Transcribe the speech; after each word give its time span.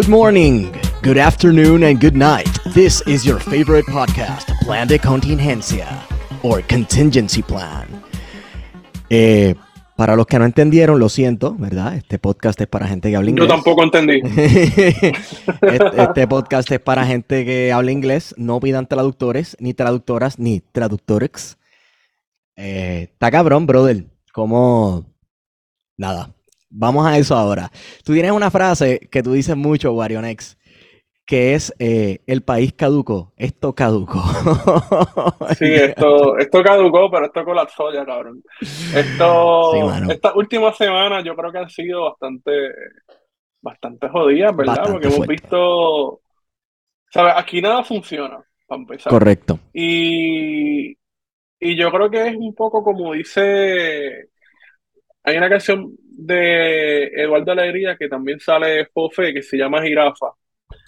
Good 0.00 0.08
morning, 0.08 0.72
good 1.02 1.18
afternoon, 1.18 1.84
and 1.84 2.00
good 2.00 2.16
night. 2.16 2.48
This 2.72 3.02
is 3.06 3.22
your 3.22 3.38
favorite 3.38 3.84
podcast, 3.84 4.48
Plan 4.64 4.88
de 4.88 4.98
Contingencia, 4.98 5.86
or 6.42 6.62
Contingency 6.66 7.42
Plan. 7.42 7.86
Eh, 9.10 9.54
para 9.98 10.16
los 10.16 10.26
que 10.26 10.38
no 10.38 10.46
entendieron, 10.46 10.98
lo 10.98 11.10
siento, 11.10 11.54
¿verdad? 11.54 11.96
Este 11.96 12.18
podcast 12.18 12.58
es 12.62 12.66
para 12.66 12.88
gente 12.88 13.10
que 13.10 13.16
habla 13.16 13.28
inglés. 13.28 13.46
Yo 13.46 13.54
tampoco 13.54 13.82
entendí. 13.82 14.22
este, 14.24 16.02
este 16.02 16.26
podcast 16.26 16.72
es 16.72 16.80
para 16.80 17.04
gente 17.04 17.44
que 17.44 17.70
habla 17.70 17.92
inglés. 17.92 18.34
No 18.38 18.58
pidan 18.58 18.86
traductores, 18.86 19.54
ni 19.60 19.74
traductoras, 19.74 20.38
ni 20.38 20.60
traductores. 20.60 21.58
Eh, 22.56 23.10
está 23.12 23.30
cabrón, 23.30 23.66
brother. 23.66 24.06
Como... 24.32 25.04
Nada. 25.98 26.34
Vamos 26.70 27.04
a 27.04 27.18
eso 27.18 27.34
ahora. 27.34 27.70
Tú 28.04 28.12
tienes 28.12 28.30
una 28.30 28.50
frase 28.50 29.00
que 29.10 29.22
tú 29.22 29.32
dices 29.32 29.56
mucho, 29.56 29.92
Warionex, 29.92 30.56
que 31.26 31.54
es 31.54 31.74
eh, 31.78 32.20
el 32.26 32.42
país 32.42 32.72
caduco. 32.72 33.32
Esto 33.36 33.74
caduco. 33.74 34.20
Sí, 35.58 35.74
esto, 35.74 36.38
esto 36.38 36.62
caducó, 36.62 37.10
pero 37.10 37.26
esto 37.26 37.44
colapsó 37.44 37.92
ya, 37.92 38.04
cabrón. 38.04 38.42
Esto, 38.60 39.72
Sí, 39.72 40.10
estas 40.10 40.34
últimas 40.36 40.76
semanas 40.76 41.24
yo 41.24 41.34
creo 41.34 41.52
que 41.52 41.58
han 41.58 41.68
sido 41.68 42.04
bastante, 42.04 42.50
bastante 43.60 44.08
jodidas, 44.08 44.56
¿verdad? 44.56 44.76
Bastante 44.76 44.92
Porque 44.92 45.14
hemos 45.14 45.26
visto, 45.26 46.20
¿sabes? 47.10 47.34
Aquí 47.36 47.60
nada 47.60 47.82
funciona, 47.82 48.42
para 48.66 48.80
empezar. 48.80 49.10
Correcto. 49.10 49.58
Y, 49.72 50.92
y 51.58 51.76
yo 51.76 51.90
creo 51.90 52.10
que 52.10 52.28
es 52.28 52.36
un 52.36 52.54
poco 52.54 52.82
como 52.82 53.12
dice, 53.12 54.29
hay 55.22 55.36
una 55.36 55.48
canción 55.48 55.92
de 56.02 57.06
Eduardo 57.08 57.52
Alegría 57.52 57.96
que 57.96 58.08
también 58.08 58.40
sale 58.40 58.86
Fofe 58.86 59.32
que 59.34 59.42
se 59.42 59.56
llama 59.56 59.82
Jirafa, 59.82 60.28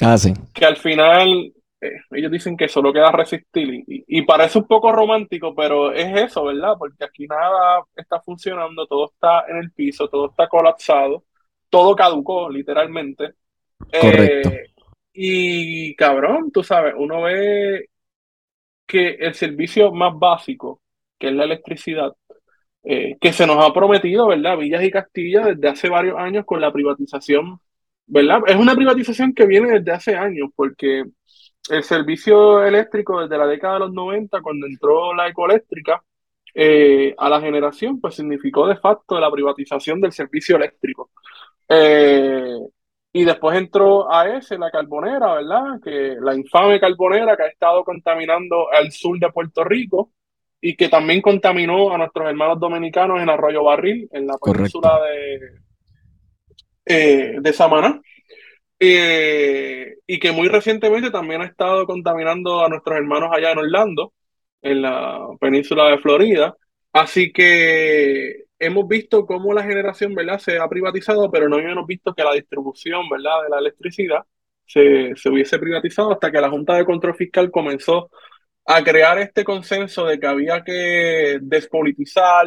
Ah, 0.00 0.16
sí. 0.18 0.32
que 0.52 0.64
al 0.64 0.76
final 0.76 1.52
eh, 1.80 1.90
ellos 2.12 2.30
dicen 2.30 2.56
que 2.56 2.68
solo 2.68 2.92
queda 2.92 3.10
resistir 3.12 3.74
y, 3.86 4.04
y- 4.06 4.22
parece 4.22 4.58
un 4.58 4.66
poco 4.66 4.92
romántico, 4.92 5.54
pero 5.54 5.92
es 5.92 6.06
eso, 6.22 6.44
¿verdad? 6.44 6.74
Porque 6.78 7.04
aquí 7.04 7.26
nada 7.26 7.82
está 7.96 8.20
funcionando, 8.20 8.86
todo 8.86 9.10
está 9.12 9.44
en 9.48 9.56
el 9.58 9.72
piso, 9.72 10.08
todo 10.08 10.30
está 10.30 10.48
colapsado, 10.48 11.24
todo 11.70 11.96
caducó 11.96 12.48
literalmente. 12.50 13.32
Eh, 13.92 14.42
Correcto. 14.46 14.84
y 15.12 15.94
cabrón, 15.96 16.50
tú 16.52 16.62
sabes, 16.62 16.94
uno 16.96 17.22
ve 17.22 17.86
que 18.86 19.10
el 19.20 19.34
servicio 19.34 19.92
más 19.92 20.18
básico, 20.18 20.80
que 21.18 21.28
es 21.28 21.34
la 21.34 21.44
electricidad, 21.44 22.12
eh, 22.84 23.16
que 23.20 23.32
se 23.32 23.46
nos 23.46 23.64
ha 23.64 23.72
prometido, 23.72 24.28
¿verdad? 24.28 24.58
Villas 24.58 24.82
y 24.82 24.90
Castilla 24.90 25.46
desde 25.46 25.68
hace 25.68 25.88
varios 25.88 26.18
años 26.18 26.44
con 26.44 26.60
la 26.60 26.72
privatización, 26.72 27.60
¿verdad? 28.06 28.40
Es 28.46 28.56
una 28.56 28.74
privatización 28.74 29.34
que 29.34 29.46
viene 29.46 29.78
desde 29.78 29.92
hace 29.92 30.16
años, 30.16 30.50
porque 30.56 31.04
el 31.70 31.82
servicio 31.84 32.64
eléctrico 32.64 33.20
desde 33.22 33.38
la 33.38 33.46
década 33.46 33.74
de 33.74 33.80
los 33.80 33.92
90, 33.92 34.40
cuando 34.42 34.66
entró 34.66 35.14
la 35.14 35.28
ecoeléctrica, 35.28 36.02
eh, 36.54 37.14
a 37.16 37.28
la 37.28 37.40
generación, 37.40 38.00
pues 38.00 38.16
significó 38.16 38.66
de 38.66 38.76
facto 38.76 39.18
la 39.18 39.30
privatización 39.30 40.00
del 40.00 40.12
servicio 40.12 40.56
eléctrico. 40.56 41.10
Eh, 41.68 42.58
y 43.12 43.24
después 43.24 43.56
entró 43.58 44.10
AES, 44.12 44.52
la 44.52 44.70
carbonera, 44.70 45.34
¿verdad? 45.34 45.80
Que 45.82 46.16
la 46.20 46.34
infame 46.34 46.80
carbonera 46.80 47.36
que 47.36 47.44
ha 47.44 47.46
estado 47.46 47.84
contaminando 47.84 48.70
al 48.72 48.90
sur 48.92 49.18
de 49.18 49.30
Puerto 49.30 49.64
Rico 49.64 50.12
y 50.64 50.76
que 50.76 50.88
también 50.88 51.20
contaminó 51.20 51.92
a 51.92 51.98
nuestros 51.98 52.28
hermanos 52.28 52.60
dominicanos 52.60 53.20
en 53.20 53.28
Arroyo 53.28 53.64
Barril, 53.64 54.08
en 54.12 54.28
la 54.28 54.38
Correcto. 54.38 54.80
península 54.80 55.00
de, 55.02 55.40
eh, 56.86 57.36
de 57.40 57.52
Samaná. 57.52 58.00
Eh, 58.78 59.96
y 60.06 60.18
que 60.20 60.30
muy 60.30 60.48
recientemente 60.48 61.10
también 61.10 61.42
ha 61.42 61.46
estado 61.46 61.84
contaminando 61.84 62.64
a 62.64 62.68
nuestros 62.68 62.96
hermanos 62.96 63.30
allá 63.32 63.50
en 63.52 63.58
Orlando, 63.58 64.12
en 64.62 64.82
la 64.82 65.26
península 65.40 65.88
de 65.88 65.98
Florida. 65.98 66.56
Así 66.92 67.32
que 67.32 68.44
hemos 68.60 68.86
visto 68.86 69.26
cómo 69.26 69.52
la 69.52 69.64
generación, 69.64 70.14
¿verdad? 70.14 70.38
se 70.38 70.58
ha 70.58 70.68
privatizado, 70.68 71.28
pero 71.28 71.48
no 71.48 71.56
habíamos 71.56 71.88
visto 71.88 72.14
que 72.14 72.22
la 72.22 72.34
distribución, 72.34 73.08
¿verdad? 73.10 73.42
de 73.42 73.50
la 73.50 73.58
electricidad 73.58 74.20
se, 74.64 75.16
se 75.16 75.28
hubiese 75.28 75.58
privatizado 75.58 76.12
hasta 76.12 76.30
que 76.30 76.40
la 76.40 76.50
Junta 76.50 76.76
de 76.76 76.84
Control 76.84 77.16
Fiscal 77.16 77.50
comenzó 77.50 78.10
a 78.64 78.82
crear 78.84 79.18
este 79.18 79.44
consenso 79.44 80.06
de 80.06 80.18
que 80.20 80.26
había 80.26 80.62
que 80.62 81.38
despolitizar 81.42 82.46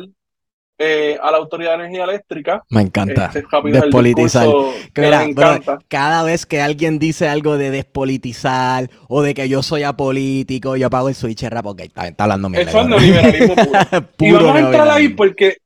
eh, 0.78 1.18
a 1.22 1.32
la 1.32 1.38
Autoridad 1.38 1.72
de 1.78 1.86
Energía 1.86 2.04
Eléctrica. 2.04 2.64
Me 2.70 2.82
encanta. 2.82 3.28
Este 3.28 3.40
es 3.40 3.46
Despolitizar. 3.72 4.48
que 4.94 5.02
Mira, 5.02 5.20
bro, 5.20 5.54
encanta. 5.54 5.80
cada 5.88 6.24
vez 6.24 6.46
que 6.46 6.62
alguien 6.62 7.00
dice 7.00 7.30
algo 7.30 7.58
de 7.58 7.72
despolitizar 7.72 8.90
o 9.08 9.22
de 9.22 9.34
que 9.34 9.48
yo 9.48 9.64
soy 9.64 9.84
apolítico, 9.84 10.76
yo 10.76 10.88
apago 10.88 11.08
el 11.08 11.16
switch 11.16 11.44
rap, 11.44 11.66
ok, 11.66 11.80
está, 11.82 12.08
está 12.08 12.24
hablando 12.26 12.50
mierda. 12.50 12.70
Eso 12.70 12.82
es 12.82 12.88
neoliberalismo 12.88 13.56
puro. 13.56 13.80
Y 14.20 14.32
Puro 14.32 14.46
vamos 14.46 14.56
a 14.56 14.66
entrar 14.66 14.90
ahí 14.90 15.10
porque, 15.10 15.58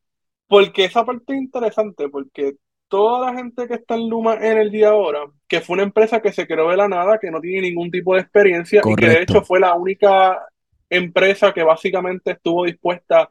porque 0.47 0.85
esa 0.85 1.03
parte 1.03 1.33
es 1.33 1.39
interesante, 1.39 2.09
porque 2.09 2.53
toda 2.89 3.31
la 3.31 3.37
gente 3.37 3.67
que 3.67 3.75
está 3.75 3.95
en 3.95 4.09
Luma 4.09 4.35
Energy 4.35 4.83
ahora, 4.83 5.19
que 5.47 5.61
fue 5.61 5.75
una 5.75 5.83
empresa 5.83 6.21
que 6.21 6.33
se 6.33 6.45
creó 6.47 6.69
de 6.69 6.77
la 6.77 6.87
nada, 6.87 7.17
que 7.19 7.31
no 7.31 7.39
tiene 7.39 7.61
ningún 7.69 7.89
tipo 7.91 8.15
de 8.15 8.21
experiencia 8.21 8.81
y 8.85 8.95
que 8.95 9.07
de 9.07 9.21
hecho 9.21 9.41
fue 9.43 9.59
la 9.59 9.73
única 9.75 10.37
empresa 10.89 11.53
que 11.53 11.63
básicamente 11.63 12.31
estuvo 12.31 12.65
dispuesta 12.65 13.29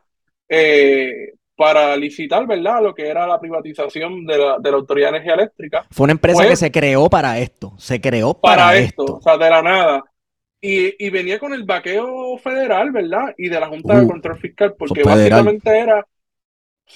eh, 0.49 1.33
para 1.57 1.97
licitar, 1.97 2.47
¿verdad? 2.47 2.81
Lo 2.83 2.95
que 2.95 3.09
era 3.09 3.27
la 3.27 3.41
privatización 3.41 4.25
de 4.25 4.39
la, 4.39 4.59
de 4.61 4.71
la 4.71 4.77
Autoridad 4.77 5.09
de 5.11 5.17
Energía 5.17 5.35
Eléctrica 5.35 5.87
Fue 5.91 6.05
una 6.05 6.13
empresa 6.13 6.39
Pues- 6.39 6.51
que 6.51 6.57
se 6.57 6.71
creó 6.71 7.11
para 7.11 7.39
esto. 7.39 7.75
Se 7.79 8.01
creó 8.01 8.35
para, 8.35 8.57
para 8.67 8.79
esto, 8.79 9.03
esto. 9.03 9.17
o 9.17 9.21
sea, 9.21 9.37
de 9.37 9.51
la 9.51 9.61
nada. 9.63 10.05
Y, 10.61 11.05
y 11.05 11.11
venía 11.11 11.39
con 11.39 11.53
el 11.53 11.65
vaqueo 11.65 12.37
federal, 12.39 12.91
¿verdad? 12.93 13.35
Y 13.37 13.49
de 13.49 13.61
la 13.61 13.69
Junta 13.69 13.97
de 13.99 14.05
Uh, 14.07 14.09
Control 14.09 14.39
Fiscal, 14.39 14.75
porque 14.79 15.03
básicamente 15.05 15.77
era, 15.79 16.05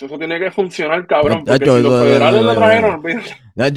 eso 0.00 0.19
tiene 0.19 0.38
que 0.38 0.50
funcionar, 0.50 1.06
cabrón, 1.06 1.44
porque 1.44 1.64
yo- 1.66 1.76
si 1.76 1.82
los 1.82 2.03
federales 2.03 2.42
lo 2.42 2.54
trajeron, 2.54 3.03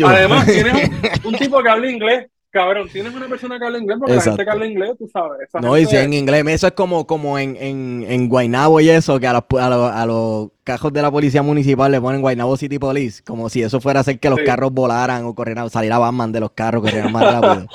Además, 0.06 0.46
tienes 0.46 0.90
un, 0.90 0.94
un 1.26 1.34
tipo 1.36 1.62
que 1.62 1.70
habla 1.70 1.92
inglés, 1.92 2.28
cabrón, 2.50 2.88
tienes 2.90 3.14
una 3.14 3.28
persona 3.28 3.60
que 3.60 3.66
habla 3.66 3.78
inglés, 3.80 3.98
porque 4.00 4.14
la 4.14 4.18
Exacto. 4.20 4.38
gente 4.38 4.46
que 4.46 4.52
habla 4.52 4.66
inglés, 4.66 4.92
tú 4.98 5.10
sabes, 5.12 5.42
esa 5.48 5.60
No, 5.60 5.78
y 5.78 5.86
si 5.86 5.98
en 5.98 6.14
inglés, 6.14 6.46
eso 6.48 6.68
es 6.68 6.74
como, 6.74 7.06
como 7.06 7.38
en, 7.38 7.58
en, 7.60 8.06
en 8.08 8.30
Guaynabo 8.30 8.80
y 8.80 8.90
eso, 8.90 9.20
que 9.20 9.28
a 9.28 9.34
los, 9.34 9.44
a, 9.62 9.70
los, 9.70 9.92
a 9.92 10.06
los 10.06 10.50
cajos 10.64 10.94
de 10.94 11.02
la 11.02 11.12
policía 11.12 11.42
municipal 11.44 11.92
le 11.92 12.00
ponen 12.00 12.22
Guaynabo 12.22 12.56
City 12.56 12.80
Police, 12.80 13.22
como 13.24 13.50
si 13.50 13.62
eso 13.62 13.82
fuera 13.82 14.00
a 14.00 14.02
hacer 14.02 14.18
que 14.20 14.30
los 14.30 14.40
Sí. 14.40 14.46
carros 14.46 14.72
volaran 14.72 15.26
o 15.26 15.36
corrieran, 15.36 15.70
saliera 15.70 15.98
Batman 16.00 16.32
de 16.32 16.40
los 16.40 16.52
carros, 16.52 16.82
corrieran 16.82 17.12
más 17.12 17.24
rápido. 17.34 17.68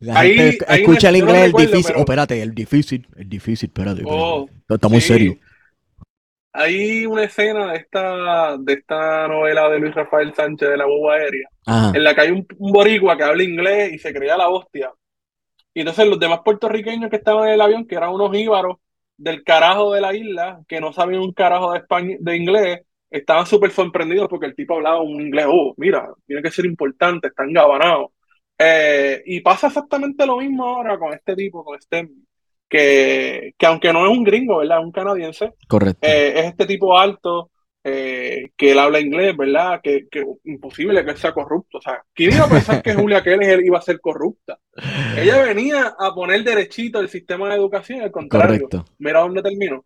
La 0.00 0.18
Ahí- 0.18 0.36
gente 0.36 0.64
ahí 0.68 0.80
escucha 0.82 1.08
el 1.08 1.16
yo 1.16 1.24
no 1.24 1.30
inglés, 1.30 1.44
el 1.46 1.52
difícil. 1.52 1.84
pero- 1.86 1.98
Oh, 1.98 2.00
espérate, 2.00 2.42
el 2.42 2.54
difícil, 2.54 3.06
el 3.16 3.28
difícil, 3.28 3.68
espérate. 3.68 4.00
espérate. 4.02 4.20
Oh, 4.22 4.48
muy 4.90 5.00
sí. 5.00 5.06
serio. 5.08 5.36
Hay 6.56 7.04
una 7.04 7.24
escena 7.24 7.72
de 7.72 7.78
esta, 7.78 8.56
de 8.58 8.74
esta 8.74 9.26
novela 9.26 9.68
de 9.70 9.80
Luis 9.80 9.94
Rafael 9.94 10.32
Sánchez 10.34 10.70
de 10.70 10.76
la 10.76 10.86
Boba 10.86 11.14
Aérea, 11.14 11.48
Ajá. 11.66 11.92
en 11.94 12.04
la 12.04 12.14
que 12.14 12.20
hay 12.20 12.30
un, 12.30 12.46
un 12.58 12.72
boricua 12.72 13.16
que 13.16 13.24
habla 13.24 13.42
inglés 13.42 13.92
y 13.92 13.98
se 13.98 14.14
creía 14.14 14.36
la 14.36 14.48
hostia. 14.48 14.92
Y 15.74 15.80
entonces 15.80 16.06
los 16.06 16.20
demás 16.20 16.40
puertorriqueños 16.44 17.10
que 17.10 17.16
estaban 17.16 17.48
en 17.48 17.54
el 17.54 17.60
avión, 17.60 17.86
que 17.86 17.96
eran 17.96 18.10
unos 18.10 18.36
íbaros 18.36 18.76
del 19.16 19.42
carajo 19.42 19.92
de 19.92 20.00
la 20.00 20.14
isla, 20.14 20.60
que 20.68 20.80
no 20.80 20.92
sabían 20.92 21.22
un 21.22 21.32
carajo 21.32 21.72
de, 21.72 21.80
españ- 21.80 22.18
de 22.20 22.36
inglés, 22.36 22.80
estaban 23.10 23.46
súper 23.46 23.70
sorprendidos 23.72 24.28
porque 24.28 24.46
el 24.46 24.54
tipo 24.54 24.74
hablaba 24.74 25.02
un 25.02 25.20
inglés, 25.20 25.46
oh, 25.48 25.74
mira, 25.76 26.08
tiene 26.26 26.42
que 26.42 26.50
ser 26.52 26.66
importante, 26.66 27.28
están 27.28 27.52
gabanados. 27.52 28.10
Eh, 28.56 29.22
y 29.26 29.40
pasa 29.40 29.66
exactamente 29.66 30.24
lo 30.24 30.36
mismo 30.36 30.64
ahora 30.64 30.96
con 30.98 31.12
este 31.12 31.34
tipo, 31.34 31.64
con 31.64 31.76
este, 31.76 32.08
que, 32.74 33.54
que 33.56 33.66
aunque 33.66 33.92
no 33.92 34.04
es 34.04 34.10
un 34.10 34.24
gringo, 34.24 34.56
¿verdad? 34.58 34.80
Es 34.80 34.84
un 34.84 34.90
canadiense, 34.90 35.52
Correcto. 35.68 36.04
eh, 36.04 36.40
es 36.40 36.46
este 36.46 36.66
tipo 36.66 36.98
alto, 36.98 37.52
eh, 37.84 38.50
que 38.56 38.72
él 38.72 38.78
habla 38.80 38.98
inglés, 38.98 39.36
¿verdad? 39.36 39.80
Que, 39.80 40.08
que 40.10 40.24
imposible 40.42 41.04
que 41.04 41.12
él 41.12 41.16
sea 41.16 41.32
corrupto. 41.32 41.78
O 41.78 41.80
sea, 41.80 42.02
¿quién 42.12 42.32
iba 42.32 42.46
a 42.46 42.48
pensar 42.48 42.82
que 42.82 42.94
Julia 42.94 43.22
Keller 43.22 43.64
iba 43.64 43.78
a 43.78 43.82
ser 43.82 44.00
corrupta? 44.00 44.58
Ella 45.16 45.40
venía 45.42 45.94
a 45.96 46.12
poner 46.12 46.42
derechito 46.42 46.98
el 46.98 47.08
sistema 47.08 47.48
de 47.48 47.54
educación, 47.54 48.00
al 48.00 48.10
contrario. 48.10 48.68
Correcto. 48.68 48.84
Mira 48.98 49.20
dónde 49.20 49.40
terminó. 49.40 49.84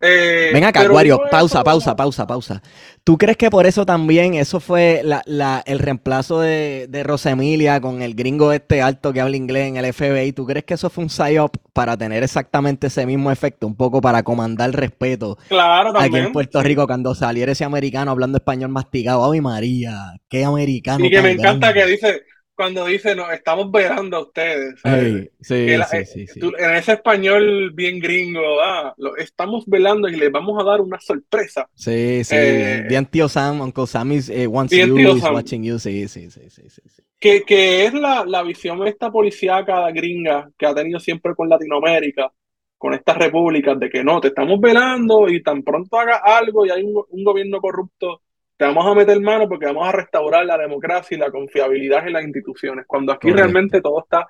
Eh, 0.00 0.50
Ven 0.52 0.64
acá, 0.64 0.84
digo 0.84 1.28
pausa, 1.28 1.62
pausa, 1.62 1.94
pausa, 1.94 2.26
pausa. 2.26 2.62
¿Tú 3.04 3.18
crees 3.18 3.36
que 3.36 3.50
por 3.50 3.66
eso 3.66 3.84
también 3.84 4.34
eso 4.34 4.60
fue 4.60 5.02
la, 5.04 5.22
la- 5.26 5.62
el 5.66 5.78
reemplazo 5.78 6.40
de, 6.40 6.86
de 6.88 7.02
Rosemilia 7.02 7.80
con 7.80 8.00
el 8.00 8.14
gringo 8.14 8.52
este 8.52 8.80
alto 8.80 9.12
que 9.12 9.20
habla 9.20 9.36
inglés 9.36 9.68
en 9.68 9.76
el 9.76 9.84
FBI? 9.84 10.32
¿Tú 10.32 10.46
crees 10.46 10.64
que 10.64 10.74
eso 10.74 10.88
fue 10.88 11.04
un 11.04 11.10
psyop 11.10 11.54
para 11.74 11.96
tener 11.98 12.22
exactamente 12.22 12.86
ese 12.86 13.04
mismo 13.06 13.30
efecto? 13.30 13.66
Un 13.66 13.76
poco 13.76 14.00
para 14.00 14.22
comandar 14.22 14.70
respeto 14.72 15.36
Claro, 15.48 15.92
aquí 15.96 16.18
en 16.18 16.28
también. 16.28 16.32
Puerto 16.32 16.62
Rico 16.62 16.86
cuando 16.86 17.14
saliera 17.14 17.52
ese 17.52 17.64
americano 17.64 18.10
hablando 18.10 18.38
español 18.38 18.70
masticado. 18.70 19.30
¡Ay, 19.30 19.40
María! 19.42 20.14
¡Qué 20.28 20.44
americano! 20.44 21.04
Y 21.04 21.10
que 21.10 21.22
me 21.22 21.30
encanta 21.32 21.72
que 21.72 21.86
dice, 21.86 22.22
cuando 22.58 22.84
dice, 22.86 23.14
no, 23.14 23.30
estamos 23.30 23.70
velando 23.70 24.16
a 24.16 24.20
ustedes. 24.22 24.74
Ey, 24.84 25.30
sí, 25.40 25.54
Que 25.54 25.78
la- 25.78 25.86
sí, 25.86 25.96
eh, 25.98 26.04
sí, 26.06 26.26
sí. 26.26 26.40
tú- 26.40 26.52
en 26.58 26.74
ese 26.74 26.94
español 26.94 27.70
bien 27.72 28.00
gringo, 28.00 28.60
ah, 28.60 28.92
lo 28.98 29.16
estamos 29.16 29.64
velando 29.66 30.08
y 30.08 30.16
les 30.16 30.32
vamos 30.32 30.60
a 30.60 30.64
dar 30.64 30.80
una 30.80 30.98
sorpresa. 30.98 31.70
Sí, 31.74 32.24
sí, 32.24 32.34
Eh, 32.36 32.82
bien, 32.88 33.06
tío 33.06 33.28
Sam, 33.28 33.60
Uncle 33.60 33.86
Sam 33.86 34.10
is, 34.12 34.28
eh, 34.28 34.48
wants 34.48 34.72
you, 34.74 34.96
tío 34.96 35.16
is 35.16 35.20
Sam. 35.22 35.34
watching 35.36 35.62
you, 35.62 35.78
sí, 35.78 36.08
sí, 36.08 36.30
sí, 36.32 36.50
sí, 36.50 36.68
sí, 36.68 36.82
sí. 36.88 37.02
Que, 37.20 37.42
que 37.44 37.86
es 37.86 37.94
la, 37.94 38.24
la 38.26 38.42
visión 38.42 38.80
de 38.80 38.90
esta 38.90 39.10
policíaca 39.12 39.88
gringa 39.92 40.50
que 40.58 40.66
ha 40.66 40.74
tenido 40.74 40.98
siempre 41.00 41.34
con 41.36 41.48
Latinoamérica, 41.48 42.32
con 42.76 42.92
estas 42.94 43.16
repúblicas, 43.18 43.78
de 43.78 43.88
que 43.88 44.02
no, 44.04 44.20
te 44.20 44.28
estamos 44.28 44.60
velando 44.60 45.28
y 45.28 45.42
tan 45.42 45.62
pronto 45.62 45.98
hagas 45.98 46.20
algo 46.24 46.66
y 46.66 46.70
hay 46.70 46.82
un, 46.82 47.04
un 47.08 47.24
gobierno 47.24 47.60
corrupto, 47.60 48.22
te 48.58 48.66
vamos 48.66 48.86
a 48.86 48.94
meter 48.94 49.20
mano 49.20 49.48
porque 49.48 49.66
vamos 49.66 49.88
a 49.88 49.92
restaurar 49.92 50.46
la 50.46 50.58
democracia 50.58 51.16
y 51.16 51.20
la 51.20 51.30
confiabilidad 51.32 52.06
en 52.06 52.14
las 52.14 52.24
instituciones, 52.24 52.86
cuando 52.88 53.12
aquí 53.12 53.28
Correcto. 53.28 53.42
realmente 53.44 53.82
todo 53.82 54.00
está 54.00 54.28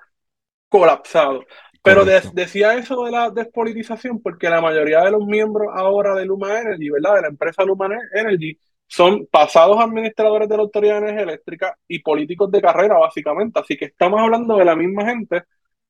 colapsado. 0.69 1.45
Pero 1.81 2.05
de- 2.05 2.21
decía 2.33 2.75
eso 2.75 3.05
de 3.05 3.11
la 3.11 3.29
despolitización 3.31 4.21
porque 4.21 4.49
la 4.49 4.61
mayoría 4.61 5.01
de 5.03 5.11
los 5.11 5.25
miembros 5.25 5.69
ahora 5.73 6.13
de 6.15 6.25
Luma 6.25 6.59
Energy, 6.59 6.89
¿verdad? 6.89 7.15
De 7.15 7.21
la 7.23 7.27
empresa 7.29 7.63
Luma 7.63 7.89
Energy, 8.13 8.57
son 8.87 9.27
pasados 9.27 9.79
administradores 9.79 10.49
de 10.49 10.57
la 10.57 10.63
Autoridad 10.63 10.95
de 10.95 10.99
Energía 11.09 11.23
Eléctrica 11.23 11.77
y 11.87 11.99
políticos 11.99 12.51
de 12.51 12.61
carrera, 12.61 12.97
básicamente. 12.97 13.59
Así 13.59 13.77
que 13.77 13.85
estamos 13.85 14.19
hablando 14.21 14.57
de 14.57 14.65
la 14.65 14.75
misma 14.75 15.05
gente 15.05 15.43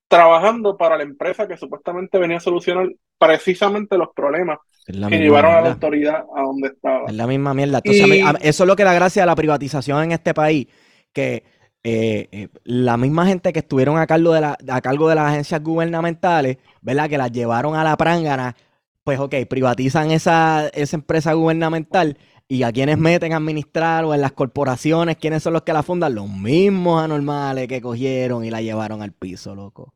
trabajando 0.08 0.78
para 0.78 0.98
la 0.98 1.04
empresa 1.04 1.48
que 1.48 1.58
supuestamente 1.58 2.20
venía 2.20 2.38
a 2.38 2.42
solucionar 2.42 2.90
precisamente 3.20 3.98
los 3.98 4.10
problemas 4.16 4.60
que 4.86 5.20
llevaron 5.20 5.52
a 5.52 5.62
la 5.62 5.68
autoridad 5.74 6.24
a 6.36 6.42
donde 6.42 6.70
estaba. 6.70 7.06
Es 7.08 7.14
la 7.14 7.28
misma 7.28 7.54
mierda. 7.54 7.78
Entonces, 7.84 8.04
a 8.26 8.34
mí- 8.34 8.40
eso 8.42 8.64
es 8.64 8.68
lo 8.68 8.76
que 8.76 8.84
da 8.84 8.94
gracia 8.94 9.24
a 9.24 9.26
la 9.28 9.36
privatización 9.36 10.04
en 10.06 10.12
este 10.14 10.34
país, 10.34 10.68
que 11.14 11.44
eh, 11.84 12.28
eh, 12.32 12.50
la 12.64 12.98
misma 12.98 13.26
gente 13.26 13.54
que 13.54 13.60
estuvieron 13.60 13.98
a 13.98 14.08
cargo, 14.08 14.34
de 14.34 14.42
la, 14.42 14.58
a 14.70 14.82
cargo 14.82 15.08
de 15.10 15.16
las 15.16 15.32
agencias 15.32 15.64
gubernamentales, 15.64 16.58
¿verdad? 16.82 17.08
Que 17.10 17.18
las 17.18 17.32
llevaron 17.32 17.76
a 17.76 17.84
la 17.84 17.96
prángana, 17.98 18.56
pues 19.04 19.20
ok, 19.20 19.36
privatizan 19.50 20.12
esa, 20.12 20.68
esa 20.74 20.96
empresa 20.98 21.34
gubernamental 21.34 22.18
y 22.48 22.64
a 22.64 22.72
quienes 22.72 22.98
meten 22.98 23.34
a 23.34 23.38
administrar 23.38 24.04
o 24.06 24.14
en 24.14 24.22
las 24.22 24.32
corporaciones, 24.32 25.18
¿quiénes 25.18 25.44
son 25.44 25.54
los 25.54 25.62
que 25.62 25.72
la 25.74 25.84
fundan? 25.84 26.16
Los 26.16 26.28
mismos 26.30 27.02
anormales 27.04 27.68
que 27.68 27.80
cogieron 27.82 28.44
y 28.44 28.50
la 28.50 28.62
llevaron 28.62 29.02
al 29.04 29.12
piso, 29.14 29.54
loco. 29.56 29.94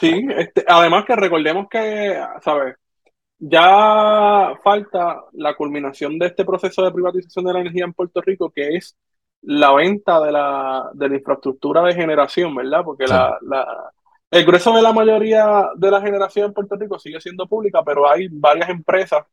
Sí, 0.00 0.26
este, 0.36 0.64
además 0.66 1.04
que 1.04 1.14
recordemos 1.16 1.66
que, 1.68 2.18
¿sabes? 2.42 2.76
Ya 3.38 4.54
falta 4.64 5.24
la 5.34 5.54
culminación 5.56 6.18
de 6.18 6.26
este 6.28 6.44
proceso 6.44 6.84
de 6.84 6.92
privatización 6.92 7.44
de 7.46 7.54
la 7.54 7.60
energía 7.60 7.84
en 7.86 7.94
Puerto 7.94 8.20
Rico, 8.22 8.50
que 8.50 8.76
es 8.76 8.96
la 9.42 9.72
venta 9.74 10.20
de 10.20 10.32
la, 10.32 10.90
de 10.94 11.08
la 11.10 11.16
infraestructura 11.16 11.82
de 11.84 11.94
generación, 11.94 12.54
¿verdad? 12.56 12.82
Porque 12.84 13.06
Sí. 13.06 13.16
la, 13.16 13.38
la- 13.42 13.92
el 14.30 14.44
grueso 14.46 14.74
de 14.74 14.82
la 14.82 14.92
mayoría 14.92 15.70
de 15.76 15.90
la 15.90 16.00
generación 16.02 16.46
en 16.48 16.54
Puerto 16.54 16.76
Rico 16.76 16.98
sigue 16.98 17.20
siendo 17.20 17.48
pública, 17.48 17.82
pero 17.84 18.08
hay 18.10 18.28
varias 18.30 18.70
empresas 18.70 19.26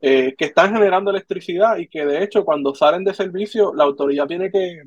eh, 0.00 0.34
que 0.38 0.46
están 0.46 0.72
generando 0.74 1.10
electricidad 1.10 1.78
y 1.78 1.88
que 1.88 2.04
de 2.06 2.22
hecho 2.24 2.44
cuando 2.44 2.74
salen 2.74 3.04
de 3.04 3.14
servicio 3.14 3.74
la 3.74 3.84
autoridad 3.84 4.26
tiene 4.28 4.50
que 4.50 4.82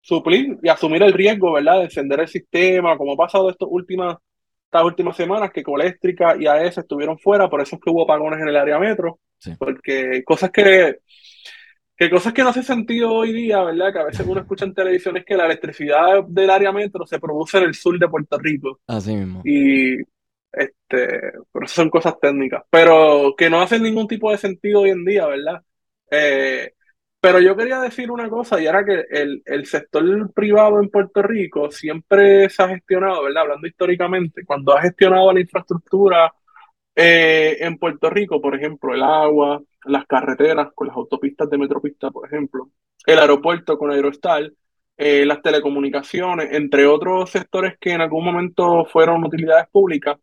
suplir 0.00 0.58
y 0.62 0.68
asumir 0.68 1.02
el 1.02 1.12
riesgo, 1.12 1.52
¿verdad? 1.52 1.78
De 1.78 1.84
encender 1.84 2.20
el 2.20 2.28
sistema, 2.28 2.96
como 2.96 3.12
ha 3.12 3.16
pasado 3.16 3.50
estos 3.50 3.68
últimas, 3.70 4.16
estas 4.70 4.84
últimas 4.84 5.16
semanas 5.16 5.50
que 5.50 5.64
Coléctrica 5.64 6.36
y 6.38 6.46
AES 6.46 6.78
estuvieron 6.78 7.18
fuera, 7.18 7.50
por 7.50 7.60
eso 7.60 7.74
es 7.74 7.82
que 7.82 7.90
hubo 7.90 8.04
apagones 8.04 8.40
en 8.40 8.48
el 8.48 8.56
área 8.56 8.78
metro, 8.78 9.18
Sí. 9.38 9.52
porque 9.58 10.22
cosas 10.22 10.50
que, 10.50 10.98
que 11.96 12.08
cosas 12.10 12.32
que 12.32 12.42
no 12.42 12.50
hace 12.50 12.62
sentido 12.62 13.10
hoy 13.12 13.32
día, 13.32 13.62
¿verdad? 13.64 13.92
Que 13.92 13.98
a 13.98 14.04
veces 14.04 14.24
uno 14.26 14.40
escucha 14.40 14.64
en 14.66 14.74
televisión 14.74 15.16
es 15.16 15.24
que 15.24 15.36
la 15.36 15.46
electricidad 15.46 16.22
del 16.28 16.50
área 16.50 16.70
metro 16.72 17.04
se 17.04 17.18
produce 17.18 17.58
en 17.58 17.64
el 17.64 17.74
sur 17.74 17.98
de 17.98 18.08
Puerto 18.08 18.38
Rico 18.38 18.78
Así 18.86 19.14
mismo. 19.16 19.42
y 19.44 19.96
este, 20.52 21.32
pero 21.52 21.64
eso 21.64 21.74
son 21.74 21.90
cosas 21.90 22.14
técnicas, 22.20 22.62
pero 22.70 23.34
que 23.36 23.50
no 23.50 23.60
hacen 23.60 23.82
ningún 23.82 24.06
tipo 24.06 24.30
de 24.30 24.36
sentido 24.38 24.80
hoy 24.82 24.90
en 24.90 25.04
día, 25.04 25.26
¿verdad? 25.26 25.62
Eh, 26.10 26.74
pero 27.20 27.40
yo 27.40 27.56
quería 27.56 27.80
decir 27.80 28.10
una 28.10 28.28
cosa, 28.28 28.60
y 28.60 28.66
era 28.66 28.84
que 28.84 29.04
el, 29.10 29.42
el 29.44 29.66
sector 29.66 30.32
privado 30.32 30.80
en 30.80 30.88
Puerto 30.90 31.22
Rico 31.22 31.70
siempre 31.70 32.48
se 32.50 32.62
ha 32.62 32.68
gestionado, 32.68 33.24
¿verdad? 33.24 33.42
Hablando 33.42 33.66
históricamente, 33.66 34.44
cuando 34.44 34.76
ha 34.76 34.82
gestionado 34.82 35.32
la 35.32 35.40
infraestructura 35.40 36.32
eh, 36.94 37.58
en 37.60 37.78
Puerto 37.78 38.10
Rico, 38.10 38.40
por 38.40 38.54
ejemplo, 38.56 38.94
el 38.94 39.02
agua, 39.02 39.62
las 39.86 40.06
carreteras 40.06 40.68
con 40.74 40.88
las 40.88 40.96
autopistas 40.96 41.48
de 41.50 41.58
Metropista, 41.58 42.10
por 42.10 42.26
ejemplo, 42.26 42.70
el 43.06 43.18
aeropuerto 43.18 43.78
con 43.78 43.90
Aerostar, 43.90 44.50
eh, 44.96 45.24
las 45.24 45.40
telecomunicaciones, 45.42 46.48
entre 46.52 46.86
otros 46.86 47.30
sectores 47.30 47.78
que 47.80 47.92
en 47.92 48.02
algún 48.02 48.24
momento 48.24 48.84
fueron 48.86 49.24
utilidades 49.24 49.66
públicas, 49.70 50.18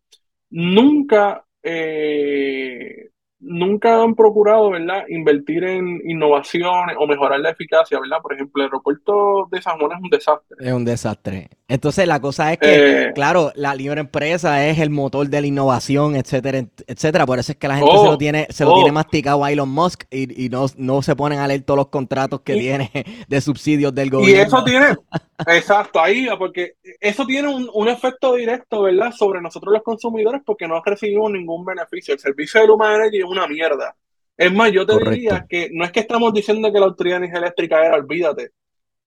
nunca, 0.49 1.44
eh, 1.63 3.09
nunca 3.39 4.01
han 4.01 4.15
procurado, 4.15 4.71
¿verdad?, 4.71 5.03
invertir 5.09 5.63
en 5.63 6.01
innovaciones 6.09 6.95
o 6.99 7.05
mejorar 7.07 7.39
la 7.39 7.51
eficacia, 7.51 7.99
¿verdad? 7.99 8.17
Por 8.21 8.33
ejemplo, 8.33 8.63
el 8.63 8.67
aeropuerto 8.69 9.47
de 9.51 9.61
San 9.61 9.77
Juan 9.77 9.91
es 9.97 10.03
un 10.03 10.09
desastre. 10.09 10.57
Es 10.59 10.73
un 10.73 10.85
desastre. 10.85 11.49
Entonces 11.67 12.07
la 12.07 12.19
cosa 12.19 12.51
es 12.53 12.59
que, 12.59 13.03
Eh, 13.07 13.11
claro, 13.13 13.51
la 13.55 13.75
libre 13.75 13.99
empresa 14.01 14.65
es 14.67 14.79
el 14.79 14.89
motor 14.89 15.27
de 15.29 15.41
la 15.41 15.47
innovación, 15.47 16.15
etcétera, 16.15 16.59
et- 16.59 16.83
etcétera. 16.87 17.25
Por 17.25 17.37
eso 17.39 17.51
es 17.51 17.57
que 17.57 17.67
la 17.67 17.75
gente 17.77 17.91
Oh, 17.93 18.03
se 18.05 18.09
lo 18.11 18.17
tiene, 18.17 18.47
se 18.49 18.63
lo 18.63 18.71
oh. 18.71 18.75
tiene 18.75 18.91
masticado 18.91 19.43
a 19.43 19.51
Elon 19.51 19.69
Musk 19.69 20.05
y, 20.09 20.45
y 20.45 20.49
no, 20.49 20.65
no 20.77 21.01
se 21.01 21.15
ponen 21.15 21.39
a 21.39 21.47
leer 21.47 21.61
todos 21.63 21.77
los 21.77 21.87
contratos 21.89 22.41
que 22.41 22.55
Y- 22.55 22.59
tiene 22.61 22.91
de 23.27 23.41
subsidios 23.41 23.93
del 23.93 24.07
Y 24.07 24.11
gobierno. 24.11 24.43
eso 24.47 24.63
tiene, 24.63 24.85
exacto, 25.45 25.99
ahí, 25.99 26.25
va, 26.25 26.37
porque 26.37 26.73
eso 26.99 27.25
tiene 27.25 27.47
un, 27.47 27.69
un 27.73 27.87
efecto 27.87 28.33
directo, 28.35 28.81
¿verdad?, 28.81 29.11
sobre 29.11 29.41
nosotros 29.41 29.73
los 29.73 29.83
consumidores 29.83 30.41
porque 30.45 30.67
no 30.67 30.81
recibimos 30.83 31.31
ningún 31.31 31.63
beneficio. 31.63 32.13
El 32.13 32.19
servicio 32.19 32.61
de 32.61 32.67
Luma 32.67 32.95
Energy 32.95 33.19
es 33.19 33.23
una 33.25 33.47
mierda. 33.47 33.95
Es 34.35 34.51
más, 34.53 34.71
yo 34.71 34.85
te 34.85 34.93
Correcto. 34.93 35.11
diría 35.11 35.45
que 35.49 35.69
no 35.73 35.83
es 35.83 35.91
que 35.91 35.99
estamos 35.99 36.33
diciendo 36.33 36.71
que 36.71 36.79
la 36.79 36.85
Autoridad 36.87 37.19
de 37.21 37.27
Eléctrica 37.27 37.85
era, 37.85 37.95
olvídate, 37.95 38.51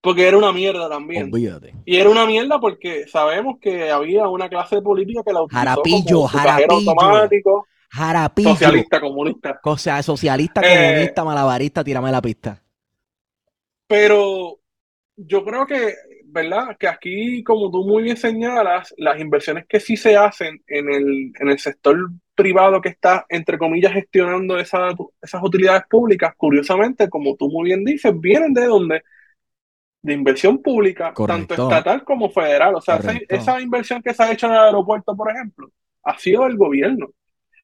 porque 0.00 0.26
era 0.26 0.36
una 0.38 0.52
mierda 0.52 0.88
también. 0.88 1.24
Olvídate. 1.32 1.74
Y 1.84 1.96
era 1.96 2.10
una 2.10 2.26
mierda 2.26 2.58
porque 2.58 3.06
sabemos 3.06 3.58
que 3.60 3.90
había 3.90 4.28
una 4.28 4.48
clase 4.48 4.76
de 4.76 4.82
política 4.82 5.22
que 5.24 5.32
la 5.32 5.42
utilizó 5.42 5.58
Jarapillo, 5.60 6.16
como 6.16 6.28
jarapillo. 6.28 6.72
automático, 6.90 7.66
Jarapillo. 7.90 8.50
socialista, 8.50 9.00
comunista. 9.00 9.60
O 9.64 9.76
sea, 9.76 10.02
socialista, 10.02 10.60
Eh, 10.64 10.92
comunista, 10.92 11.25
malabarista, 11.25 11.84
tírame 11.84 12.10
la 12.12 12.22
pista. 12.22 12.62
Pero 13.87 14.58
yo 15.16 15.44
creo 15.44 15.66
que, 15.66 15.94
¿verdad? 16.32 16.76
Que 16.78 16.88
aquí, 16.88 17.42
como 17.44 17.70
tú 17.70 17.84
muy 17.87 18.02
bien 18.04 18.16
señalas, 18.16 18.94
las 18.99 19.20
inversiones 19.20 19.66
que 19.68 19.80
sí 19.80 19.96
se 19.96 20.16
hacen 20.16 20.62
en 20.66 20.90
el, 20.92 21.32
en 21.38 21.49
el 21.50 21.58
sector 21.58 21.96
privado 22.34 22.80
que 22.80 22.90
está, 22.90 23.26
entre 23.28 23.58
comillas, 23.58 23.92
gestionando 23.92 24.58
esa- 24.58 24.94
esas 25.22 25.42
utilidades 25.42 25.82
públicas, 25.88 26.34
curiosamente, 26.37 27.08
como 27.10 27.37
tú 27.37 27.49
muy 27.50 27.66
bien 27.66 27.84
dices, 27.84 28.12
vienen 28.18 28.54
de 28.54 28.66
donde? 28.66 29.02
De 30.02 30.14
inversión 30.14 30.62
pública, 30.62 31.18
tanto 31.26 31.54
estatal 31.54 32.04
como 32.04 32.30
federal. 32.30 32.75
O 32.75 32.80
sea, 32.80 32.96
esa, 32.96 33.12
esa 33.28 33.60
inversión 33.60 34.02
que 34.02 34.14
se 34.14 34.22
ha 34.22 34.32
hecho 34.32 34.46
en 34.46 34.52
el 34.52 34.58
aeropuerto, 34.58 35.14
por 35.16 35.30
ejemplo, 35.30 35.70
ha 36.04 36.18
sido 36.18 36.44
del 36.44 36.56
gobierno. 36.56 37.08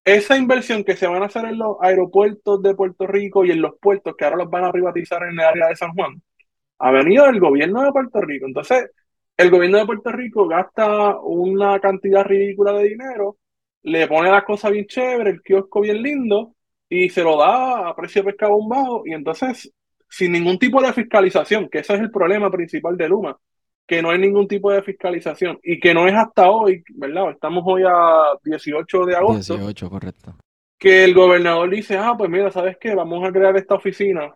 Esa 0.05 0.37
inversión 0.39 0.85
que 0.85 0.97
se 0.97 1.07
van 1.07 1.23
a 1.23 1.27
hacer 1.27 1.47
en 1.47 1.59
los 1.59 1.77
aeropuertos 1.83 2.63
de 2.63 2.75
Puerto 2.75 3.07
Rico 3.07 3.45
y 3.45 3.53
en 3.53 3.63
los 3.63 3.79
puertos 3.81 4.17
que 4.17 4.25
ahora 4.25 4.39
los 4.39 4.51
van 4.51 4.65
a 4.65 4.73
privatizar 4.73 5.23
en 5.25 5.33
el 5.33 5.41
área 5.41 5.69
de 5.69 5.77
San 5.77 5.93
Juan, 5.95 6.23
ha 6.79 6.91
venido 6.91 7.27
del 7.27 7.41
gobierno 7.41 7.83
de 7.83 7.93
Puerto 7.93 8.21
Rico. 8.21 8.47
Entonces, 8.47 8.91
el 9.37 9.51
gobierno 9.51 9.79
de 9.79 9.87
Puerto 9.87 10.11
Rico 10.13 10.47
gasta 10.47 11.19
una 11.21 11.79
cantidad 11.81 12.25
ridícula 12.25 12.73
de 12.73 12.89
dinero, 12.89 13.37
le 13.83 14.07
pone 14.09 14.31
las 14.31 14.45
cosas 14.45 14.73
bien 14.73 14.87
chévere, 14.87 15.31
el 15.31 15.43
kiosco 15.43 15.81
bien 15.81 16.03
lindo, 16.03 16.55
y 16.89 17.09
se 17.11 17.23
lo 17.23 17.37
da 17.37 17.89
a 17.89 17.97
precio 17.97 18.23
de 18.23 18.31
pescado 18.31 18.59
bajo, 18.67 19.03
y 19.05 19.13
entonces, 19.13 19.73
sin 20.09 20.33
ningún 20.33 20.59
tipo 20.59 20.81
de 20.83 20.93
fiscalización, 20.93 21.69
que 21.69 21.79
ese 21.79 21.95
es 21.95 22.01
el 22.01 22.11
problema 22.11 22.51
principal 22.51 22.97
de 22.97 23.09
Luma, 23.09 23.37
que 23.87 24.03
no 24.03 24.11
hay 24.11 24.19
ningún 24.19 24.49
tipo 24.49 24.73
de 24.73 24.83
fiscalización, 24.83 25.59
y 25.63 25.79
que 25.79 25.95
no 25.95 26.09
es 26.09 26.15
hasta 26.15 26.51
hoy, 26.51 26.83
¿verdad? 26.95 27.31
Estamos 27.31 27.63
hoy 27.67 27.83
a 27.87 28.39
18 28.43 29.05
de 29.05 29.17
agosto 29.17 29.57
18, 29.57 29.91
correcto. 29.91 30.35
que 30.79 31.05
el 31.05 31.15
gobernador 31.15 31.71
dice, 31.71 31.97
ah, 31.97 32.15
pues 32.17 32.31
mira, 32.31 32.51
¿sabes 32.51 32.77
qué? 32.81 32.95
Vamos 32.95 33.23
a 33.23 33.33
crear 33.33 33.57
esta 33.57 33.75
oficina 33.75 34.35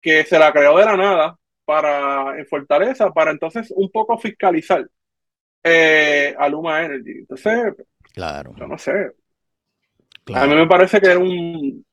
que 0.00 0.24
se 0.24 0.38
la 0.38 0.52
creó 0.52 0.76
de 0.76 0.84
la 0.84 0.96
nada 0.96 1.38
para 1.64 2.38
en 2.38 2.46
Fortaleza, 2.46 3.10
para 3.12 3.30
entonces 3.32 3.72
un 3.76 3.90
poco 3.90 4.18
fiscalizar 4.18 4.86
eh, 5.64 6.34
a 6.38 6.48
Luma 6.48 6.84
Energy. 6.84 7.12
Entonces, 7.20 7.74
Claro, 8.12 8.54
yo 8.56 8.66
no 8.66 8.78
sé, 8.78 8.92
a 10.32 10.46
mí 10.46 10.54
me 10.54 10.66
parece 10.66 11.00
que 11.00 11.08
era 11.08 11.18
un, 11.18 11.84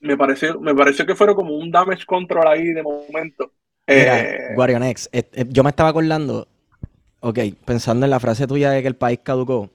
me 0.00 0.16
pareció, 0.16 0.60
me 0.60 0.74
pareció 0.74 1.06
que 1.06 1.14
fuera 1.14 1.34
como 1.34 1.54
un 1.56 1.70
damage 1.70 2.06
control 2.06 2.46
ahí 2.48 2.72
de 2.72 2.82
momento. 2.82 3.52
Mira, 3.90 4.28
Eh, 4.30 4.54
Guarionex, 4.54 5.08
eh, 5.12 5.28
eh, 5.32 5.46
yo 5.48 5.62
me 5.64 5.70
estaba 5.70 5.90
acordando, 5.90 6.46
ok, 7.20 7.38
pensando 7.64 8.06
en 8.06 8.10
la 8.10 8.20
frase 8.20 8.46
tuya 8.46 8.70
de 8.70 8.82
que 8.82 8.88
el 8.88 8.96
país 8.96 9.20
caducó, 9.22 9.70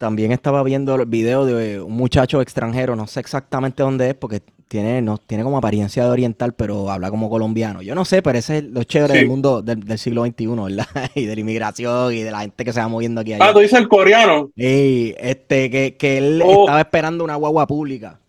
también 0.00 0.32
estaba 0.32 0.62
viendo 0.62 0.94
el 0.94 1.04
video 1.04 1.44
de 1.44 1.78
un 1.78 1.92
muchacho 1.92 2.40
extranjero, 2.40 2.96
no 2.96 3.06
sé 3.06 3.20
exactamente 3.20 3.82
dónde 3.82 4.08
es, 4.08 4.14
porque 4.14 4.40
tiene, 4.66 5.02
no, 5.02 5.18
tiene 5.18 5.44
como 5.44 5.58
apariencia 5.58 6.04
de 6.04 6.08
oriental, 6.08 6.54
pero 6.54 6.90
habla 6.90 7.10
como 7.10 7.28
colombiano. 7.28 7.82
Yo 7.82 7.94
no 7.94 8.06
sé, 8.06 8.22
pero 8.22 8.38
ese 8.38 8.58
es 8.58 8.64
lo 8.64 8.82
chévere 8.82 9.12
del 9.12 9.28
mundo 9.28 9.60
del, 9.60 9.98
siglo 9.98 10.24
XXI, 10.24 10.46
¿verdad? 10.46 10.86
y 11.14 11.26
de 11.26 11.34
la 11.34 11.40
inmigración 11.42 12.14
y 12.14 12.22
de 12.22 12.30
la 12.30 12.40
gente 12.40 12.64
que 12.64 12.72
se 12.72 12.80
va 12.80 12.88
moviendo 12.88 13.20
aquí. 13.20 13.34
Allá. 13.34 13.44
Ah, 13.44 13.52
tú 13.52 13.58
dices 13.58 13.78
el 13.78 13.88
coreano. 13.88 14.50
Sí, 14.56 15.14
este, 15.18 15.68
que, 15.68 15.98
que 15.98 16.16
él 16.16 16.42
oh. 16.42 16.62
estaba 16.62 16.80
esperando 16.80 17.22
una 17.22 17.34
guagua 17.34 17.66
pública. 17.66 18.20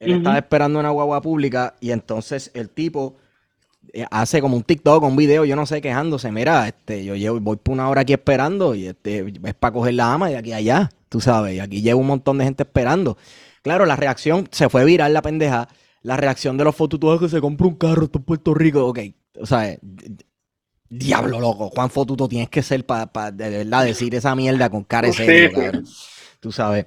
Él 0.00 0.14
estaba 0.14 0.36
esperando 0.36 0.80
una 0.80 0.90
guagua 0.90 1.22
pública 1.22 1.76
y 1.78 1.92
entonces 1.92 2.50
el 2.54 2.70
tipo 2.70 3.14
hace 4.10 4.40
como 4.40 4.56
un 4.56 4.62
TikTok, 4.62 5.02
un 5.02 5.16
video, 5.16 5.44
yo 5.44 5.56
no 5.56 5.66
sé, 5.66 5.80
quejándose. 5.80 6.32
Mira, 6.32 6.66
este, 6.68 7.04
yo 7.04 7.14
llevo, 7.14 7.40
voy 7.40 7.56
por 7.56 7.74
una 7.74 7.88
hora 7.88 8.02
aquí 8.02 8.12
esperando 8.12 8.74
y 8.74 8.86
este, 8.86 9.32
es 9.44 9.54
para 9.54 9.72
coger 9.72 9.94
la 9.94 10.12
ama 10.12 10.28
de 10.28 10.36
aquí 10.36 10.52
a 10.52 10.56
allá, 10.56 10.90
tú 11.08 11.20
sabes. 11.20 11.56
Y 11.56 11.60
aquí 11.60 11.82
llevo 11.82 12.00
un 12.00 12.06
montón 12.06 12.38
de 12.38 12.44
gente 12.44 12.62
esperando. 12.62 13.16
Claro, 13.62 13.86
la 13.86 13.96
reacción 13.96 14.48
se 14.50 14.68
fue 14.68 14.84
viral 14.84 15.12
la 15.12 15.22
pendeja. 15.22 15.68
La 16.02 16.16
reacción 16.16 16.56
de 16.56 16.64
los 16.64 16.74
fotutos 16.74 17.20
que 17.20 17.28
se 17.28 17.40
compra 17.40 17.66
un 17.68 17.76
carro, 17.76 18.04
esto 18.04 18.18
en 18.18 18.24
Puerto 18.24 18.54
Rico. 18.54 18.84
Ok, 18.86 18.98
o 19.40 19.46
sea, 19.46 19.76
diablo 20.88 21.38
loco. 21.38 21.70
Juan 21.70 21.90
Fotuto 21.90 22.28
tienes 22.28 22.48
que 22.48 22.62
ser 22.62 22.84
para 22.84 23.30
de 23.30 23.50
verdad 23.50 23.84
decir 23.84 24.14
esa 24.14 24.34
mierda 24.34 24.68
con 24.68 24.84
cara 24.84 25.08
de 25.08 25.14
serio, 25.14 25.72
Tú 26.40 26.50
sabes. 26.50 26.86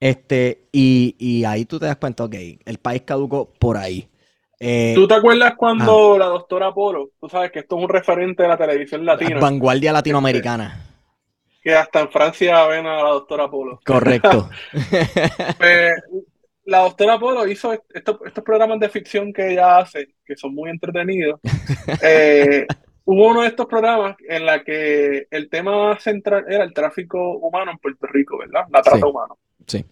Este, 0.00 0.68
y, 0.72 1.14
y 1.18 1.44
ahí 1.44 1.66
tú 1.66 1.78
te 1.78 1.86
das 1.86 1.96
cuenta, 1.96 2.24
ok, 2.24 2.34
el 2.64 2.78
país 2.78 3.02
caducó 3.04 3.52
por 3.58 3.76
ahí. 3.76 4.08
Eh, 4.60 4.92
¿Tú 4.94 5.06
te 5.06 5.14
acuerdas 5.14 5.54
cuando 5.56 6.18
la 6.18 6.26
doctora 6.26 6.72
Polo, 6.72 7.10
tú 7.20 7.28
sabes 7.28 7.50
que 7.50 7.60
esto 7.60 7.76
es 7.76 7.82
un 7.82 7.88
referente 7.88 8.42
de 8.42 8.48
la 8.48 8.56
televisión 8.56 9.04
latina? 9.04 9.38
Vanguardia 9.40 9.92
latinoamericana. 9.92 10.86
Que 11.62 11.74
hasta 11.74 12.00
en 12.00 12.10
Francia 12.10 12.66
ven 12.66 12.86
a 12.86 13.02
la 13.02 13.10
doctora 13.10 13.50
Polo. 13.50 13.80
Correcto. 13.84 14.50
Pues, 15.58 15.92
la 16.66 16.78
doctora 16.78 17.18
Polo 17.18 17.46
hizo 17.46 17.72
estos, 17.92 18.18
programas 18.44 18.80
de 18.80 18.88
ficción 18.88 19.32
que 19.32 19.52
ella 19.52 19.78
hace, 19.78 20.14
que 20.24 20.36
son 20.36 20.54
muy 20.54 20.70
entretenidos. 20.70 21.40
Eh, 22.02 22.66
hubo 23.04 23.28
uno 23.28 23.42
de 23.42 23.48
estos 23.48 23.66
programas 23.66 24.16
en 24.26 24.46
la 24.46 24.64
que 24.64 25.26
el 25.30 25.50
tema 25.50 25.98
central 26.00 26.44
era 26.48 26.64
el 26.64 26.72
tráfico 26.72 27.36
humano 27.38 27.72
en 27.72 27.78
Puerto 27.78 28.06
Rico, 28.06 28.38
¿verdad? 28.38 28.64
La 28.70 28.82
trata 28.82 29.06
humana. 29.06 29.34
Sí. 29.66 29.84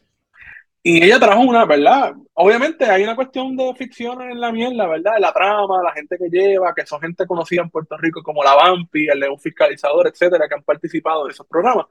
Y 0.85 1.05
ella 1.05 1.21
trajo 1.21 1.43
una, 1.43 1.65
¿verdad? 1.65 2.15
Obviamente 2.35 2.85
hay 2.87 3.05
una 3.05 3.15
cuestión 3.15 3.57
de 3.57 3.73
ficción 3.77 4.21
en 4.23 4.41
la 4.41 4.51
mierda, 4.51 4.89
¿verdad? 4.89 5.15
De 5.15 5.21
la 5.21 5.33
trama, 5.33 5.81
la 5.81 5.93
gente 5.93 6.19
que 6.19 6.29
lleva, 6.29 6.75
que 6.75 6.85
son 6.85 7.01
gente 7.01 7.25
conocida 7.25 7.63
en 7.63 7.71
Puerto 7.71 7.97
Rico 7.97 8.21
como 8.23 8.43
la 8.43 8.55
Vampi, 8.55 9.07
el 9.07 9.21
León 9.21 9.39
Fiscalizador, 9.39 10.09
etcétera, 10.09 10.49
que 10.49 10.55
han 10.57 10.65
participado 10.65 11.27
de 11.27 11.33
esos 11.33 11.47
programas. 11.47 11.87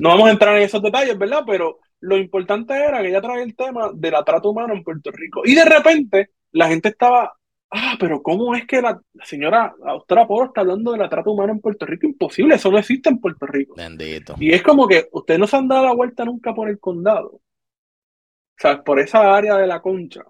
No 0.00 0.10
vamos 0.10 0.28
a 0.28 0.32
entrar 0.32 0.56
en 0.58 0.64
esos 0.64 0.82
detalles, 0.82 1.16
¿verdad? 1.16 1.42
Pero 1.46 1.78
lo 2.00 2.18
importante 2.18 2.74
era 2.74 3.00
que 3.00 3.08
ella 3.08 3.22
trae 3.22 3.42
el 3.42 3.56
tema 3.56 3.90
de 3.94 4.10
la 4.10 4.22
trata 4.22 4.46
humana 4.46 4.74
en 4.74 4.84
Puerto 4.84 5.10
Rico. 5.10 5.40
Y 5.46 5.54
de 5.54 5.64
repente 5.64 6.30
la 6.52 6.68
gente 6.68 6.90
estaba, 6.90 7.32
ah, 7.70 7.96
pero 7.98 8.22
¿cómo 8.22 8.54
es 8.54 8.66
que 8.66 8.82
la, 8.82 9.00
señora 9.24 9.74
la 9.82 9.92
doctora 9.92 10.26
Poro 10.26 10.48
está 10.48 10.60
hablando 10.60 10.92
de 10.92 10.98
la 10.98 11.08
trata 11.08 11.30
humana 11.30 11.52
en 11.52 11.60
Puerto 11.60 11.86
Rico? 11.86 12.06
Imposible, 12.06 12.56
eso 12.56 12.70
no 12.70 12.76
existe 12.76 13.08
en 13.08 13.20
Puerto 13.20 13.46
Rico. 13.46 13.74
Bendito. 13.74 14.34
Y 14.38 14.52
es 14.52 14.62
como 14.62 14.86
que 14.86 15.08
ustedes 15.12 15.40
no 15.40 15.46
se 15.46 15.56
han 15.56 15.66
dado 15.66 15.86
la 15.86 15.94
vuelta 15.94 16.26
nunca 16.26 16.54
por 16.54 16.68
el 16.68 16.78
condado 16.78 17.40
sea, 18.60 18.82
por 18.82 18.98
esa 19.00 19.34
área 19.34 19.56
de 19.56 19.66
la 19.66 19.80
concha. 19.80 20.22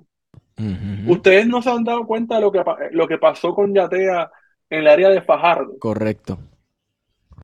Ustedes 1.06 1.46
no 1.46 1.62
se 1.62 1.70
han 1.70 1.84
dado 1.84 2.04
cuenta 2.04 2.34
de 2.34 2.40
lo 2.40 2.50
que, 2.50 2.62
lo 2.90 3.06
que 3.06 3.18
pasó 3.18 3.54
con 3.54 3.72
Yatea 3.72 4.30
en 4.70 4.80
el 4.80 4.88
área 4.88 5.08
de 5.08 5.22
Fajardo. 5.22 5.78
Correcto. 5.78 6.38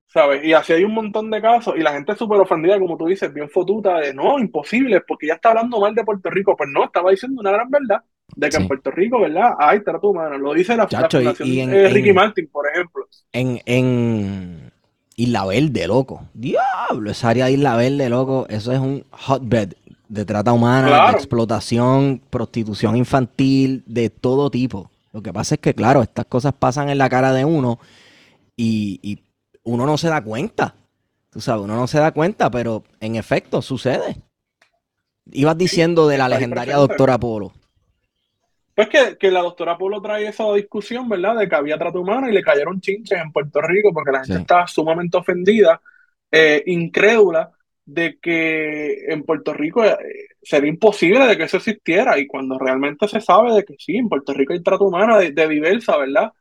¿Sabes? 0.08 0.44
Y 0.44 0.52
así 0.52 0.72
hay 0.72 0.84
un 0.84 0.94
montón 0.94 1.30
de 1.30 1.40
casos 1.40 1.74
y 1.76 1.80
la 1.80 1.92
gente 1.92 2.12
es 2.12 2.18
súper 2.18 2.40
ofendida, 2.40 2.78
como 2.78 2.96
tú 2.96 3.06
dices, 3.06 3.32
bien 3.32 3.48
fotuta, 3.48 3.98
de 3.98 4.14
no, 4.14 4.38
imposible, 4.38 5.00
porque 5.00 5.28
ya 5.28 5.34
está 5.34 5.50
hablando 5.50 5.80
mal 5.80 5.94
de 5.94 6.04
Puerto 6.04 6.30
Rico. 6.30 6.56
Pues 6.56 6.70
no, 6.72 6.84
estaba 6.84 7.10
diciendo 7.10 7.40
una 7.40 7.50
gran 7.50 7.70
verdad 7.70 8.00
de 8.36 8.48
que 8.48 8.56
en 8.56 8.68
Puerto 8.68 8.90
Rico, 8.90 9.20
¿verdad? 9.20 9.54
Hay 9.58 9.82
trato 9.82 10.10
humano. 10.10 10.38
Lo 10.38 10.54
dice 10.54 10.76
la, 10.76 10.86
Chacho, 10.86 11.20
de 11.20 11.88
Ricky 11.88 12.12
Martin, 12.12 12.48
por 12.48 12.68
ejemplo. 12.68 13.06
En, 13.32 13.60
en 13.66 14.72
Isla 15.16 15.46
Verde, 15.46 15.86
loco. 15.86 16.28
Diablo, 16.32 17.10
esa 17.10 17.30
área 17.30 17.46
de 17.46 17.52
Isla 17.52 17.76
Verde, 17.76 18.08
loco, 18.08 18.46
eso 18.48 18.72
es 18.72 18.78
un 18.78 19.04
hotbed 19.10 19.74
de 20.14 20.24
trata 20.24 20.52
humana, 20.52 21.08
de 21.08 21.12
explotación, 21.12 22.22
prostitución 22.30 22.96
infantil, 22.96 23.82
de 23.86 24.10
todo 24.10 24.48
tipo. 24.48 24.90
Lo 25.12 25.22
que 25.22 25.32
pasa 25.32 25.56
es 25.56 25.60
que, 25.60 25.74
claro, 25.74 26.02
estas 26.02 26.26
cosas 26.26 26.54
pasan 26.54 26.88
en 26.88 26.98
la 26.98 27.08
cara 27.08 27.32
de 27.32 27.44
uno 27.44 27.80
y, 28.56 29.20
uno 29.64 29.86
no 29.86 29.98
se 29.98 30.08
da 30.08 30.22
cuenta. 30.22 30.74
Tú 31.30 31.40
sabes, 31.40 31.64
uno 31.64 31.74
no 31.74 31.86
se 31.86 31.98
da 31.98 32.12
cuenta, 32.12 32.50
pero 32.50 32.84
en 33.00 33.16
efecto 33.16 33.60
sucede. 33.60 34.16
Ibas 35.32 35.58
diciendo 35.58 36.06
de 36.06 36.18
la 36.18 36.28
legendaria 36.28 36.76
doctora 36.76 37.18
Polo. 37.18 37.52
Pues 38.74 38.88
que, 38.88 39.30
la 39.30 39.40
doctora 39.40 39.78
Polo 39.78 40.02
trae 40.02 40.28
esa 40.28 40.52
discusión, 40.52 41.08
¿verdad? 41.08 41.36
De 41.38 41.48
que 41.48 41.54
había 41.54 41.78
trata 41.78 41.98
humana 41.98 42.28
y 42.28 42.34
le 42.34 42.42
cayeron 42.42 42.80
chinches 42.80 43.18
en 43.18 43.32
Puerto 43.32 43.60
Rico 43.62 43.92
porque 43.92 44.12
la 44.12 44.24
gente 44.24 44.42
estaba 44.42 44.66
sumamente 44.66 45.16
ofendida, 45.16 45.80
eh, 46.30 46.62
incrédula 46.66 47.50
de 47.86 48.18
que 48.20 49.04
en 49.12 49.24
Puerto 49.24 49.52
Rico 49.52 49.84
eh, 49.84 49.96
sería 50.42 50.70
imposible 50.70 51.26
de 51.26 51.36
que 51.36 51.44
eso 51.44 51.58
existiera 51.58 52.18
y 52.18 52.26
cuando 52.26 52.58
realmente 52.58 53.08
se 53.08 53.20
sabe 53.20 53.54
de 53.54 53.64
que 53.64 53.74
sí, 53.78 53.96
en 53.96 54.08
Puerto 54.08 54.32
Rico 54.32 54.52
hay 54.52 54.62
trato 54.62 54.84
humano 54.84 55.18
de, 55.18 55.48
diversas, 55.48 55.98
¿verdad? 55.98 56.32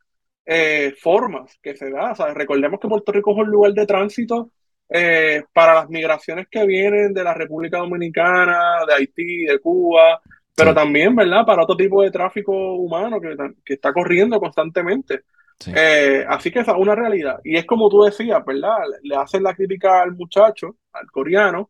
Eh, 0.45 0.93
formas 1.00 1.57
que 1.62 1.75
se 1.75 1.89
da. 1.89 2.13
recordemos 2.33 2.79
que 2.79 2.88
Puerto 2.88 3.12
Rico 3.12 3.31
es 3.31 3.38
un 3.38 3.50
lugar 3.51 3.73
de 3.73 3.85
tránsito 3.85 4.51
eh, 4.89 5.43
para 5.53 5.75
las 5.75 5.89
migraciones 5.89 6.47
que 6.50 6.65
vienen 6.65 7.13
de 7.13 7.23
la 7.23 7.33
República 7.33 7.77
Dominicana, 7.79 8.85
de 8.88 8.93
Haití, 8.93 9.45
de 9.45 9.59
Cuba, 9.59 10.21
pero 10.55 10.73
también, 10.73 11.15
¿verdad? 11.15 11.45
Para 11.45 11.63
otro 11.63 11.75
tipo 11.75 12.03
de 12.03 12.12
tráfico 12.12 12.75
humano 12.75 13.19
que, 13.19 13.35
que 13.65 13.73
está 13.73 13.91
corriendo 13.93 14.39
constantemente. 14.39 15.23
Eh, 15.67 16.25
así 16.27 16.51
que 16.51 16.60
esa 16.60 16.72
es 16.72 16.77
una 16.77 16.95
realidad. 16.95 17.39
Y 17.43 17.57
es 17.57 17.65
como 17.65 17.89
tú 17.89 18.03
decías, 18.03 18.43
¿verdad? 18.45 18.77
Le 19.01 19.15
hacen 19.15 19.43
la 19.43 19.53
crítica 19.53 20.01
al 20.01 20.13
muchacho, 20.13 20.77
al 20.91 21.07
coreano, 21.12 21.69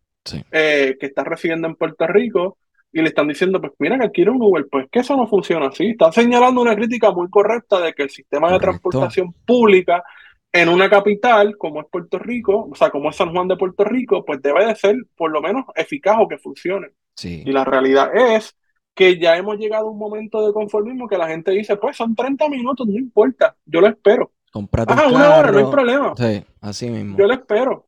eh, 0.52 0.96
que 1.00 1.06
está 1.06 1.24
residiendo 1.24 1.68
en 1.68 1.76
Puerto 1.76 2.08
Rico, 2.08 2.58
y 2.92 3.02
le 3.02 3.10
están 3.10 3.28
diciendo, 3.28 3.60
pues 3.60 3.74
mira 3.80 3.98
que 3.98 4.12
quiere 4.12 4.30
un 4.30 4.42
Uber, 4.42 4.68
pues 4.72 4.88
que 4.92 5.00
eso 5.00 5.18
no 5.18 5.28
funciona 5.28 5.68
así. 5.68 5.90
Está 5.90 6.12
señalando 6.12 6.62
una 6.62 6.76
crítica 6.76 7.12
muy 7.12 7.28
correcta 7.30 7.82
de 7.82 7.94
que 7.94 8.04
el 8.04 8.10
sistema 8.12 8.52
de 8.52 8.60
transportación 8.60 9.34
pública 9.46 10.04
en 10.52 10.70
una 10.70 10.88
capital 10.88 11.58
como 11.58 11.82
es 11.82 11.88
Puerto 11.92 12.20
Rico, 12.20 12.70
o 12.72 12.76
sea, 12.76 12.92
como 12.92 13.10
es 13.10 13.16
San 13.16 13.32
Juan 13.34 13.48
de 13.48 13.58
Puerto 13.58 13.84
Rico, 13.84 14.24
pues 14.24 14.40
debe 14.44 14.68
de 14.68 14.76
ser 14.76 14.96
por 15.18 15.32
lo 15.32 15.42
menos 15.42 15.66
eficaz 15.76 16.18
o 16.20 16.28
que 16.28 16.38
funcione. 16.38 16.90
Y 17.24 17.52
la 17.52 17.66
realidad 17.66 18.16
es 18.16 18.56
que 18.94 19.18
ya 19.20 19.36
hemos 19.38 19.58
llegado 19.58 19.88
a 19.88 19.92
un 19.92 19.98
momento 19.98 20.46
de 20.46 20.54
conformismo 20.54 21.08
que 21.08 21.18
la 21.18 21.28
gente 21.28 21.52
dice, 21.52 21.78
pues 21.78 21.98
son 21.98 22.16
30 22.16 22.48
minutos, 22.50 22.88
no 22.88 22.98
importa, 22.98 23.56
yo 23.66 23.82
lo 23.82 23.88
espero. 23.88 24.32
Comprate 24.52 24.94
ah, 24.96 25.08
una 25.08 25.36
hora, 25.36 25.52
no 25.52 25.58
hay 25.58 25.72
problema. 25.72 26.14
Sí, 26.16 26.44
así 26.62 26.90
mismo. 26.90 27.18
Yo 27.18 27.26
lo 27.26 27.34
espero. 27.34 27.88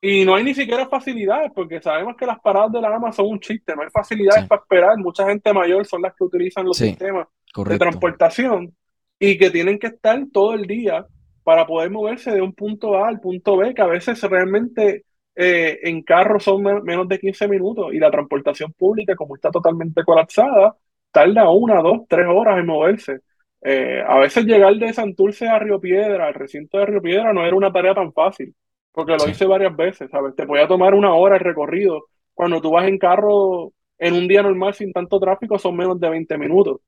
Y 0.00 0.24
no 0.24 0.34
hay 0.34 0.44
ni 0.44 0.54
siquiera 0.54 0.86
facilidades, 0.88 1.50
porque 1.54 1.80
sabemos 1.80 2.16
que 2.16 2.26
las 2.26 2.38
paradas 2.40 2.72
de 2.72 2.80
la 2.80 2.90
gama 2.90 3.12
son 3.12 3.26
un 3.26 3.40
chiste, 3.40 3.74
no 3.74 3.82
hay 3.82 3.90
facilidades 3.90 4.46
para 4.46 4.62
esperar. 4.62 4.96
Mucha 4.98 5.26
gente 5.26 5.52
mayor 5.52 5.86
son 5.86 6.02
las 6.02 6.14
que 6.14 6.24
utilizan 6.24 6.64
los 6.64 6.76
sistemas 6.76 7.26
de 7.54 7.78
transportación 7.78 8.74
y 9.18 9.36
que 9.36 9.50
tienen 9.50 9.78
que 9.78 9.88
estar 9.88 10.22
todo 10.32 10.54
el 10.54 10.66
día 10.66 11.06
para 11.42 11.66
poder 11.66 11.90
moverse 11.90 12.30
de 12.30 12.42
un 12.42 12.52
punto 12.52 12.96
A 12.96 13.08
al 13.08 13.20
punto 13.20 13.56
B, 13.56 13.74
que 13.74 13.82
a 13.82 13.86
veces 13.86 14.22
realmente 14.22 15.04
eh, 15.36 15.80
en 15.82 16.02
carro 16.02 16.40
son 16.40 16.62
menos 16.84 17.08
de 17.08 17.18
15 17.18 17.48
minutos 17.48 17.92
y 17.92 17.98
la 17.98 18.10
transportación 18.10 18.72
pública, 18.72 19.14
como 19.16 19.36
está 19.36 19.50
totalmente 19.50 20.04
colapsada, 20.04 20.76
tarda 21.12 21.50
una, 21.50 21.80
dos, 21.82 22.02
tres 22.08 22.26
horas 22.28 22.58
en 22.58 22.66
moverse. 22.66 23.20
Eh, 23.62 24.02
a 24.06 24.18
veces 24.18 24.44
llegar 24.44 24.74
de 24.76 24.92
Santurce 24.92 25.48
a 25.48 25.58
Río 25.58 25.80
Piedra, 25.80 26.28
al 26.28 26.34
recinto 26.34 26.78
de 26.78 26.86
Río 26.86 27.02
Piedra, 27.02 27.32
no 27.32 27.44
era 27.44 27.56
una 27.56 27.72
tarea 27.72 27.94
tan 27.94 28.12
fácil, 28.12 28.54
porque 28.92 29.16
lo 29.16 29.28
hice 29.28 29.46
varias 29.46 29.74
veces, 29.76 30.10
¿sabes? 30.10 30.34
Te 30.36 30.46
podía 30.46 30.68
tomar 30.68 30.94
una 30.94 31.14
hora 31.14 31.36
el 31.36 31.40
recorrido. 31.44 32.06
Cuando 32.34 32.60
tú 32.60 32.70
vas 32.70 32.86
en 32.88 32.98
carro 32.98 33.72
en 33.98 34.14
un 34.14 34.28
día 34.28 34.42
normal 34.42 34.74
sin 34.74 34.92
tanto 34.92 35.18
tráfico 35.20 35.58
son 35.58 35.76
menos 35.76 35.98
de 36.00 36.10
20 36.10 36.38
minutos. 36.38 36.80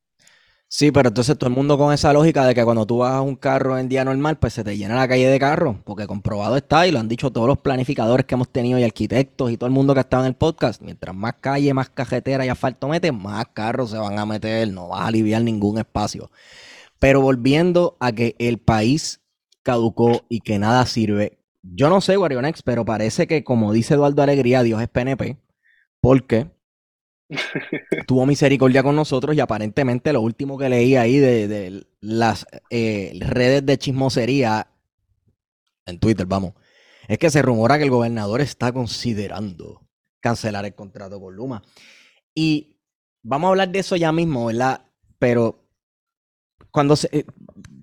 Sí, 0.71 0.93
pero 0.93 1.09
entonces 1.09 1.39
todo 1.39 1.49
el 1.49 1.57
mundo 1.57 1.79
con 1.79 1.95
esa 1.95 2.13
lógica 2.13 2.45
de 2.45 2.55
que 2.55 2.63
cuando 2.63 2.85
tú 2.85 2.99
vas 2.99 3.15
a 3.15 3.23
un 3.23 3.37
carro 3.37 3.79
en 3.79 3.89
día 3.89 4.05
normal, 4.05 4.39
pues 4.39 4.53
se 4.53 4.63
te 4.63 4.77
llena 4.77 4.97
la 4.97 5.09
calle 5.09 5.27
de 5.27 5.39
carros, 5.39 5.77
porque 5.83 6.07
comprobado 6.07 6.59
está 6.59 6.87
y 6.87 6.91
lo 6.91 6.99
han 6.99 7.09
dicho 7.09 7.31
todos 7.31 7.49
los 7.49 7.59
planificadores 7.59 8.27
que 8.27 8.35
hemos 8.35 8.51
tenido 8.51 8.79
y 8.79 8.85
arquitectos 8.85 9.51
y 9.51 9.57
todo 9.57 9.67
el 9.67 9.73
mundo 9.73 9.95
que 9.95 10.01
ha 10.01 10.03
estado 10.03 10.25
en 10.25 10.29
el 10.29 10.35
podcast. 10.35 10.83
Mientras 10.83 11.17
más 11.17 11.37
calle, 11.41 11.73
más 11.73 11.89
cajetera 11.89 12.45
y 12.45 12.51
asfalto 12.51 12.87
metes, 12.87 13.15
más 13.15 13.47
carros 13.55 13.91
se 13.91 13.97
van 13.97 14.19
a 14.19 14.27
meter, 14.27 14.71
no 14.71 14.89
vas 14.89 15.01
a 15.01 15.07
aliviar 15.07 15.41
ningún 15.43 15.79
espacio. 15.79 16.31
Pero 16.99 17.23
volviendo 17.23 17.97
a 17.99 18.13
que 18.13 18.35
el 18.39 18.59
país 18.59 19.23
caducó 19.63 20.27
y 20.29 20.41
que 20.41 20.59
nada 20.59 20.85
sirve, 20.85 21.39
yo 21.63 21.89
no 21.89 22.03
sé, 22.03 22.17
Guarionex, 22.17 22.63
pero 22.63 22.85
parece 22.85 23.27
que 23.27 23.43
como 23.43 23.73
dice 23.73 23.95
Eduardo 23.95 24.23
Alegría, 24.23 24.63
Dios 24.63 24.83
es 24.83 24.89
PNP, 24.89 25.39
porque 26.01 26.51
tuvo 28.07 28.27
misericordia 28.27 28.83
con 28.83 28.97
nosotros 28.97 29.37
y 29.37 29.41
aparentemente 29.41 30.13
lo 30.13 30.21
último 30.21 30.57
que 30.57 30.69
leí 30.69 30.97
ahí 30.97 31.19
de, 31.19 31.87
las 32.01 32.47
eh, 32.71 33.13
redes 33.21 33.65
de 33.67 33.79
chismosería 33.79 34.69
en 35.87 35.99
Twitter, 35.99 36.27
vamos, 36.27 36.55
es 37.07 37.19
que 37.19 37.31
se 37.31 37.43
rumora 37.43 37.79
que 37.79 37.85
el 37.85 37.91
gobernador 37.91 38.41
está 38.41 38.73
considerando 38.73 39.89
cancelar 40.21 40.65
el 40.65 40.75
contrato 40.75 41.21
con 41.21 41.35
Luma. 41.35 41.63
Y 42.35 42.77
vamos 43.23 43.49
a 43.49 43.51
hablar 43.51 43.71
de 43.71 43.79
eso 43.79 43.97
ya 43.97 44.13
mismo, 44.13 44.47
¿verdad? 44.47 44.85
Pero 45.19 45.65
cuando 46.71 46.97
se, 46.97 47.09
eh, 47.13 47.25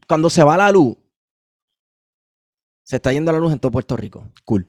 cuando 0.07 0.29
se 0.29 0.43
va 0.43 0.57
la 0.57 0.71
luz, 0.71 0.95
se 2.83 2.97
está 2.97 3.11
yendo 3.11 3.31
la 3.31 3.39
luz 3.39 3.51
en 3.51 3.59
todo 3.59 3.71
Puerto 3.71 3.97
Rico. 3.97 4.31
Cool. 4.43 4.67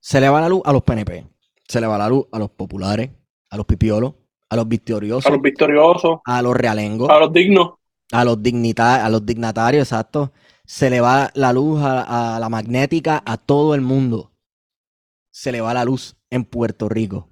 Se 0.00 0.20
le 0.20 0.28
va 0.28 0.40
la 0.40 0.48
luz 0.48 0.62
a 0.64 0.72
los 0.72 0.82
PNP. 0.82 1.26
Se 1.68 1.80
le 1.80 1.86
va 1.86 1.98
la 1.98 2.08
luz 2.08 2.26
a 2.32 2.38
los 2.38 2.50
populares, 2.50 3.10
a 3.50 3.56
los 3.56 3.66
pipiolos, 3.66 4.14
a 4.50 4.56
los 4.56 4.68
victoriosos. 4.68 5.26
A 5.26 5.30
los 5.30 5.42
victoriosos. 5.42 6.20
A 6.24 6.42
los 6.42 6.56
realengos. 6.56 7.10
A 7.10 7.18
los 7.18 7.32
dignos. 7.32 7.74
A 8.12 8.24
los, 8.24 8.42
dignita 8.42 9.04
a 9.04 9.10
los 9.10 9.24
dignatarios, 9.24 9.86
exacto. 9.88 10.32
Se 10.64 10.90
le 10.90 11.00
va 11.00 11.30
la 11.34 11.52
luz 11.52 11.80
a, 11.82 12.38
la 12.40 12.48
magnética 12.48 13.22
a 13.24 13.36
todo 13.36 13.74
el 13.74 13.80
mundo. 13.80 14.32
Se 15.30 15.52
le 15.52 15.60
va 15.60 15.74
la 15.74 15.84
luz 15.84 16.16
en 16.30 16.44
Puerto 16.44 16.88
Rico. 16.88 17.30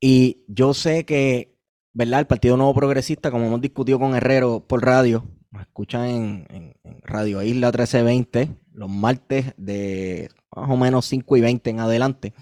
Y 0.00 0.44
yo 0.48 0.74
sé 0.74 1.04
que, 1.04 1.56
¿verdad? 1.92 2.20
El 2.20 2.26
Partido 2.26 2.56
Nuevo 2.56 2.74
Progresista, 2.74 3.30
como 3.30 3.46
hemos 3.46 3.60
discutido 3.60 3.98
con 3.98 4.14
Herrero 4.14 4.60
por 4.66 4.84
radio, 4.84 5.24
nos 5.50 5.62
escuchan 5.62 6.46
en, 6.50 6.74
Radio 7.02 7.42
Isla 7.42 7.68
1320 7.68 8.50
los 8.72 8.88
martes 8.88 9.54
de 9.56 10.28
más 10.54 10.70
o 10.70 10.76
menos 10.76 11.06
5 11.06 11.36
y 11.36 11.40
20 11.40 11.70
en 11.70 11.80
adelante. 11.80 12.34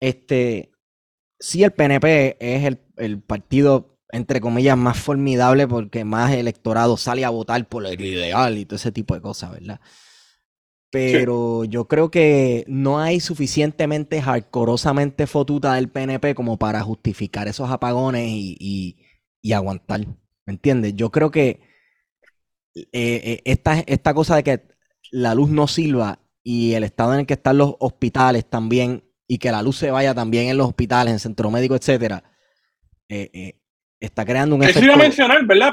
Este, 0.00 0.71
sí, 1.42 1.64
el 1.64 1.72
PNP 1.72 2.36
es 2.40 2.64
el, 2.64 2.80
el 2.96 3.20
partido, 3.20 3.98
entre 4.10 4.40
comillas, 4.40 4.76
más 4.78 4.98
formidable 4.98 5.68
porque 5.68 6.04
más 6.04 6.32
electorado 6.32 6.96
sale 6.96 7.24
a 7.24 7.30
votar 7.30 7.68
por 7.68 7.86
el 7.86 8.00
ideal 8.00 8.58
y 8.58 8.64
todo 8.64 8.76
ese 8.76 8.92
tipo 8.92 9.14
de 9.14 9.20
cosas, 9.20 9.52
¿verdad? 9.52 9.80
Pero 10.90 11.64
yo 11.64 11.88
creo 11.88 12.10
que 12.10 12.64
no 12.68 13.00
hay 13.00 13.18
suficientemente 13.20 14.20
hardcoreosamente 14.20 15.26
fotuta 15.26 15.74
del 15.74 15.88
PNP 15.88 16.34
como 16.34 16.58
para 16.58 16.82
justificar 16.82 17.48
esos 17.48 17.70
apagones 17.70 18.26
y, 18.28 18.98
y 19.40 19.52
aguantar. 19.52 20.06
¿Me 20.44 20.52
entiendes? 20.52 20.94
Yo 20.94 21.10
creo 21.10 21.30
que 21.30 21.60
eh, 22.74 22.84
eh, 22.92 23.42
esta, 23.44 23.80
esta 23.80 24.14
cosa 24.14 24.36
de 24.36 24.44
que 24.44 24.62
la 25.10 25.34
luz 25.34 25.50
no 25.50 25.66
sirva 25.66 26.20
y 26.42 26.72
el 26.74 26.84
estado 26.84 27.14
en 27.14 27.20
el 27.20 27.26
que 27.26 27.34
están 27.34 27.58
los 27.58 27.74
hospitales 27.78 28.48
también 28.48 29.04
y 29.32 29.38
que 29.38 29.50
la 29.50 29.62
luz 29.62 29.78
se 29.78 29.90
vaya 29.90 30.14
también 30.14 30.48
en 30.48 30.58
los 30.58 30.68
hospitales, 30.68 31.10
en 31.10 31.18
centro 31.18 31.50
médico, 31.50 31.74
etcétera, 31.74 32.22
eh, 33.08 33.54
está 33.98 34.26
creando 34.26 34.56
un 34.56 34.62
efecto. 34.62 34.84
Iba 34.84 34.92
a 34.92 34.98
mencionar, 34.98 35.46
¿verdad? 35.46 35.72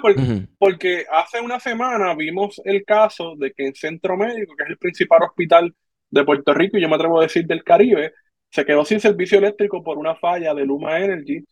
Porque, 0.57 1.05
hace 1.11 1.41
una 1.41 1.59
semana 1.59 2.15
vimos 2.15 2.61
el 2.63 2.85
caso 2.85 3.35
de 3.35 3.51
que 3.51 3.67
en 3.67 3.75
Centro 3.75 4.15
Médico, 4.15 4.55
que 4.55 4.63
es 4.63 4.69
el 4.69 4.77
principal 4.77 5.23
hospital 5.23 5.75
de 6.09 6.23
Puerto 6.23 6.53
Rico 6.53 6.77
y 6.77 6.81
yo 6.81 6.87
me 6.87 6.95
atrevo 6.95 7.19
a 7.19 7.23
decir 7.23 7.45
del 7.47 7.65
Caribe, 7.65 8.13
se 8.49 8.63
quedó 8.63 8.85
sin 8.85 9.01
servicio 9.01 9.39
eléctrico 9.39 9.83
por 9.83 9.97
una 9.97 10.15
falla 10.15 10.53
de 10.53 10.65
Luma 10.65 10.97
Energy 11.01 11.43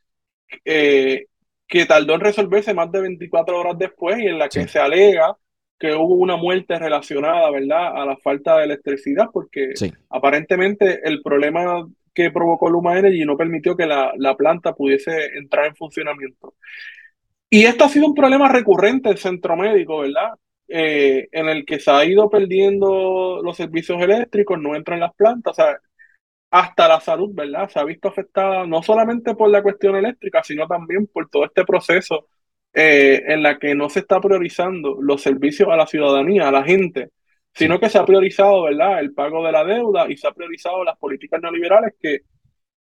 que 0.64 1.86
tardó 1.90 2.14
en 2.14 2.22
resolverse 2.22 2.74
más 2.74 2.90
de 2.90 3.02
24 3.02 3.60
horas 3.60 3.78
después 3.78 4.18
y 4.18 4.28
en 4.28 4.40
la 4.40 4.48
que 4.48 4.66
se 4.66 4.80
alega 4.80 5.36
que 5.80 5.94
hubo 5.94 6.16
una 6.16 6.38
muerte 6.38 6.78
relacionada, 6.80 7.52
¿verdad?, 7.52 8.02
a 8.02 8.06
la 8.06 8.18
falta 8.18 8.58
de 8.58 8.66
electricidad, 8.66 9.28
porque 9.32 9.74
aparentemente 10.10 11.02
el 11.04 11.22
problema 11.22 11.88
que 12.14 12.32
provocó 12.32 12.70
Luma 12.70 12.98
Energy 12.98 13.26
no 13.26 13.38
permitió 13.38 13.78
que 13.78 13.86
la, 13.86 14.36
planta 14.36 14.74
pudiese 14.74 15.38
entrar 15.38 15.68
en 15.68 15.76
funcionamiento. 15.76 16.56
Y 17.50 17.66
esto 17.66 17.86
ha 17.86 17.90
sido 17.90 18.08
un 18.08 18.16
problema 18.16 18.50
recurrente 18.52 19.10
en 19.10 19.18
centro 19.18 19.56
médico, 19.56 20.00
¿verdad? 20.00 20.34
Eh, 20.68 21.28
en 21.32 21.48
el 21.48 21.66
que 21.66 21.80
se 21.80 21.92
ha 21.92 22.04
ido 22.04 22.30
perdiendo 22.30 23.42
los 23.44 23.56
servicios 23.56 24.02
eléctricos, 24.02 24.60
no 24.60 24.76
entran 24.76 25.00
las 25.00 25.14
plantas, 25.14 25.52
o 25.52 25.56
sea, 25.62 25.78
hasta 26.52 26.88
la 26.88 27.00
salud, 27.00 27.30
¿verdad? 27.34 27.70
Se 27.70 27.80
ha 27.80 27.84
visto 27.84 28.08
afectada 28.08 28.66
no 28.66 28.82
solamente 28.82 29.36
por 29.36 29.50
la 29.50 29.62
cuestión 29.62 29.96
eléctrica, 29.96 30.44
sino 30.44 30.68
también 30.68 31.08
por 31.08 31.30
todo 31.30 31.46
este 31.46 31.64
proceso 31.66 32.28
eh, 32.80 33.24
en 33.34 33.42
la 33.42 33.58
que 33.58 33.74
no 33.74 33.90
se 33.90 34.02
está 34.02 34.22
priorizando 34.22 34.98
los 35.02 35.24
servicios 35.24 35.68
a 35.72 35.76
la 35.76 35.88
ciudadanía, 35.88 36.48
a 36.48 36.52
la 36.52 36.64
gente, 36.64 37.10
sino 37.52 37.80
que 37.80 37.90
se 37.90 37.98
ha 37.98 38.06
priorizado, 38.06 38.66
¿verdad?, 38.66 39.00
el 39.00 39.16
pago 39.16 39.44
de 39.44 39.52
la 39.52 39.64
deuda 39.64 40.08
y 40.08 40.16
se 40.16 40.28
ha 40.28 40.32
priorizado 40.32 40.84
las 40.84 40.96
políticas 41.00 41.42
neoliberales 41.42 41.96
que 42.00 42.20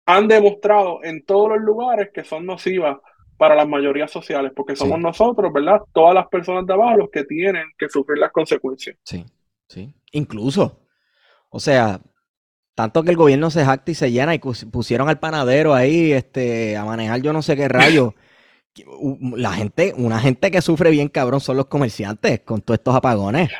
han 0.08 0.28
demostrado 0.28 1.04
en 1.04 1.24
todos 1.24 1.50
los 1.50 1.62
lugares 1.62 2.10
que 2.12 2.24
son 2.24 2.48
nocivas 2.48 2.98
para 3.38 3.54
las 3.54 3.68
mayorías 3.68 4.10
sociales, 4.10 4.52
porque 4.56 4.76
somos 4.76 5.00
nosotros, 5.00 5.54
¿verdad? 5.54 5.82
Todas 5.94 6.16
las 6.16 6.26
personas 6.26 6.66
de 6.66 6.74
abajo 6.74 6.98
los 6.98 7.12
que 7.12 7.26
tienen 7.26 7.68
que 7.78 7.88
sufrir 7.88 8.18
las 8.18 8.32
consecuencias. 8.32 8.98
Sí, 9.04 9.24
sí. 9.68 9.94
Incluso, 10.14 10.88
o 11.50 11.60
sea, 11.60 12.02
tanto 12.74 13.04
que 13.04 13.12
el 13.12 13.18
gobierno 13.18 13.52
se 13.52 13.64
jacta 13.64 13.92
y 13.92 13.94
se 13.94 14.12
llena 14.12 14.34
y 14.34 14.40
pusieron 14.40 15.08
al 15.08 15.20
panadero 15.20 15.76
ahí 15.76 16.14
este, 16.14 16.78
a 16.78 16.84
manejar 16.84 17.22
yo 17.22 17.32
no 17.32 17.44
sé 17.44 17.56
qué 17.56 17.68
rayo. 17.68 18.16
La 19.38 19.52
gente, 19.52 19.94
una 19.98 20.20
gente 20.20 20.50
que 20.50 20.62
sufre 20.62 20.90
bien 20.90 21.10
cabrón 21.10 21.40
son 21.40 21.58
los 21.58 21.68
comerciantes 21.68 22.42
con 22.42 22.62
todos 22.62 22.80
estos 22.80 22.96
apones. 22.96 23.52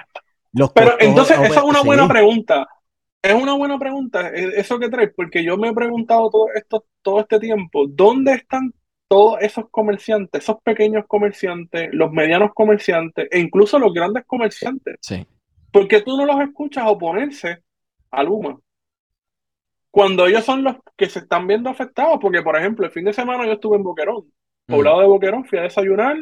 Pero 0.74 0.96
entonces, 1.00 1.38
esa 1.40 1.60
es 1.60 1.66
una 1.66 1.82
buena 1.82 2.08
pregunta. 2.08 2.68
Es 3.22 3.34
una 3.34 3.54
buena 3.54 3.80
pregunta 3.80 4.30
e, 4.30 4.60
eso 4.60 4.78
que 4.80 4.90
traes, 4.90 5.12
porque 5.16 5.44
yo 5.44 5.56
me 5.56 5.70
he 5.70 5.74
preguntado 5.74 6.30
todo 6.30 6.48
esto, 6.54 6.86
todo 7.02 7.22
este 7.22 7.40
tiempo, 7.40 7.86
¿dónde 7.88 8.34
están 8.34 8.74
todos 9.08 9.42
esos 9.42 9.70
comerciantes, 9.70 10.44
esos 10.44 10.58
pequeños 10.62 11.06
comerciantes, 11.08 11.90
los 11.94 12.12
medianos 12.12 12.52
comerciantes 12.54 13.30
e 13.32 13.40
incluso 13.40 13.80
los 13.80 13.94
grandes 13.94 14.26
comerciantes? 14.26 14.98
Sí. 15.02 15.26
Porque 15.72 16.02
tú 16.02 16.18
no 16.18 16.26
los 16.26 16.42
escuchas 16.42 16.84
oponerse 16.86 17.64
a 18.12 18.24
Luma 18.24 18.60
cuando 19.94 20.26
ellos 20.26 20.44
son 20.44 20.64
los 20.64 20.78
que 20.98 21.08
se 21.08 21.20
están 21.20 21.46
viendo 21.46 21.70
afectados, 21.70 22.18
porque 22.20 22.42
por 22.42 22.58
ejemplo, 22.58 22.84
el 22.84 22.92
fin 22.92 23.06
de 23.06 23.14
semana 23.14 23.46
yo 23.46 23.54
estuve 23.54 23.78
en 23.78 23.84
Boquerón, 23.84 24.24
poblado 24.68 25.02
de 25.02 25.08
Boquerón, 25.08 25.46
fui 25.46 25.60
a 25.60 25.64
desayunar 25.64 26.18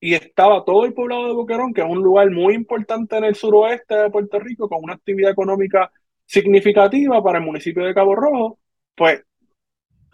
y 0.00 0.14
estaba 0.14 0.64
todo 0.64 0.84
el 0.86 0.94
poblado 0.94 1.26
de 1.26 1.34
Boquerón, 1.34 1.74
que 1.74 1.82
es 1.82 1.86
un 1.86 2.02
lugar 2.02 2.30
muy 2.30 2.54
importante 2.54 3.16
en 3.16 3.24
el 3.24 3.34
suroeste 3.34 3.94
de 3.94 4.10
Puerto 4.10 4.38
Rico, 4.38 4.68
con 4.68 4.82
una 4.82 4.94
actividad 4.94 5.30
económica 5.30 5.90
significativa 6.24 7.22
para 7.22 7.38
el 7.38 7.44
municipio 7.44 7.84
de 7.84 7.94
Cabo 7.94 8.14
Rojo, 8.14 8.58
pues 8.94 9.22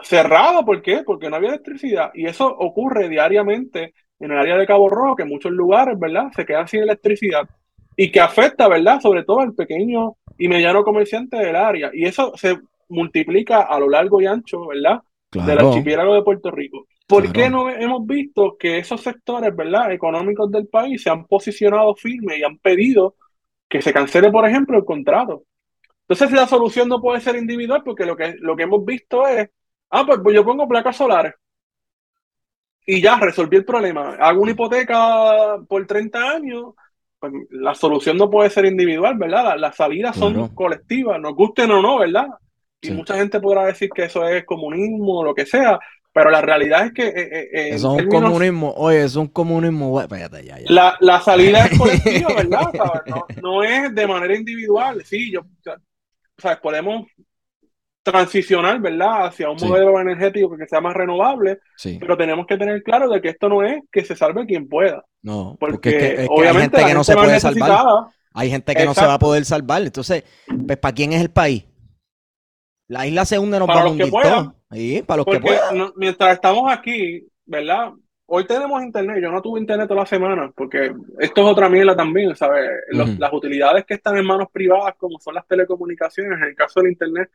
cerrado, 0.01 0.65
¿por 0.65 0.83
qué? 0.83 1.03
Porque 1.05 1.29
no 1.29 1.37
había 1.37 1.51
electricidad. 1.51 2.11
Y 2.15 2.27
eso 2.27 2.47
ocurre 2.47 3.09
diariamente 3.09 3.95
en 4.19 4.31
el 4.31 4.39
área 4.39 4.57
de 4.57 4.67
Cabo 4.67 4.89
Rojo, 4.89 5.17
que 5.17 5.23
en 5.23 5.29
muchos 5.29 5.53
lugares, 5.53 5.99
¿verdad? 5.99 6.31
Se 6.35 6.45
quedan 6.45 6.69
sin 6.69 6.83
electricidad 6.83 7.49
y 7.97 8.11
que 8.11 8.21
afecta, 8.21 8.69
¿verdad? 8.69 9.01
Sobre 9.01 9.25
todo 9.25 9.41
al 9.41 9.55
pequeño 9.55 10.17
y 10.39 10.49
mediano 10.49 10.85
comerciante 10.85 11.37
del 11.37 11.57
área. 11.57 11.91
Y 11.93 12.05
eso 12.05 12.33
se 12.37 12.59
multiplica 12.89 13.63
a 13.63 13.79
lo 13.79 13.89
largo 13.89 14.21
y 14.21 14.27
ancho, 14.27 14.67
¿verdad? 14.67 15.01
Del 15.31 15.59
archipiélago 15.59 16.15
de 16.15 16.23
Puerto 16.23 16.51
Rico. 16.51 16.87
¿Por 17.07 17.33
qué 17.33 17.49
no 17.49 17.71
hemos 17.71 18.05
visto 18.07 18.57
que 18.59 18.79
esos 18.79 19.01
sectores, 19.01 19.55
¿verdad? 19.55 19.93
Económicos 19.93 20.51
del 20.51 20.67
país 20.67 21.03
se 21.03 21.11
han 21.11 21.27
posicionado 21.27 21.95
firmes 21.95 22.39
y 22.39 22.43
han 22.43 22.59
pedido 22.59 23.15
que 23.69 23.81
se 23.81 23.93
cancele, 23.93 24.31
por 24.31 24.47
ejemplo, 24.49 24.77
el 24.77 24.85
contrato? 24.85 25.45
Entonces, 26.09 26.33
la 26.33 26.47
solución 26.47 26.89
no 26.89 27.01
puede 27.01 27.21
ser 27.21 27.37
individual 27.37 27.83
porque 27.85 28.07
lo 28.07 28.17
que, 28.17 28.35
lo 28.41 28.57
que 28.57 28.65
hemos 28.65 28.85
visto 28.85 29.27
es, 29.27 29.49
ah, 29.91 30.05
pues, 30.05 30.19
pues 30.23 30.35
yo 30.35 30.45
pongo 30.45 30.69
placas 30.69 30.97
solares 30.97 31.35
y 32.87 33.03
ya 33.03 33.17
resolví 33.17 33.57
el 33.57 33.65
problema. 33.65 34.15
Hago 34.21 34.43
una 34.43 34.53
hipoteca 34.53 35.59
por 35.69 35.87
30 35.87 36.31
años, 36.31 36.75
pues 37.19 37.33
la 37.51 37.75
solución 37.75 38.17
no 38.17 38.31
puede 38.31 38.49
ser 38.49 38.65
individual, 38.65 39.19
¿verdad? 39.19 39.59
Las, 39.59 39.75
salidas 39.75 40.17
son 40.17 40.55
colectivas, 40.55 41.21
nos 41.21 41.35
gusten 41.35 41.71
o 41.73 41.83
no, 41.83 41.99
¿verdad? 41.99 42.29
Y 42.81 42.93
mucha 42.93 43.17
gente 43.17 43.41
podrá 43.41 43.67
decir 43.67 43.91
que 43.91 44.05
eso 44.05 44.27
es 44.29 44.45
comunismo 44.45 45.21
o 45.21 45.25
lo 45.25 45.35
que 45.35 45.45
sea, 45.45 45.79
pero 46.17 46.31
la 46.31 46.41
realidad 46.41 46.87
es 46.87 46.93
que... 46.95 47.09
Eh, 47.09 47.13
eh, 47.15 47.49
eh 47.53 47.69
eso 47.75 47.95
es 47.99 48.05
un 48.05 48.09
comunismo, 48.09 48.73
oye, 48.75 49.05
es 49.05 49.17
un 49.17 49.27
comunismo... 49.27 50.01
Ya, 50.09 50.41
ya. 50.41 50.57
La, 50.65 50.97
la, 50.99 51.21
salida 51.21 51.67
es 51.67 51.79
colectiva, 51.79 52.33
¿verdad? 52.35 52.73
No, 53.43 53.63
es 53.63 53.95
de 53.95 54.07
manera 54.07 54.35
individual, 54.35 55.03
sí, 55.05 55.31
yo... 55.31 55.41
O 55.41 56.41
sea, 56.41 56.59
podemos 56.59 57.07
transicionar, 58.03 58.81
¿verdad?, 58.81 59.27
hacia 59.27 59.51
un 59.51 59.59
modelo 59.61 60.01
energético 60.01 60.57
que 60.57 60.67
sea 60.67 60.81
más 60.81 60.95
renovable, 60.95 61.59
pero 62.01 62.17
tenemos 62.17 62.47
que 62.47 62.57
tener 62.57 62.83
claro 62.83 63.11
de 63.11 63.21
que 63.21 63.29
esto 63.29 63.51
no 63.51 63.63
es 63.63 63.83
que 63.93 64.03
se 64.03 64.17
salve 64.17 64.47
quien 64.47 64.71
pueda. 64.71 65.05
No, 65.21 65.59
porque, 65.61 66.27
obviamente 66.31 66.79
hay 66.79 66.85
gente 66.85 66.87
que 66.87 66.95
no 66.95 67.05
se 67.05 67.15
puede 67.15 67.41
salvar. 67.41 68.07
Hay 68.33 68.49
gente 68.49 68.75
que 68.75 68.87
no 68.87 68.95
se 68.95 69.05
va 69.05 69.15
a 69.15 69.19
poder 69.19 69.45
salvar. 69.45 69.83
Entonces, 69.83 70.25
pues, 70.67 70.79
¿para 70.79 70.95
quién 70.95 71.13
es 71.13 71.21
el 71.21 71.31
país? 71.31 71.67
La 72.89 73.07
isla 73.07 73.27
se 73.27 73.39
hunde, 73.39 73.59
nos 73.59 73.67
para 73.67 73.81
va 73.81 73.87
a 73.87 73.91
hundir 73.91 74.11
Sí, 74.73 75.03
para 75.07 75.19
los 75.19 75.27
que 75.27 75.41
puedan. 75.41 75.93
mientras 75.97 76.35
estamos 76.35 76.73
aquí, 76.73 77.27
¿verdad? 77.45 77.93
Hoy 78.29 78.45
tenemos 78.45 78.83
internet, 78.83 79.19
yo 79.23 79.31
no 79.31 79.41
tuve 79.41 79.61
internet 79.61 79.87
toda 79.87 80.01
la 80.01 80.07
semana, 80.07 80.51
porque 80.55 80.93
esto 81.21 81.41
es 81.43 81.47
otra 81.47 81.69
mierda 81.69 81.95
también, 81.95 82.35
¿sabes? 82.35 82.69
Las 82.91 83.33
utilidades 83.33 83.85
que 83.85 83.95
están 83.95 84.17
en 84.17 84.27
manos 84.27 84.49
privadas, 84.51 84.97
como 84.99 85.21
son 85.21 85.35
las 85.35 85.47
telecomunicaciones, 85.47 86.37
en 86.39 86.49
el 86.49 86.55
caso 86.57 86.81
del 86.81 86.91
internet, 86.91 87.31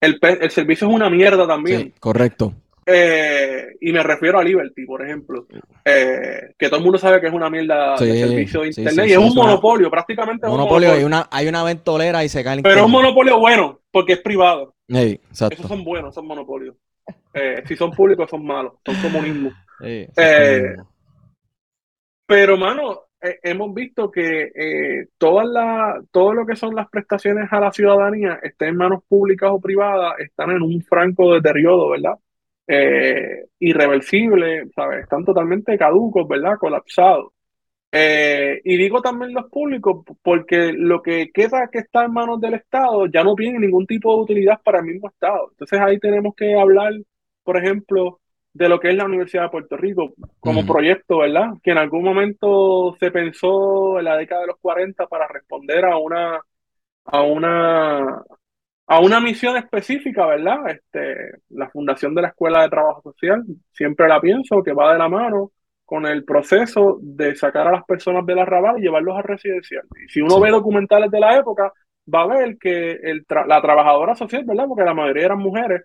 el, 0.00 0.18
el 0.22 0.50
servicio 0.50 0.86
es 0.86 0.94
una 0.94 1.10
mierda 1.10 1.48
también. 1.48 1.80
Sí, 1.80 1.94
correcto. 1.98 2.52
Eh, 2.88 3.76
y 3.80 3.92
me 3.92 4.00
refiero 4.04 4.38
a 4.38 4.44
Liberty, 4.44 4.86
por 4.86 5.04
ejemplo, 5.04 5.48
eh, 5.84 6.52
que 6.56 6.68
todo 6.68 6.78
el 6.78 6.84
mundo 6.84 6.98
sabe 6.98 7.20
que 7.20 7.26
es 7.26 7.32
una 7.32 7.50
mierda 7.50 7.96
de 7.96 8.28
servicio 8.28 8.60
de 8.60 8.68
internet 8.68 9.08
y 9.08 9.12
es 9.12 9.18
un 9.18 9.34
monopolio, 9.34 9.90
prácticamente. 9.90 10.46
Monopolio, 10.46 10.92
Hay, 10.92 11.02
una, 11.02 11.26
hay 11.32 11.48
una 11.48 11.64
ventolera 11.64 12.22
y 12.22 12.28
se 12.28 12.44
cae 12.44 12.58
el 12.58 12.62
Pero 12.62 12.76
es 12.76 12.86
un 12.86 12.92
monopolio 12.92 13.40
bueno, 13.40 13.80
porque 13.90 14.12
es 14.12 14.20
privado. 14.20 14.75
Esos 15.50 15.66
son 15.66 15.84
buenos, 15.84 16.14
son 16.14 16.26
monopolios. 16.26 16.76
Eh, 17.34 17.62
si 17.66 17.76
son 17.76 17.92
públicos, 17.92 18.28
son 18.30 18.44
malos, 18.44 18.74
son 18.84 18.96
comunismo. 19.02 19.50
pero, 22.26 22.56
mano, 22.56 23.02
hemos 23.20 23.74
visto 23.74 24.10
que 24.10 25.06
todas 25.18 25.46
la, 25.46 26.02
todo 26.10 26.32
lo 26.32 26.46
que 26.46 26.56
son 26.56 26.74
las 26.74 26.88
prestaciones 26.88 27.48
a 27.52 27.60
la 27.60 27.72
ciudadanía, 27.72 28.40
estén 28.42 28.70
en 28.70 28.76
manos 28.76 29.02
públicas 29.06 29.50
o 29.52 29.60
privadas, 29.60 30.14
están 30.18 30.50
en 30.50 30.62
un 30.62 30.82
franco 30.82 31.34
deterioro, 31.34 31.90
¿verdad? 31.90 32.14
eh, 32.66 33.46
irreversibles, 33.60 34.68
¿sabes? 34.74 35.04
Están 35.04 35.24
totalmente 35.24 35.76
caducos, 35.78 36.26
¿verdad? 36.28 36.58
Colapsados. 36.58 37.32
Eh, 37.98 38.60
y 38.62 38.76
digo 38.76 39.00
también 39.00 39.32
los 39.32 39.46
públicos 39.50 40.04
porque 40.22 40.74
lo 40.74 41.00
que 41.00 41.30
queda 41.32 41.70
que 41.72 41.78
está 41.78 42.04
en 42.04 42.12
manos 42.12 42.38
del 42.42 42.52
Estado 42.52 43.06
ya 43.06 43.24
no 43.24 43.34
tiene 43.34 43.58
ningún 43.58 43.86
tipo 43.86 44.14
de 44.14 44.22
utilidad 44.22 44.60
para 44.62 44.80
el 44.80 44.84
mismo 44.84 45.08
Estado. 45.08 45.48
Entonces 45.52 45.80
ahí 45.80 45.98
tenemos 45.98 46.34
que 46.34 46.54
hablar, 46.60 46.92
por 47.42 47.56
ejemplo, 47.56 48.20
de 48.52 48.68
lo 48.68 48.78
que 48.80 48.90
es 48.90 48.96
la 48.96 49.06
Universidad 49.06 49.44
de 49.44 49.48
Puerto 49.48 49.78
Rico 49.78 50.12
como 50.40 50.66
proyecto, 50.66 51.18
¿verdad? 51.18 51.54
Que 51.62 51.70
en 51.70 51.78
algún 51.78 52.04
momento 52.04 52.94
se 53.00 53.10
pensó 53.10 53.98
en 53.98 54.04
la 54.04 54.18
década 54.18 54.42
de 54.42 54.48
los 54.48 54.58
40 54.60 55.06
para 55.06 55.26
responder 55.28 55.86
a 55.86 55.96
una, 55.96 56.42
a 57.04 57.22
una, 57.22 58.22
a 58.88 59.00
una 59.00 59.20
misión 59.20 59.56
específica, 59.56 60.26
¿verdad? 60.26 60.68
Este, 60.68 61.38
la 61.48 61.70
fundación 61.70 62.14
de 62.14 62.22
la 62.22 62.28
Escuela 62.28 62.62
de 62.62 62.68
Trabajo 62.68 63.00
Social, 63.02 63.42
siempre 63.72 64.06
la 64.06 64.20
pienso 64.20 64.62
que 64.62 64.74
va 64.74 64.92
de 64.92 64.98
la 64.98 65.08
mano 65.08 65.52
con 65.86 66.04
el 66.04 66.24
proceso 66.24 66.98
de 67.00 67.36
sacar 67.36 67.68
a 67.68 67.72
las 67.72 67.84
personas 67.84 68.26
de 68.26 68.34
la 68.34 68.42
arrabal 68.42 68.78
y 68.78 68.82
llevarlos 68.82 69.16
a 69.16 69.22
residencial. 69.22 69.84
Y 70.04 70.10
si 70.10 70.20
uno 70.20 70.40
ve 70.40 70.50
documentales 70.50 71.10
de 71.12 71.20
la 71.20 71.38
época, 71.38 71.72
va 72.12 72.22
a 72.22 72.26
ver 72.26 72.58
que 72.58 72.90
el 72.90 73.24
la 73.46 73.62
trabajadora 73.62 74.16
social, 74.16 74.44
¿verdad? 74.44 74.66
Porque 74.66 74.84
la 74.84 74.94
mayoría 74.94 75.26
eran 75.26 75.38
mujeres, 75.38 75.82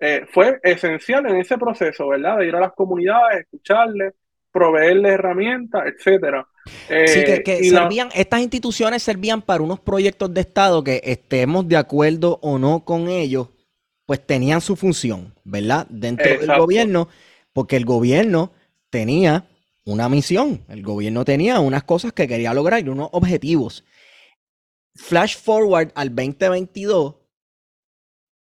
eh, 0.00 0.26
fue 0.30 0.58
esencial 0.62 1.26
en 1.26 1.36
ese 1.36 1.58
proceso, 1.58 2.08
¿verdad? 2.08 2.38
De 2.38 2.48
ir 2.48 2.56
a 2.56 2.60
las 2.60 2.72
comunidades, 2.72 3.42
escucharles, 3.42 4.14
proveerles 4.50 5.12
herramientas, 5.12 5.82
etcétera. 5.86 6.46
sí, 6.88 7.22
que, 7.24 7.42
eh, 7.46 7.64
servían, 7.64 8.08
estas 8.14 8.40
instituciones 8.40 9.02
servían 9.02 9.42
para 9.42 9.62
unos 9.62 9.80
proyectos 9.80 10.32
de 10.32 10.40
Estado 10.40 10.82
que 10.82 11.02
estemos 11.04 11.68
de 11.68 11.76
acuerdo 11.76 12.38
o 12.42 12.58
no 12.58 12.84
con 12.86 13.08
ellos, 13.08 13.50
pues 14.06 14.26
tenían 14.26 14.62
su 14.62 14.76
función, 14.76 15.34
¿verdad? 15.44 15.86
Dentro 15.90 16.38
del 16.38 16.58
gobierno, 16.58 17.08
porque 17.52 17.76
el 17.76 17.84
gobierno 17.84 18.52
tenía 18.92 19.48
una 19.84 20.08
misión, 20.08 20.64
el 20.68 20.82
gobierno 20.82 21.24
tenía 21.24 21.58
unas 21.58 21.82
cosas 21.82 22.12
que 22.12 22.28
quería 22.28 22.54
lograr 22.54 22.86
y 22.86 22.88
unos 22.88 23.08
objetivos. 23.10 23.84
Flash 24.94 25.36
forward 25.38 25.90
al 25.96 26.14
2022, 26.14 27.16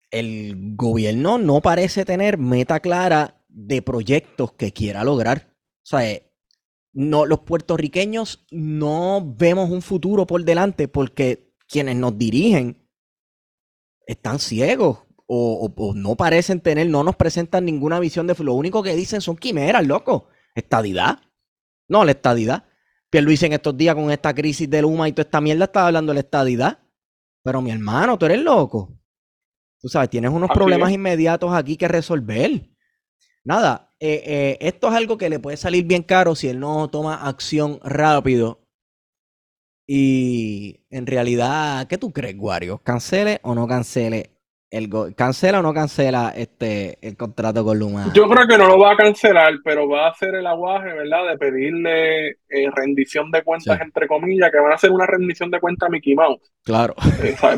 el 0.10 0.76
gobierno 0.76 1.38
no 1.38 1.62
parece 1.62 2.06
tener 2.06 2.38
meta 2.40 2.80
clara 2.80 3.44
de 3.50 3.82
proyectos 3.82 4.54
que 4.54 4.72
quiera 4.72 5.04
lograr. 5.04 5.54
O 5.84 5.86
sea, 5.90 6.10
eh, 6.10 6.32
no, 6.94 7.26
los 7.26 7.42
puertorriqueños 7.42 8.48
no 8.50 9.36
vemos 9.38 9.70
un 9.70 9.82
futuro 9.82 10.26
por 10.26 10.44
delante 10.46 10.88
porque 10.88 11.54
quienes 11.68 11.98
nos 11.98 12.18
dirigen 12.18 12.90
están 14.08 14.40
ciegos 14.40 15.09
o, 15.32 15.94
no 15.96 16.16
parecen 16.16 16.60
tener, 16.60 16.88
no 16.88 17.04
nos 17.04 17.16
presentan 17.16 17.64
ninguna 17.64 18.00
visión 18.00 18.26
de 18.26 18.36
lo 18.40 18.56
único 18.56 18.82
que 18.82 18.96
dicen 18.96 19.22
son 19.22 19.38
quimeras, 19.38 19.86
loco. 19.86 20.28
Estadidad. 20.56 21.20
No, 21.88 22.04
la 22.04 22.12
estadidad. 22.12 22.66
Luis 23.12 23.44
en 23.44 23.54
estos 23.54 23.78
días 23.78 23.96
con 23.96 24.10
esta 24.12 24.34
crisis 24.34 24.70
del 24.70 24.84
Luma 24.84 25.08
y 25.08 25.12
toda 25.12 25.24
esta 25.24 25.42
mierda 25.42 25.66
estaba 25.66 25.88
hablando 25.88 26.12
de 26.12 26.16
la 26.16 26.20
estadidad. 26.22 26.80
Pero 27.44 27.62
mi 27.62 27.70
hermano, 27.70 28.18
tú 28.18 28.26
eres 28.26 28.42
loco. 28.42 29.00
Tú 29.80 29.88
sabes, 29.88 30.10
tienes 30.10 30.32
unos 30.32 30.50
problemas 30.50 30.92
inmediatos 30.92 31.54
aquí 31.54 31.78
que 31.78 31.88
resolver. 31.88 32.68
Nada, 33.44 33.94
eh, 34.00 34.24
eh, 34.26 34.58
esto 34.62 34.90
es 34.90 34.96
algo 34.96 35.18
que 35.18 35.30
le 35.30 35.40
puede 35.40 35.58
salir 35.58 35.86
bien 35.86 36.04
caro 36.04 36.36
si 36.36 36.48
él 36.48 36.60
no 36.60 36.90
toma 36.90 37.28
acción 37.28 37.80
rápido. 37.84 38.68
Y 39.88 40.86
en 40.90 41.06
realidad, 41.08 41.88
¿qué 41.88 41.98
tú 41.98 42.12
crees, 42.12 42.36
Wario? 42.38 42.80
¿Cancele 42.80 43.40
o 43.44 43.56
no 43.56 43.68
cancele? 43.68 44.39
El 44.72 44.88
¿Cancela 45.16 45.60
o 45.60 45.64
no 45.64 45.74
cancela 45.74 46.32
este 46.36 47.00
el 47.02 47.18
contrato 47.18 47.64
con 47.64 47.80
Luma? 47.80 48.12
Yo 48.14 48.30
creo 48.30 48.48
que 48.48 48.58
no 48.58 48.68
lo 48.68 48.78
va 48.78 48.92
a 48.92 48.96
cancelar, 48.96 49.54
pero 49.64 49.90
va 49.90 50.06
a 50.06 50.10
hacer 50.12 50.36
el 50.36 50.46
aguaje, 50.46 50.94
¿verdad? 50.94 51.28
De 51.32 51.38
pedirle 51.40 52.28
eh, 52.30 52.70
rendición 52.76 53.32
de 53.32 53.42
cuentas, 53.42 53.82
entre 53.82 54.08
comillas, 54.08 54.52
que 54.52 54.60
van 54.60 54.72
a 54.72 54.76
hacer 54.76 54.92
una 54.92 55.08
rendición 55.08 55.50
de 55.50 55.60
cuentas 55.60 55.88
a 55.88 55.92
Mickey 55.92 56.14
Mouse. 56.14 56.52
Claro. 56.64 56.94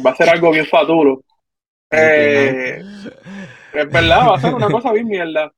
va 0.05 0.11
a 0.11 0.15
ser 0.15 0.29
algo 0.29 0.51
bien 0.51 0.65
faturo. 0.65 1.21
es 1.91 2.85
verdad, 3.73 4.29
va 4.29 4.35
a 4.35 4.39
ser 4.39 4.53
una 4.53 4.69
cosa 4.69 4.93
bien 4.93 5.07
mierda. 5.07 5.51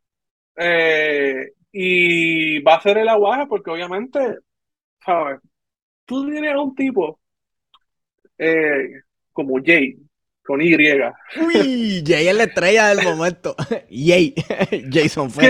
Eh, 0.56 1.52
y 1.72 2.60
va 2.62 2.76
a 2.76 2.82
ser 2.82 2.98
el 2.98 3.10
aguaje 3.10 3.46
porque 3.48 3.72
obviamente, 3.72 4.40
¿sabes? 5.06 5.40
Tú 6.06 6.30
tienes 6.30 6.54
a 6.54 6.60
un 6.60 6.76
tipo 6.76 7.20
eh, 8.38 9.02
como 9.32 9.56
Jay, 9.64 9.98
con 10.44 10.62
Y. 10.62 10.76
Uy, 10.76 12.04
Jay 12.06 12.28
es 12.28 12.36
la 12.36 12.44
estrella 12.44 12.90
del 12.90 13.04
momento. 13.04 13.56
Jay, 13.90 14.34
Jason 14.92 15.30
Ford. 15.30 15.46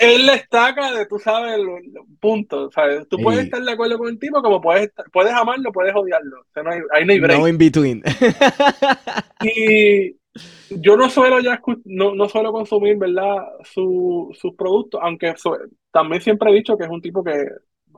él 0.00 0.26
destaca 0.26 0.92
de, 0.92 1.06
tú 1.06 1.18
sabes, 1.18 1.58
los, 1.58 1.80
puntos. 2.20 2.72
¿sabes? 2.72 3.08
Tú 3.08 3.18
puedes 3.18 3.44
estar 3.44 3.62
de 3.62 3.72
acuerdo 3.72 3.98
con 3.98 4.08
el 4.08 4.18
tipo, 4.18 4.40
como 4.42 4.60
puedes, 4.60 4.90
puedes 5.12 5.32
amarlo, 5.32 5.72
puedes 5.72 5.94
odiarlo. 5.94 6.40
O 6.40 6.52
sea, 6.52 6.62
no 6.62 6.70
hay, 6.70 6.80
ahí 6.92 7.04
no 7.04 7.12
hay 7.12 7.20
break. 7.20 7.38
No 7.38 7.48
in 7.48 7.58
between. 7.58 8.02
y 9.42 10.16
yo 10.70 10.96
no 10.96 11.08
suelo 11.08 11.40
ya 11.40 11.60
no, 11.84 12.14
no 12.14 12.28
suelo 12.28 12.52
consumir, 12.52 12.96
¿verdad? 12.96 13.36
sus 13.64 14.54
productos, 14.56 15.00
aunque 15.02 15.34
también 15.92 16.22
siempre 16.22 16.50
he 16.50 16.54
dicho 16.54 16.76
que 16.76 16.84
es 16.84 16.90
un 16.90 17.00
tipo 17.00 17.22
que 17.22 17.46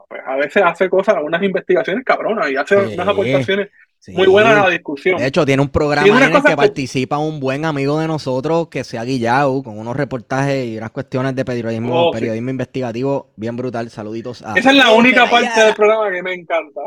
pues, 0.08 0.22
a 0.24 0.36
veces 0.36 0.62
hace 0.62 0.88
cosas, 0.88 1.16
unas 1.22 1.42
investigaciones 1.42 2.04
cabronas 2.04 2.50
y 2.50 2.56
hace 2.56 2.76
unas 2.76 3.08
aportaciones 3.08 3.70
muy 4.12 4.26
buena 4.26 4.54
la 4.54 4.68
discusión. 4.70 5.18
De 5.18 5.26
hecho, 5.26 5.44
tiene 5.44 5.62
un 5.62 5.68
programa 5.68 6.26
en 6.26 6.34
el 6.34 6.42
que 6.42 6.56
participa 6.56 7.18
un 7.18 7.40
buen 7.40 7.64
amigo 7.64 7.98
de 7.98 8.06
nosotros 8.06 8.68
que 8.68 8.84
se 8.84 8.98
ha 8.98 9.04
guillado 9.04 9.62
con 9.62 9.78
unos 9.78 9.96
reportajes 9.96 10.66
y 10.66 10.78
unas 10.78 10.90
cuestiones 10.90 11.34
de 11.34 11.44
periodismo, 11.44 12.08
oh, 12.08 12.10
periodismo 12.12 12.50
investigativo 12.50 13.30
bien 13.36 13.56
brutal. 13.56 13.90
Saluditos 13.90 14.42
a. 14.42 14.54
Esa 14.54 14.70
es 14.70 14.76
la 14.76 14.92
única 14.92 15.28
parte 15.28 15.60
del 15.60 15.74
programa 15.74 16.10
que 16.10 16.22
me 16.22 16.34
encanta. 16.34 16.80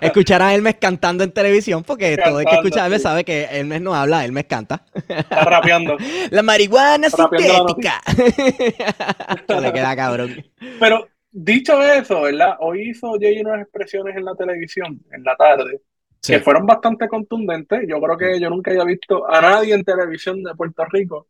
Escuchar 0.00 0.42
a 0.42 0.54
Hermes 0.54 0.76
cantando 0.80 1.24
en 1.24 1.32
televisión, 1.32 1.84
porque 1.84 2.16
todo 2.16 2.40
el 2.40 2.46
que 2.46 2.54
escucha 2.54 2.82
a 2.82 2.86
Hermes 2.86 3.02
sabe 3.02 3.24
que 3.24 3.44
Hermes 3.44 3.80
no 3.80 3.94
habla, 3.94 4.24
Hermes 4.24 4.44
canta. 4.44 4.84
Está 4.94 5.44
rapeando. 5.44 5.96
La 6.30 6.42
marihuana 6.42 7.08
sintética. 7.10 8.00
le 9.60 9.72
queda 9.72 9.96
cabrón. 9.96 10.44
Pero 10.80 11.08
dicho 11.30 11.80
eso, 11.82 12.22
¿verdad? 12.22 12.56
Hoy 12.60 12.90
hizo 12.90 13.12
Jay 13.20 13.40
unas 13.40 13.62
expresiones 13.62 14.16
en 14.16 14.24
la 14.24 14.34
televisión, 14.34 15.00
en 15.12 15.22
la 15.22 15.36
tarde 15.36 15.80
que 16.22 16.40
fueron 16.40 16.66
bastante 16.66 17.08
contundentes. 17.08 17.82
Yo 17.88 18.00
creo 18.00 18.16
que 18.16 18.40
yo 18.40 18.50
nunca 18.50 18.70
había 18.70 18.84
visto 18.84 19.28
a 19.28 19.40
nadie 19.40 19.74
en 19.74 19.84
televisión 19.84 20.42
de 20.42 20.54
Puerto 20.54 20.84
Rico 20.86 21.28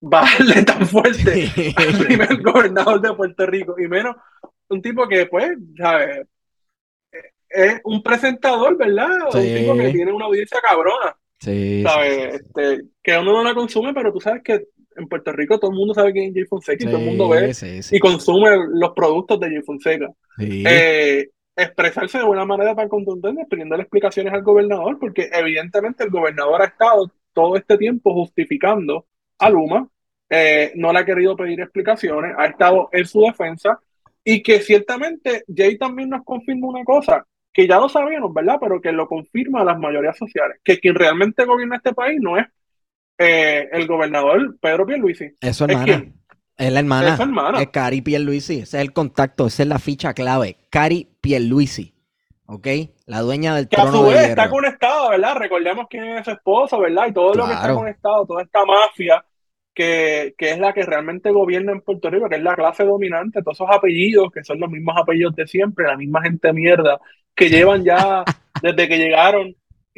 bajarle 0.00 0.62
tan 0.64 0.86
fuerte 0.86 1.74
al 1.76 2.06
primer 2.06 2.42
gobernador 2.42 3.00
de 3.00 3.14
Puerto 3.14 3.46
Rico, 3.46 3.74
y 3.78 3.88
menos 3.88 4.16
un 4.68 4.82
tipo 4.82 5.08
que, 5.08 5.26
pues, 5.26 5.50
¿sabes? 5.76 6.26
Es 7.48 7.80
un 7.84 8.02
presentador, 8.02 8.76
¿verdad? 8.76 9.08
Un 9.34 9.42
tipo 9.42 9.74
que 9.74 9.90
tiene 9.90 10.12
una 10.12 10.26
audiencia 10.26 10.58
cabrona. 10.60 11.16
Sí, 11.40 11.82
¿sabes? 11.82 12.34
Este, 12.34 12.82
que 13.02 13.18
uno 13.18 13.32
no 13.32 13.44
la 13.44 13.54
consume, 13.54 13.94
pero 13.94 14.12
tú 14.12 14.20
sabes 14.20 14.42
que 14.42 14.66
en 14.96 15.08
Puerto 15.08 15.32
Rico 15.32 15.58
todo 15.58 15.70
el 15.70 15.76
mundo 15.76 15.94
sabe 15.94 16.12
quién 16.12 16.26
es 16.26 16.34
Jay 16.34 16.44
Fonseca 16.44 16.84
y 16.84 16.86
todo 16.86 16.98
el 16.98 17.06
mundo 17.06 17.28
ve 17.28 17.52
y 17.90 17.98
consume 18.00 18.50
los 18.72 18.90
productos 18.90 19.38
de 19.40 19.46
Jay 19.48 19.62
Fonseca. 19.62 20.10
Eh, 20.40 21.28
expresarse 21.58 22.18
de 22.18 22.24
una 22.24 22.44
manera 22.44 22.74
tan 22.74 22.88
contundente, 22.88 23.46
pidiendo 23.50 23.74
explicaciones 23.76 24.32
al 24.32 24.42
gobernador, 24.42 24.98
porque 24.98 25.28
evidentemente 25.32 26.04
el 26.04 26.10
gobernador 26.10 26.62
ha 26.62 26.66
estado 26.66 27.10
todo 27.32 27.56
este 27.56 27.76
tiempo 27.76 28.14
justificando 28.14 29.06
a 29.38 29.50
Luma, 29.50 29.88
eh, 30.30 30.72
no 30.76 30.92
le 30.92 31.00
ha 31.00 31.04
querido 31.04 31.36
pedir 31.36 31.60
explicaciones, 31.60 32.34
ha 32.38 32.46
estado 32.46 32.88
en 32.92 33.06
su 33.06 33.20
defensa, 33.22 33.80
y 34.24 34.42
que 34.42 34.60
ciertamente 34.60 35.44
Jay 35.54 35.78
también 35.78 36.10
nos 36.10 36.24
confirma 36.24 36.68
una 36.68 36.84
cosa, 36.84 37.26
que 37.52 37.66
ya 37.66 37.78
lo 37.78 37.88
sabíamos, 37.88 38.32
¿verdad? 38.32 38.58
Pero 38.60 38.80
que 38.80 38.92
lo 38.92 39.08
confirma 39.08 39.62
a 39.62 39.64
las 39.64 39.78
mayorías 39.78 40.16
sociales, 40.16 40.58
que 40.62 40.78
quien 40.78 40.94
realmente 40.94 41.44
gobierna 41.44 41.76
este 41.76 41.94
país 41.94 42.20
no 42.20 42.36
es 42.36 42.46
eh, 43.18 43.68
el 43.72 43.86
gobernador 43.86 44.56
Pedro 44.60 44.86
Pierluisi. 44.86 45.32
Eso, 45.40 45.64
hermana. 45.64 45.92
Es 45.92 46.27
la 46.58 46.80
hermana. 46.80 47.14
Es, 47.14 47.20
hermana. 47.20 47.62
es 47.62 47.68
Cari 47.68 48.02
Pierluisi. 48.02 48.60
Ese 48.60 48.78
es 48.78 48.82
el 48.82 48.92
contacto, 48.92 49.46
esa 49.46 49.62
es 49.62 49.68
la 49.68 49.78
ficha 49.78 50.14
clave. 50.14 50.58
Cari 50.70 51.08
Pierluisi. 51.20 51.94
¿Ok? 52.46 52.66
La 53.06 53.20
dueña 53.20 53.54
del 53.54 53.68
que 53.68 53.76
trono 53.76 53.90
a 53.90 53.92
su 53.92 54.02
vez 54.06 54.28
está 54.30 54.48
conectada, 54.48 55.10
¿verdad? 55.10 55.34
Recordemos 55.36 55.86
quién 55.88 56.04
es 56.16 56.24
su 56.24 56.30
esposo, 56.30 56.80
¿verdad? 56.80 57.06
Y 57.08 57.12
todo 57.12 57.34
lo 57.34 57.46
que 57.46 57.52
está 57.52 57.74
conectado, 57.74 58.26
toda 58.26 58.42
esta 58.42 58.64
mafia 58.64 59.24
que, 59.74 60.34
que, 60.36 60.52
es 60.52 60.58
la 60.58 60.72
que 60.72 60.82
realmente 60.82 61.30
gobierna 61.30 61.72
en 61.72 61.82
Puerto 61.82 62.10
Rico, 62.10 62.28
que 62.28 62.36
es 62.36 62.42
la 62.42 62.56
clase 62.56 62.84
dominante, 62.84 63.42
todos 63.42 63.58
esos 63.58 63.68
apellidos, 63.70 64.32
que 64.32 64.42
son 64.42 64.58
los 64.58 64.70
mismos 64.70 64.96
apellidos 64.98 65.36
de 65.36 65.46
siempre, 65.46 65.86
la 65.86 65.96
misma 65.96 66.22
gente 66.22 66.52
mierda, 66.52 66.98
que 67.34 67.50
llevan 67.50 67.84
ya 67.84 68.24
desde 68.62 68.88
que 68.88 68.98
llegaron 68.98 69.54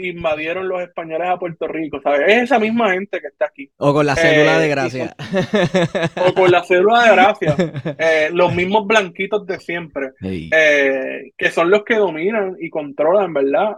invadieron 0.09 0.69
los 0.69 0.83
españoles 0.83 1.29
a 1.29 1.39
Puerto 1.39 1.67
Rico, 1.67 2.01
¿sabes? 2.03 2.23
Es 2.29 2.43
esa 2.45 2.59
misma 2.59 2.93
gente 2.93 3.21
que 3.21 3.29
está 3.29 3.47
aquí. 3.47 3.71
O 3.77 3.93
con 3.93 4.07
la 4.07 4.17
cédula 4.17 4.59
de 4.59 4.67
eh, 4.67 4.69
gracia. 4.69 5.17
o 6.27 6.35
con 6.35 6.51
la 6.51 6.63
cédula 6.65 7.05
de 7.05 7.13
gracia. 7.13 7.57
Eh, 7.99 8.31
los 8.33 8.55
mismos 8.55 8.87
blanquitos 8.87 9.47
de 9.47 9.59
siempre, 9.59 10.11
eh, 10.23 11.33
que 11.37 11.51
son 11.51 11.71
los 11.71 11.85
que 11.85 11.97
dominan 11.97 12.57
y 12.59 12.71
controlan, 12.71 13.33
¿verdad? 13.33 13.77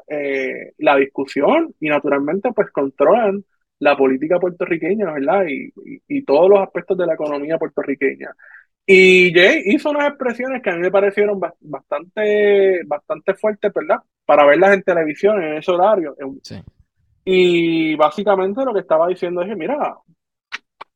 la 0.78 0.96
discusión 0.96 1.74
y 1.80 1.88
naturalmente 1.88 2.50
pues 2.54 2.70
controlan 2.70 3.44
la 3.78 3.96
política 3.96 4.38
puertorriqueña, 4.38 5.12
¿verdad? 5.12 5.44
Y, 5.48 5.72
y, 6.08 6.24
todos 6.24 6.48
los 6.48 6.61
aspectos 6.61 6.96
de 6.98 7.06
la 7.06 7.14
economía 7.14 7.58
puertorriqueña. 7.58 8.30
Y 8.87 9.32
Jay 9.32 9.62
hizo 9.66 9.90
unas 9.90 10.08
expresiones 10.08 10.62
que 10.62 10.70
a 10.70 10.74
mí 10.74 10.80
me 10.80 10.90
parecieron 10.90 11.40
bastante, 11.61 12.82
bastante 12.85 13.35
fuertes, 13.35 13.72
¿verdad? 13.72 13.98
Para 14.24 14.46
verlas 14.46 14.74
en 14.74 14.82
televisión 14.82 15.42
en 15.42 15.58
ese 15.58 15.70
horario. 15.70 16.16
Y 17.24 17.94
básicamente 17.96 18.64
lo 18.64 18.72
que 18.72 18.80
estaba 18.80 19.06
diciendo 19.08 19.42
es 19.42 19.56
mira, 19.56 19.96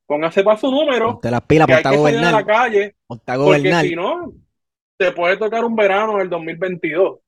póngase 0.06 0.42
para 0.42 0.58
su 0.58 0.70
número. 0.70 1.18
Te 1.20 1.30
la 1.30 1.40
pila, 1.40 1.66
que 1.66 1.74
hay 1.74 1.82
que 1.82 1.96
salir 1.96 2.18
a 2.18 2.32
la 2.32 2.44
calle. 2.44 2.96
Porque 3.06 3.74
si 3.82 3.94
no, 3.94 4.32
te 4.96 5.12
puede 5.12 5.36
tocar 5.36 5.64
un 5.64 5.76
verano 5.76 6.14
en 6.14 6.22
el 6.22 6.30
2022. 6.30 7.18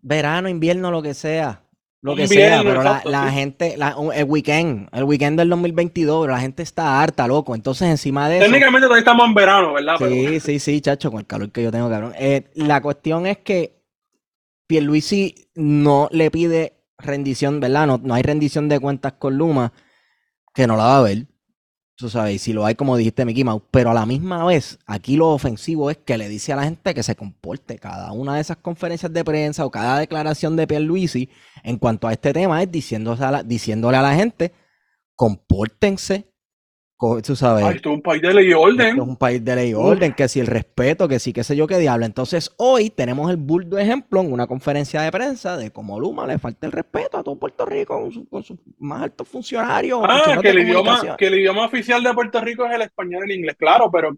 Verano, 0.00 0.48
invierno, 0.48 0.90
lo 0.90 1.02
que 1.02 1.14
sea. 1.14 1.62
Lo 2.00 2.14
que 2.14 2.28
sea, 2.28 2.62
pero 2.62 2.80
la, 2.82 3.32
gente, 3.32 3.74
el 3.74 4.24
weekend, 4.24 4.88
el 4.92 5.02
weekend 5.02 5.36
del 5.36 5.48
2022, 5.48 6.28
la 6.28 6.38
gente 6.38 6.62
está 6.62 7.02
harta, 7.02 7.26
loco. 7.26 7.56
Entonces, 7.56 7.88
encima 7.88 8.28
de 8.28 8.36
eso. 8.36 8.44
Técnicamente 8.44 8.86
todavía 8.86 9.00
estamos 9.00 9.26
en 9.26 9.34
verano, 9.34 9.72
¿verdad? 9.72 9.96
Sí, 9.98 10.38
sí, 10.38 10.58
sí, 10.60 10.80
chacho, 10.80 11.10
con 11.10 11.20
el 11.20 11.26
calor 11.26 11.50
que 11.50 11.64
yo 11.64 11.72
tengo, 11.72 11.90
cabrón. 11.90 12.12
Eh, 12.16 12.44
la 12.54 12.80
cuestión 12.80 13.26
es 13.26 13.38
que 13.38 13.77
Pierluisi 14.68 15.50
no 15.56 16.08
le 16.12 16.30
pide 16.30 16.84
rendición, 16.98 17.58
¿verdad? 17.58 17.86
No, 17.86 17.98
no 17.98 18.14
hay 18.14 18.22
rendición 18.22 18.68
de 18.68 18.78
cuentas 18.78 19.14
con 19.14 19.36
Luma, 19.36 19.72
que 20.54 20.66
no 20.68 20.76
la 20.76 20.84
va 20.84 20.98
a 20.98 21.02
ver. 21.02 21.26
Tú 21.96 22.08
sabes, 22.08 22.42
si 22.42 22.52
lo 22.52 22.64
hay 22.64 22.76
como 22.76 22.96
dijiste 22.96 23.24
Mickey 23.24 23.42
Mouse, 23.42 23.64
pero 23.72 23.90
a 23.90 23.94
la 23.94 24.06
misma 24.06 24.44
vez, 24.44 24.78
aquí 24.86 25.16
lo 25.16 25.30
ofensivo 25.30 25.90
es 25.90 25.96
que 25.96 26.16
le 26.16 26.28
dice 26.28 26.52
a 26.52 26.56
la 26.56 26.62
gente 26.62 26.94
que 26.94 27.02
se 27.02 27.16
comporte. 27.16 27.78
Cada 27.78 28.12
una 28.12 28.36
de 28.36 28.40
esas 28.40 28.58
conferencias 28.58 29.12
de 29.12 29.24
prensa 29.24 29.66
o 29.66 29.70
cada 29.72 29.98
declaración 29.98 30.54
de 30.54 30.68
Pierluisi 30.68 31.28
en 31.64 31.76
cuanto 31.78 32.06
a 32.06 32.12
este 32.12 32.32
tema 32.32 32.62
es 32.62 32.70
diciéndole 32.70 33.24
a 33.24 33.30
la, 33.32 33.42
diciéndole 33.42 33.96
a 33.96 34.02
la 34.02 34.14
gente, 34.14 34.52
compórtense, 35.16 36.30
tú 36.98 37.36
sabes. 37.36 37.76
esto 37.76 37.90
es 37.90 37.96
un 37.96 38.02
país 38.02 38.20
de 38.20 38.34
ley 38.34 38.50
y 38.50 38.52
orden. 38.52 38.88
Esto 38.88 39.02
es 39.02 39.08
un 39.08 39.16
país 39.16 39.44
de 39.44 39.54
ley 39.54 39.70
y 39.70 39.74
orden, 39.74 40.12
que 40.12 40.28
si 40.28 40.40
el 40.40 40.46
respeto, 40.46 41.06
que 41.06 41.18
sí, 41.18 41.32
qué 41.32 41.44
sé 41.44 41.54
yo 41.54 41.66
qué 41.66 41.78
diablo. 41.78 42.04
Entonces, 42.04 42.52
hoy 42.56 42.90
tenemos 42.90 43.30
el 43.30 43.36
burdo 43.36 43.78
ejemplo 43.78 44.20
en 44.20 44.32
una 44.32 44.46
conferencia 44.46 45.02
de 45.02 45.12
prensa 45.12 45.56
de 45.56 45.70
cómo 45.70 46.00
Luma 46.00 46.26
le 46.26 46.38
falta 46.38 46.66
el 46.66 46.72
respeto 46.72 47.18
a 47.18 47.22
todo 47.22 47.36
Puerto 47.36 47.64
Rico 47.64 48.10
con 48.30 48.42
sus 48.42 48.58
más 48.78 49.02
altos 49.02 49.28
funcionarios. 49.28 50.00
Ah, 50.02 50.38
que 50.40 50.48
el, 50.48 50.58
idioma, 50.60 51.16
que 51.16 51.26
el 51.26 51.34
idioma 51.38 51.66
oficial 51.66 52.02
de 52.02 52.12
Puerto 52.14 52.40
Rico 52.40 52.66
es 52.66 52.74
el 52.74 52.82
español 52.82 53.22
y 53.26 53.32
el 53.32 53.38
inglés, 53.38 53.56
claro, 53.56 53.90
pero 53.90 54.16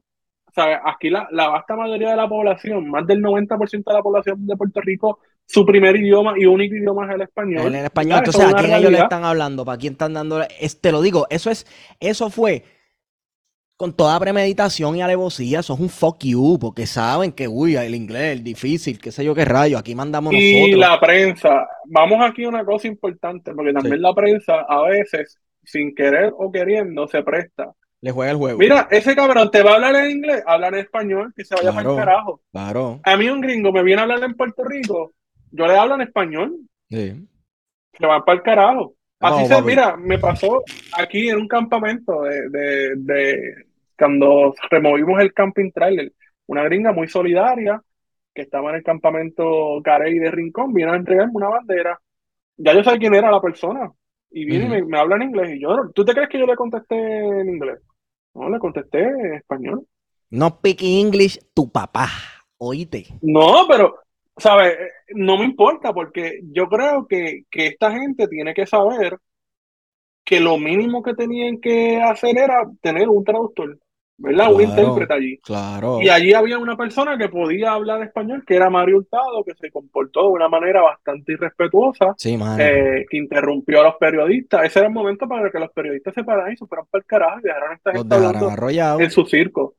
¿sabes? 0.54 0.78
aquí 0.84 1.10
la, 1.10 1.28
la 1.30 1.48
vasta 1.48 1.76
mayoría 1.76 2.10
de 2.10 2.16
la 2.16 2.28
población, 2.28 2.90
más 2.90 3.06
del 3.06 3.22
90% 3.22 3.84
de 3.84 3.94
la 3.94 4.02
población 4.02 4.46
de 4.46 4.56
Puerto 4.56 4.80
Rico, 4.80 5.18
su 5.50 5.66
primer 5.66 5.96
idioma 5.96 6.34
y 6.36 6.46
único 6.46 6.76
idioma 6.76 7.06
es 7.06 7.14
el 7.16 7.22
español. 7.22 7.66
El, 7.66 7.84
español, 7.84 8.18
entonces, 8.18 8.44
¿a 8.44 8.52
quién 8.54 8.72
ellos 8.72 8.92
le 8.92 8.98
están 8.98 9.24
hablando? 9.24 9.64
¿Para 9.64 9.78
quién 9.78 9.94
están 9.94 10.14
dando? 10.14 10.40
Te 10.80 10.92
lo 10.92 11.02
digo, 11.02 11.26
eso 11.28 11.50
es, 11.50 11.66
eso 11.98 12.30
fue 12.30 12.62
con 13.76 13.96
toda 13.96 14.20
premeditación 14.20 14.94
y 14.94 15.02
alevosía, 15.02 15.58
eso 15.58 15.74
es 15.74 15.80
un 15.80 15.88
fuck 15.88 16.22
you, 16.22 16.56
porque 16.60 16.86
saben 16.86 17.32
que, 17.32 17.48
uy, 17.48 17.74
el 17.74 17.96
inglés 17.96 18.36
es 18.36 18.44
difícil, 18.44 19.00
qué 19.00 19.10
sé 19.10 19.24
yo 19.24 19.34
qué 19.34 19.44
rayo, 19.44 19.76
aquí 19.76 19.92
mandamos 19.94 20.32
y 20.34 20.52
nosotros. 20.52 20.68
Y 20.68 20.78
la 20.78 21.00
prensa, 21.00 21.68
vamos 21.86 22.18
aquí 22.22 22.44
a 22.44 22.48
una 22.48 22.64
cosa 22.64 22.86
importante, 22.86 23.52
porque 23.52 23.72
también 23.72 24.00
la 24.00 24.14
prensa 24.14 24.66
a 24.68 24.82
veces, 24.82 25.40
sin 25.64 25.96
querer 25.96 26.32
o 26.36 26.52
queriendo, 26.52 27.08
se 27.08 27.24
presta. 27.24 27.72
Le 28.02 28.12
juega 28.12 28.30
el 28.30 28.38
juego. 28.38 28.58
Mira, 28.58 28.86
ese 28.90 29.16
cabrón 29.16 29.50
te 29.50 29.62
va 29.64 29.72
a 29.72 29.74
hablar 29.74 29.96
en 29.96 30.10
inglés, 30.12 30.44
hablar 30.46 30.74
en 30.74 30.80
español, 30.80 31.32
que 31.34 31.44
se 31.44 31.56
vaya 31.56 31.72
para 31.72 31.90
el 31.90 31.96
carajo. 31.96 32.40
Claro. 32.52 33.00
A 33.02 33.16
mí 33.16 33.28
un 33.28 33.40
gringo 33.40 33.72
me 33.72 33.82
viene 33.82 34.00
a 34.00 34.02
hablar 34.02 34.22
en 34.22 34.34
Puerto 34.34 34.62
Rico, 34.62 35.14
yo 35.50 35.66
le 35.66 35.76
hablo 35.76 35.94
en 35.96 36.02
español. 36.02 36.56
Sí. 36.88 37.26
Se 37.98 38.06
va 38.06 38.24
para 38.24 38.38
el 38.38 38.42
carajo. 38.42 38.94
Así 39.20 39.46
se, 39.46 39.62
mira, 39.62 39.96
me 39.96 40.18
pasó 40.18 40.62
aquí 40.96 41.28
en 41.28 41.38
un 41.38 41.48
campamento 41.48 42.22
de, 42.22 42.94
de 42.96 43.54
cuando 43.98 44.54
removimos 44.70 45.20
el 45.20 45.34
camping 45.34 45.70
trailer, 45.72 46.12
una 46.46 46.64
gringa 46.64 46.92
muy 46.92 47.06
solidaria 47.06 47.82
que 48.34 48.42
estaba 48.42 48.70
en 48.70 48.76
el 48.76 48.82
campamento 48.82 49.80
Carey 49.84 50.18
de 50.18 50.30
Rincón, 50.30 50.72
vino 50.72 50.92
a 50.92 50.96
entregarme 50.96 51.32
una 51.34 51.48
bandera. 51.48 52.00
Ya 52.56 52.72
yo 52.74 52.82
sé 52.82 52.98
quién 52.98 53.14
era 53.14 53.30
la 53.30 53.40
persona. 53.40 53.90
Y 54.30 54.44
viene 54.44 54.78
y 54.78 54.82
me, 54.82 54.98
habla 54.98 55.16
en 55.16 55.22
inglés. 55.22 55.50
Y 55.56 55.60
yo, 55.60 55.90
¿tú 55.94 56.04
te 56.04 56.14
crees 56.14 56.28
que 56.28 56.38
yo 56.38 56.46
le 56.46 56.54
contesté 56.54 56.96
en 56.96 57.48
inglés? 57.48 57.80
No, 58.34 58.48
le 58.48 58.58
contesté 58.58 59.00
en 59.00 59.34
español. 59.34 59.84
No 60.30 60.48
speak 60.48 60.82
English, 60.82 61.38
tu 61.52 61.70
papá. 61.70 62.08
Oíste. 62.58 63.06
No, 63.22 63.66
pero, 63.68 63.96
¿sabes? 64.36 64.76
No 65.14 65.38
me 65.38 65.44
importa 65.44 65.92
porque 65.92 66.40
yo 66.52 66.68
creo 66.68 67.06
que, 67.06 67.44
que 67.50 67.66
esta 67.68 67.90
gente 67.92 68.28
tiene 68.28 68.54
que 68.54 68.66
saber 68.66 69.18
que 70.24 70.40
lo 70.40 70.58
mínimo 70.58 71.02
que 71.02 71.14
tenían 71.14 71.60
que 71.60 72.00
hacer 72.00 72.38
era 72.38 72.68
tener 72.80 73.08
un 73.08 73.24
traductor. 73.24 73.78
¿verdad? 74.20 74.52
un 74.52 74.60
intérprete 74.60 75.14
allí. 75.14 75.38
Claro. 75.38 76.00
Y 76.00 76.08
allí 76.08 76.34
había 76.34 76.58
una 76.58 76.76
persona 76.76 77.16
que 77.16 77.28
podía 77.28 77.72
hablar 77.72 78.02
español, 78.02 78.44
que 78.46 78.54
era 78.54 78.68
Mario 78.68 78.98
Hurtado, 78.98 79.42
que 79.44 79.54
se 79.54 79.70
comportó 79.70 80.22
de 80.22 80.28
una 80.28 80.48
manera 80.48 80.82
bastante 80.82 81.32
irrespetuosa, 81.32 82.14
eh, 82.58 83.06
que 83.08 83.16
interrumpió 83.16 83.80
a 83.80 83.84
los 83.84 83.94
periodistas. 83.96 84.66
Ese 84.66 84.80
era 84.80 84.88
el 84.88 84.94
momento 84.94 85.26
para 85.26 85.50
que 85.50 85.58
los 85.58 85.72
periodistas 85.72 86.14
se 86.14 86.22
pararan 86.22 86.52
y 86.52 86.56
se 86.56 86.66
fueran 86.66 86.86
para 86.90 87.00
el 87.00 87.06
carajo 87.06 87.38
y 87.40 87.42
dejaran 87.42 87.70
a 87.72 87.74
esta 87.74 87.92
gente 87.92 88.14
hablando 88.14 89.00
en 89.00 89.10
su 89.10 89.24
circo. 89.24 89.74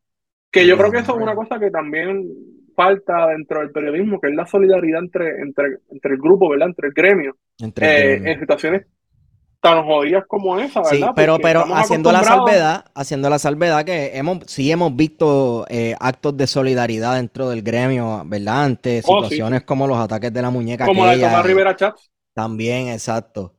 Que 0.49 0.65
yo 0.65 0.75
creo 0.75 0.91
que 0.91 0.97
eso 0.97 1.15
es 1.15 1.21
una 1.21 1.35
cosa 1.35 1.59
que 1.59 1.69
también 1.69 2.27
falta 2.75 3.27
dentro 3.27 3.59
del 3.59 3.71
periodismo, 3.71 4.19
que 4.19 4.29
es 4.29 4.35
la 4.35 4.45
solidaridad 4.45 4.99
entre, 4.99 5.41
entre, 5.41 5.77
entre 5.89 6.13
el 6.13 6.17
grupo, 6.19 6.49
¿verdad? 6.49 6.69
Entre 6.69 6.87
el 6.87 6.93
gremio. 6.93 7.37
Entre 7.59 8.15
el 8.15 8.25
eh, 8.25 8.31
en 8.31 8.39
situaciones 8.39 8.85
tan 9.61 9.85
jodidas 9.85 10.23
como 10.27 10.59
esa, 10.59 10.81
¿verdad? 10.81 11.07
Sí, 11.07 11.13
pero, 11.15 11.37
pero 11.39 11.63
haciendo 11.75 12.11
la 12.11 12.23
salvedad, 12.23 12.85
haciendo 12.95 13.29
la 13.29 13.37
salvedad 13.37 13.85
que 13.85 14.17
hemos, 14.17 14.39
sí 14.47 14.71
hemos 14.71 14.95
visto 14.95 15.65
eh, 15.69 15.95
actos 15.99 16.35
de 16.35 16.47
solidaridad 16.47 17.15
dentro 17.15 17.47
del 17.47 17.61
gremio, 17.61 18.23
¿verdad? 18.25 18.63
Ante 18.63 19.01
oh, 19.05 19.23
situaciones 19.23 19.63
como 19.63 19.87
los 19.87 19.97
ataques 19.97 20.33
de 20.33 20.41
la 20.41 20.49
muñeca. 20.49 20.87
Como 20.87 21.05
la 21.05 21.15
de 21.15 21.21
Tomás 21.21 21.45
Rivera 21.45 21.75
Chats. 21.75 22.11
También, 22.33 22.87
exacto. 22.87 23.53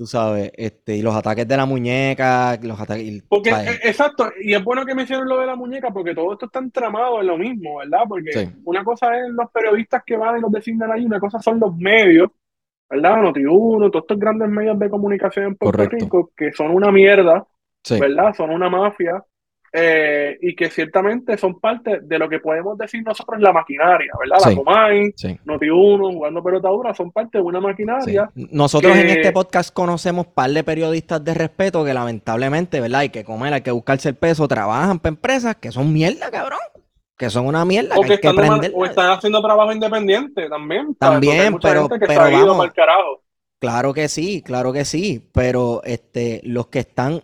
Tú 0.00 0.06
sabes, 0.06 0.50
este, 0.56 0.96
y 0.96 1.02
los 1.02 1.14
ataques 1.14 1.46
de 1.46 1.58
la 1.58 1.66
muñeca, 1.66 2.58
los 2.62 2.80
ataques. 2.80 3.22
Porque, 3.28 3.50
eh, 3.50 3.80
exacto, 3.82 4.30
y 4.42 4.54
es 4.54 4.64
bueno 4.64 4.86
que 4.86 4.94
mencionen 4.94 5.28
lo 5.28 5.38
de 5.38 5.44
la 5.44 5.56
muñeca, 5.56 5.90
porque 5.90 6.14
todo 6.14 6.32
esto 6.32 6.46
está 6.46 6.58
entramado 6.58 7.20
en 7.20 7.26
lo 7.26 7.36
mismo, 7.36 7.76
¿verdad? 7.76 8.04
Porque 8.08 8.50
una 8.64 8.82
cosa 8.82 9.14
es 9.18 9.28
los 9.28 9.50
periodistas 9.50 10.02
que 10.06 10.16
van 10.16 10.38
y 10.38 10.40
los 10.40 10.50
designan 10.50 10.90
ahí, 10.90 11.04
una 11.04 11.20
cosa 11.20 11.38
son 11.42 11.60
los 11.60 11.76
medios 11.76 12.30
¿verdad? 12.88 13.16
Noti1, 13.18 13.90
todos 13.90 14.04
estos 14.04 14.18
grandes 14.18 14.48
medios 14.48 14.78
de 14.78 14.88
comunicación 14.88 15.44
en 15.48 15.56
Puerto 15.56 15.84
Rico 15.84 16.32
que 16.34 16.50
son 16.50 16.70
una 16.70 16.90
mierda, 16.90 17.46
¿verdad? 17.90 18.34
Son 18.34 18.48
una 18.48 18.70
mafia 18.70 19.22
eh, 19.72 20.36
y 20.40 20.56
que 20.56 20.68
ciertamente 20.68 21.38
son 21.38 21.60
parte 21.60 22.00
de 22.00 22.18
lo 22.18 22.28
que 22.28 22.40
podemos 22.40 22.76
decir 22.76 23.02
nosotros 23.04 23.40
la 23.40 23.52
maquinaria, 23.52 24.12
¿verdad? 24.18 24.38
La 24.44 24.56
Comay, 24.56 25.12
Noti1, 25.44 26.14
jugando 26.14 26.42
pelota 26.42 26.68
dura, 26.68 26.94
son 26.94 27.12
parte 27.12 27.38
de 27.38 27.42
una 27.42 27.60
maquinaria. 27.60 28.30
Nosotros 28.34 28.96
en 28.96 29.08
este 29.08 29.30
podcast 29.32 29.72
conocemos 29.72 30.26
un 30.26 30.32
par 30.32 30.50
de 30.50 30.64
periodistas 30.64 31.24
de 31.24 31.34
respeto 31.34 31.84
que 31.84 31.94
lamentablemente, 31.94 32.80
¿verdad? 32.80 33.00
Hay 33.00 33.10
que 33.10 33.24
comer, 33.24 33.52
hay 33.52 33.62
que 33.62 33.70
buscarse 33.70 34.08
el 34.08 34.16
peso, 34.16 34.48
trabajan 34.48 34.98
para 34.98 35.14
empresas 35.14 35.56
que 35.56 35.70
son 35.70 35.92
mierda, 35.92 36.30
cabrón 36.30 36.58
que 37.20 37.28
son 37.28 37.46
una 37.46 37.66
mierda. 37.66 37.96
O 37.98 38.00
que, 38.00 38.14
están, 38.14 38.38
o 38.74 38.84
están 38.86 39.10
haciendo 39.10 39.42
trabajo 39.42 39.70
independiente 39.70 40.48
también. 40.48 40.94
También, 40.94 41.58
pero, 41.60 41.86
pero 41.86 42.18
vamos, 42.18 42.70
claro 43.58 43.92
que 43.92 44.08
sí, 44.08 44.42
claro 44.42 44.72
que 44.72 44.86
sí, 44.86 45.28
pero 45.34 45.82
este, 45.84 46.40
los 46.44 46.68
que 46.68 46.78
están 46.78 47.22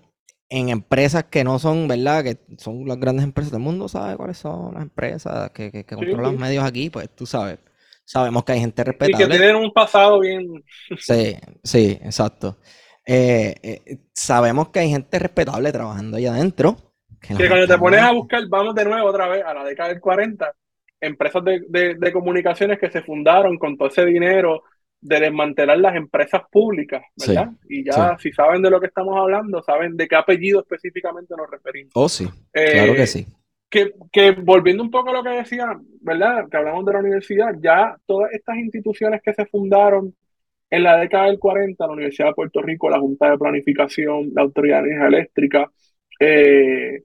en 0.48 0.68
empresas 0.68 1.24
que 1.24 1.44
no 1.44 1.58
son, 1.58 1.88
¿verdad? 1.88 2.24
Que 2.24 2.38
son 2.58 2.86
las 2.86 2.98
grandes 2.98 3.24
empresas 3.24 3.52
del 3.52 3.60
mundo, 3.60 3.88
¿sabes 3.88 4.16
cuáles 4.16 4.38
son 4.38 4.74
las 4.74 4.82
empresas 4.82 5.50
que, 5.50 5.70
que, 5.70 5.84
controlan 5.84 6.32
los 6.32 6.40
medios 6.40 6.64
aquí? 6.64 6.90
Pues 6.90 7.08
tú 7.14 7.26
sabes, 7.26 7.58
sabemos 8.04 8.44
que 8.44 8.52
hay 8.52 8.60
gente 8.60 8.84
respetable. 8.84 9.24
Y 9.24 9.28
que 9.28 9.38
tienen 9.38 9.56
un 9.56 9.72
pasado 9.72 10.20
bien... 10.20 10.64
Sí, 10.98 11.36
sí, 11.62 11.98
exacto. 12.02 12.58
Eh, 13.06 13.54
eh, 13.62 13.98
sabemos 14.12 14.68
que 14.68 14.80
hay 14.80 14.90
gente 14.90 15.18
respetable 15.18 15.72
trabajando 15.72 16.16
allá 16.16 16.34
adentro 16.34 16.76
que 17.20 17.48
cuando 17.48 17.66
te 17.66 17.78
pones 17.78 18.00
a 18.00 18.12
buscar, 18.12 18.46
vamos 18.48 18.74
de 18.74 18.84
nuevo 18.84 19.08
otra 19.08 19.28
vez 19.28 19.44
a 19.44 19.54
la 19.54 19.64
década 19.64 19.88
del 19.88 20.00
40, 20.00 20.52
empresas 21.00 21.42
de, 21.44 21.94
de, 21.98 22.12
comunicaciones 22.12 22.78
que 22.78 22.90
se 22.90 23.02
fundaron 23.02 23.58
con 23.58 23.76
todo 23.76 23.88
ese 23.88 24.04
dinero 24.04 24.62
de 25.00 25.20
desmantelar 25.20 25.78
las 25.78 25.94
empresas 25.94 26.42
públicas, 26.50 27.02
¿verdad? 27.16 27.50
y 27.68 27.84
ya, 27.84 28.16
si 28.18 28.32
saben 28.32 28.62
de 28.62 28.70
lo 28.70 28.80
que 28.80 28.86
estamos 28.86 29.16
hablando, 29.16 29.62
saben 29.62 29.96
de 29.96 30.08
qué 30.08 30.16
apellido 30.16 30.60
específicamente 30.60 31.34
nos 31.36 31.50
referimos. 31.50 31.92
Oh, 31.94 32.08
sí, 32.08 32.26
claro 32.52 32.94
que 32.94 33.06
sí. 33.06 33.26
Que, 33.68 33.92
que, 34.12 34.30
volviendo 34.30 34.82
un 34.82 34.90
poco 34.90 35.10
a 35.10 35.12
lo 35.12 35.22
que 35.22 35.30
decía, 35.30 35.76
¿verdad? 36.00 36.48
Que 36.48 36.56
hablamos 36.56 36.86
de 36.86 36.92
la 36.92 37.00
universidad, 37.00 37.54
ya 37.60 37.96
todas 38.06 38.32
estas 38.32 38.56
instituciones 38.56 39.20
que 39.22 39.34
se 39.34 39.44
fundaron 39.46 40.14
en 40.70 40.82
la 40.82 40.96
década 40.98 41.26
del 41.26 41.38
40, 41.38 41.86
la 41.86 41.92
Universidad 41.92 42.28
de 42.28 42.34
Puerto 42.34 42.62
Rico, 42.62 42.90
la 42.90 43.00
Junta 43.00 43.30
de 43.30 43.38
Planificación, 43.38 44.30
la 44.34 44.42
Autoridad 44.42 44.82
de 44.82 44.90
Energía 44.90 45.08
Eléctrica, 45.08 45.70
eh, 46.20 47.02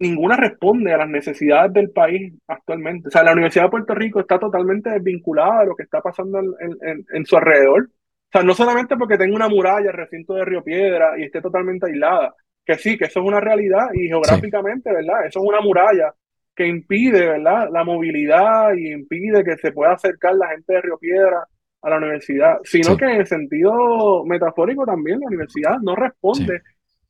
ninguna 0.00 0.36
responde 0.36 0.92
a 0.92 0.98
las 0.98 1.08
necesidades 1.08 1.72
del 1.72 1.90
país 1.90 2.32
actualmente. 2.48 3.08
O 3.08 3.10
sea, 3.10 3.22
la 3.22 3.32
Universidad 3.32 3.64
de 3.64 3.70
Puerto 3.70 3.94
Rico 3.94 4.20
está 4.20 4.38
totalmente 4.38 4.90
desvinculada 4.90 5.60
de 5.60 5.66
lo 5.66 5.76
que 5.76 5.82
está 5.84 6.00
pasando 6.00 6.40
en, 6.40 7.26
su 7.26 7.36
alrededor. 7.36 7.82
O 7.82 8.32
sea, 8.32 8.42
no 8.42 8.54
solamente 8.54 8.96
porque 8.96 9.18
tenga 9.18 9.36
una 9.36 9.48
muralla, 9.48 9.90
el 9.90 9.96
recinto 9.96 10.34
de 10.34 10.44
Río 10.44 10.64
Piedra 10.64 11.18
y 11.18 11.24
esté 11.24 11.42
totalmente 11.42 11.86
aislada, 11.86 12.34
que 12.64 12.76
sí, 12.76 12.96
que 12.96 13.04
eso 13.04 13.20
es 13.20 13.26
una 13.26 13.40
realidad 13.40 13.88
y 13.92 14.08
geográficamente, 14.08 14.90
¿verdad? 14.90 15.26
Eso 15.26 15.40
es 15.40 15.46
una 15.46 15.60
muralla 15.60 16.14
que 16.56 16.66
impide, 16.66 17.26
¿verdad? 17.26 17.68
La 17.70 17.84
movilidad 17.84 18.72
y 18.74 18.92
impide 18.92 19.44
que 19.44 19.58
se 19.58 19.72
pueda 19.72 19.92
acercar 19.92 20.34
la 20.34 20.48
gente 20.48 20.72
de 20.72 20.80
Río 20.80 20.98
Piedra 20.98 21.46
a 21.82 21.90
la 21.90 21.96
universidad, 21.96 22.58
sino 22.62 22.96
que 22.96 23.04
en 23.04 23.20
el 23.20 23.26
sentido 23.26 24.24
metafórico 24.24 24.86
también 24.86 25.20
la 25.20 25.26
universidad 25.26 25.78
no 25.82 25.94
responde 25.94 26.62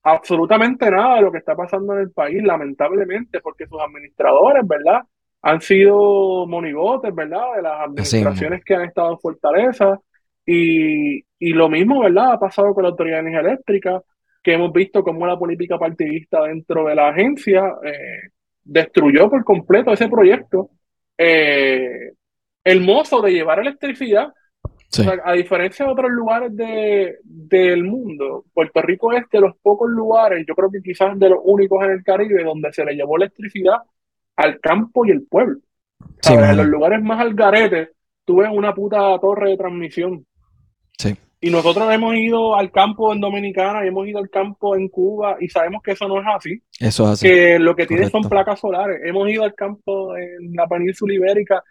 absolutamente 0.02 0.90
nada 0.90 1.16
de 1.16 1.22
lo 1.22 1.32
que 1.32 1.38
está 1.38 1.54
pasando 1.54 1.94
en 1.94 2.00
el 2.00 2.10
país, 2.10 2.42
lamentablemente, 2.42 3.40
porque 3.40 3.66
sus 3.66 3.80
administradores, 3.80 4.66
¿verdad? 4.66 5.02
Han 5.42 5.60
sido 5.60 6.46
monigotes, 6.46 7.14
¿verdad? 7.14 7.56
De 7.56 7.62
las 7.62 7.80
administraciones 7.80 8.64
que 8.64 8.74
han 8.74 8.84
estado 8.84 9.12
en 9.12 9.18
Fortaleza. 9.18 9.98
Y, 10.44 11.18
y, 11.38 11.52
lo 11.52 11.68
mismo, 11.68 12.00
¿verdad? 12.00 12.32
Ha 12.32 12.40
pasado 12.40 12.74
con 12.74 12.82
la 12.82 12.90
Autoridad 12.90 13.16
de 13.16 13.28
Energía 13.28 13.50
Eléctrica, 13.50 14.02
que 14.42 14.54
hemos 14.54 14.72
visto 14.72 15.02
cómo 15.02 15.26
la 15.26 15.38
política 15.38 15.78
partidista 15.78 16.42
dentro 16.42 16.86
de 16.86 16.94
la 16.94 17.08
agencia 17.08 17.74
eh, 17.84 18.30
destruyó 18.64 19.28
por 19.28 19.44
completo 19.44 19.92
ese 19.92 20.08
proyecto 20.08 20.70
eh, 21.18 22.12
el 22.64 22.80
mozo 22.80 23.20
de 23.20 23.32
llevar 23.32 23.58
electricidad 23.58 24.32
a 25.24 25.32
diferencia 25.32 25.86
de 25.86 25.92
otros 25.92 26.10
lugares 26.10 26.54
de, 26.56 27.18
del 27.22 27.84
mundo, 27.84 28.44
Puerto 28.52 28.82
Rico 28.82 29.12
es 29.12 29.24
de 29.30 29.40
los 29.40 29.56
pocos 29.62 29.88
lugares, 29.88 30.44
yo 30.46 30.54
creo 30.54 30.70
que 30.70 30.82
quizás 30.82 31.18
de 31.18 31.28
los 31.28 31.38
únicos 31.44 31.84
en 31.84 31.92
el 31.92 32.02
Caribe, 32.02 32.42
donde 32.42 32.72
se 32.72 32.84
le 32.84 32.94
llevó 32.94 33.16
electricidad 33.16 33.78
al 34.36 34.58
campo 34.60 35.04
y 35.06 35.10
el 35.10 35.22
pueblo. 35.22 35.60
en 36.28 36.56
los 36.56 36.66
lugares 36.66 37.02
más 37.02 37.20
al 37.20 37.34
garete, 37.34 37.90
tú 38.24 38.36
ves 38.36 38.50
una 38.52 38.74
puta 38.74 39.18
torre 39.20 39.50
de 39.50 39.56
transmisión. 39.56 40.26
Sí. 40.98 41.16
Y 41.42 41.50
nosotros 41.50 41.90
hemos 41.92 42.14
ido 42.16 42.54
al 42.54 42.70
campo 42.70 43.12
en 43.14 43.20
Dominicana 43.20 43.84
y 43.84 43.88
hemos 43.88 44.06
ido 44.06 44.18
al 44.18 44.28
campo 44.28 44.76
en 44.76 44.88
Cuba 44.88 45.36
y 45.40 45.48
sabemos 45.48 45.82
que 45.82 45.92
eso 45.92 46.06
no 46.06 46.20
es 46.20 46.26
así. 46.36 46.62
Eso 46.78 47.04
es 47.04 47.10
así. 47.10 47.26
Que 47.26 47.58
lo 47.58 47.74
que 47.74 47.86
tiene 47.86 48.10
son 48.10 48.22
placas 48.28 48.60
solares. 48.60 49.00
Hemos 49.04 49.28
ido 49.30 49.44
al 49.44 49.54
campo 49.54 50.14
en 50.16 50.52
la 50.52 50.66
península 50.66 51.14
ibérica 51.14 51.62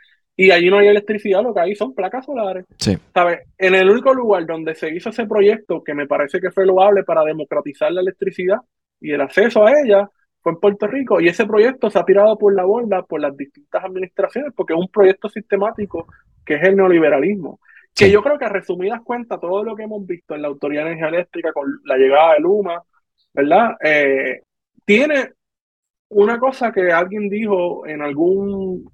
y 0.41 0.51
allí 0.51 0.69
no 0.69 0.77
hay 0.77 0.87
electricidad, 0.87 1.43
lo 1.43 1.53
que 1.53 1.59
hay 1.59 1.75
son 1.75 1.93
placas 1.93 2.25
solares. 2.25 2.65
Sí. 2.77 2.97
¿Sabes? 3.13 3.41
En 3.57 3.75
el 3.75 3.89
único 3.89 4.13
lugar 4.13 4.45
donde 4.45 4.73
se 4.73 4.89
hizo 4.89 5.09
ese 5.09 5.25
proyecto, 5.25 5.83
que 5.83 5.93
me 5.93 6.07
parece 6.07 6.39
que 6.39 6.49
fue 6.49 6.65
loable 6.65 7.03
para 7.03 7.25
democratizar 7.25 7.91
la 7.91 7.99
electricidad 7.99 8.59
y 9.01 9.11
el 9.11 9.19
acceso 9.19 9.67
a 9.67 9.73
ella, 9.83 10.09
fue 10.39 10.53
en 10.53 10.59
Puerto 10.61 10.87
Rico. 10.87 11.19
Y 11.19 11.27
ese 11.27 11.45
proyecto 11.45 11.89
se 11.89 11.99
ha 11.99 12.05
tirado 12.05 12.37
por 12.37 12.55
la 12.55 12.63
borda 12.63 13.03
por 13.03 13.19
las 13.19 13.35
distintas 13.35 13.83
administraciones, 13.83 14.53
porque 14.55 14.71
es 14.71 14.79
un 14.79 14.87
proyecto 14.87 15.27
sistemático 15.27 16.07
que 16.45 16.53
es 16.53 16.63
el 16.63 16.77
neoliberalismo. 16.77 17.59
Que 17.93 18.09
yo 18.09 18.23
creo 18.23 18.39
que 18.39 18.45
a 18.45 18.49
resumidas 18.49 19.01
cuentas, 19.01 19.41
todo 19.41 19.61
lo 19.61 19.75
que 19.75 19.83
hemos 19.83 20.07
visto 20.07 20.35
en 20.35 20.43
la 20.43 20.47
Autoridad 20.47 20.85
de 20.85 20.91
Energía 20.91 21.09
Eléctrica 21.09 21.51
con 21.51 21.81
la 21.83 21.97
llegada 21.97 22.35
de 22.35 22.39
Luma, 22.39 22.81
¿verdad? 23.33 23.71
Eh, 23.83 24.43
tiene 24.85 25.33
una 26.07 26.39
cosa 26.39 26.71
que 26.71 26.93
alguien 26.93 27.27
dijo 27.27 27.85
en 27.85 28.01
algún 28.01 28.89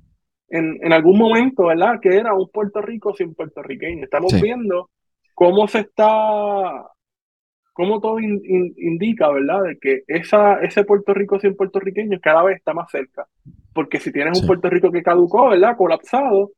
en, 0.49 0.93
algún 0.93 1.17
momento, 1.17 1.65
¿verdad? 1.65 1.99
Que 2.01 2.15
era 2.15 2.33
un 2.33 2.49
Puerto 2.49 2.81
Rico 2.81 3.13
sin 3.15 3.33
puertorriqueños. 3.33 4.03
Estamos 4.03 4.39
viendo 4.41 4.89
cómo 5.33 5.67
se 5.67 5.79
está, 5.79 6.87
cómo 7.73 7.99
todo 7.99 8.19
indica, 8.19 9.29
¿verdad? 9.29 9.63
De 9.63 9.77
que 9.79 10.03
esa, 10.07 10.61
ese 10.61 10.83
Puerto 10.83 11.13
Rico 11.13 11.39
sin 11.39 11.55
puertorriqueños 11.55 12.21
cada 12.21 12.43
vez 12.43 12.57
está 12.57 12.73
más 12.73 12.89
cerca. 12.91 13.27
Porque 13.73 13.99
si 13.99 14.11
tienes 14.11 14.39
un 14.41 14.47
Puerto 14.47 14.69
Rico 14.69 14.91
que 14.91 15.03
caducó, 15.03 15.49
¿verdad? 15.49 15.75
Colapsado, 15.75 16.51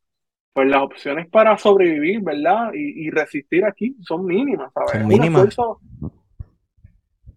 pues 0.54 0.67
las 0.67 0.82
opciones 0.82 1.28
para 1.30 1.58
sobrevivir, 1.58 2.21
¿verdad? 2.21 2.71
Y, 2.73 3.10
resistir 3.10 3.65
aquí 3.65 3.95
son 4.02 4.26
mínimas, 4.26 4.71
¿sabes? 4.73 4.91
Son 4.91 5.08
mínimas. 5.08 5.58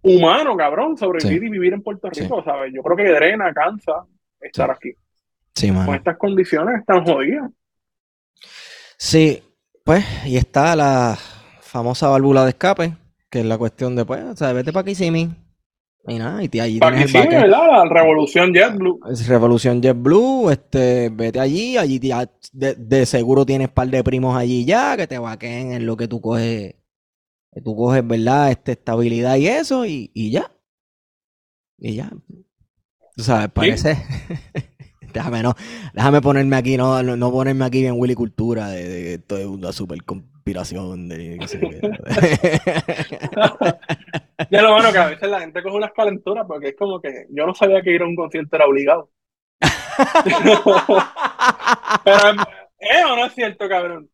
humano, 0.03 0.57
cabrón, 0.57 0.97
sobrevivir 0.97 1.45
y 1.45 1.51
vivir 1.51 1.73
en 1.75 1.83
Puerto 1.83 2.11
Rico, 2.11 2.43
¿sabes? 2.43 2.73
Yo 2.75 2.83
creo 2.83 2.97
que 2.97 3.13
drena, 3.13 3.53
cansa 3.53 4.05
estar 4.41 4.71
aquí. 4.71 4.93
Con 5.69 5.95
estas 5.95 6.17
condiciones 6.17 6.81
están 6.81 7.05
jodidas. 7.05 7.51
Sí, 8.97 9.43
pues, 9.85 10.05
y 10.27 10.37
está 10.37 10.77
la 10.77 11.19
famosa 11.61 12.09
válvula 12.09 12.45
de 12.45 12.51
escape, 12.51 12.97
que 13.31 13.41
es 13.41 13.47
la 13.47 13.59
cuestión 13.59 13.97
de, 13.97 14.05
pues, 14.05 14.23
o 14.25 14.37
sea, 14.37 14.53
vete 14.53 14.73
para 14.73 14.85
Kissimmee. 14.85 15.31
Y 16.07 16.19
nada, 16.19 16.43
y 16.43 16.61
allí 16.61 16.81
tienes 16.81 17.15
el 17.15 17.29
¿verdad? 17.29 17.85
Revolución 17.91 18.55
JetBlue. 18.55 19.01
Revolución 19.29 19.83
JetBlue, 19.83 20.51
este, 20.51 21.11
vete 21.11 21.41
allí, 21.41 21.77
allí 21.77 22.01
de, 22.53 23.07
seguro 23.07 23.45
tienes 23.45 23.69
par 23.69 23.89
de 23.89 24.03
primos 24.03 24.37
allí 24.37 24.65
ya 24.65 24.97
que 24.97 25.07
te 25.07 25.19
vaquen 25.19 25.73
en 25.73 25.87
lo 25.87 25.97
que 25.97 26.09
tú 26.09 26.21
coges, 26.21 26.75
que 27.53 27.61
tú 27.61 27.77
coges, 27.77 28.07
¿verdad? 28.07 28.51
Este, 28.51 28.73
estabilidad 28.73 29.37
y 29.37 29.49
eso, 29.49 29.85
y, 29.85 30.11
ya. 30.31 30.51
Y 31.79 31.97
ya. 31.97 32.11
Tú 33.17 33.23
sabes, 33.23 33.51
parece. 33.51 33.99
Déjame, 35.13 35.43
no, 35.43 35.55
déjame 35.93 36.21
ponerme 36.21 36.57
aquí, 36.57 36.77
no, 36.77 37.03
no, 37.03 37.31
ponerme 37.31 37.65
aquí 37.65 37.87
en 37.87 37.99
Willy 37.99 38.15
Cultura 38.15 38.69
de, 38.69 38.89
de, 38.89 39.15
es 39.15 39.47
una 39.47 39.73
super 39.73 40.05
conspiración 40.05 41.09
de 41.09 41.39
ya 44.51 44.63
lo 44.63 44.73
bueno 44.73 44.93
que 44.93 44.99
a 44.99 45.09
veces 45.09 45.31
la 45.31 45.41
gente 45.41 45.63
coge 45.63 45.77
unas 45.77 45.93
calenturas 45.93 46.47
porque 46.47 46.69
es 46.69 46.77
como 46.77 47.01
que 47.01 47.27
yo 47.31 47.47
no 47.47 47.55
sabía 47.55 47.81
que 47.83 47.93
ir 47.93 48.03
a 48.03 48.07
un 48.07 48.17
concierto 48.17 48.57
era 48.57 48.67
obligado. 48.67 49.11
Pero 52.05 52.31
¿eh 52.79 53.05
o 53.05 53.17
no 53.17 53.27
es 53.27 53.35
cierto, 53.35 53.69
cabrón? 53.69 54.09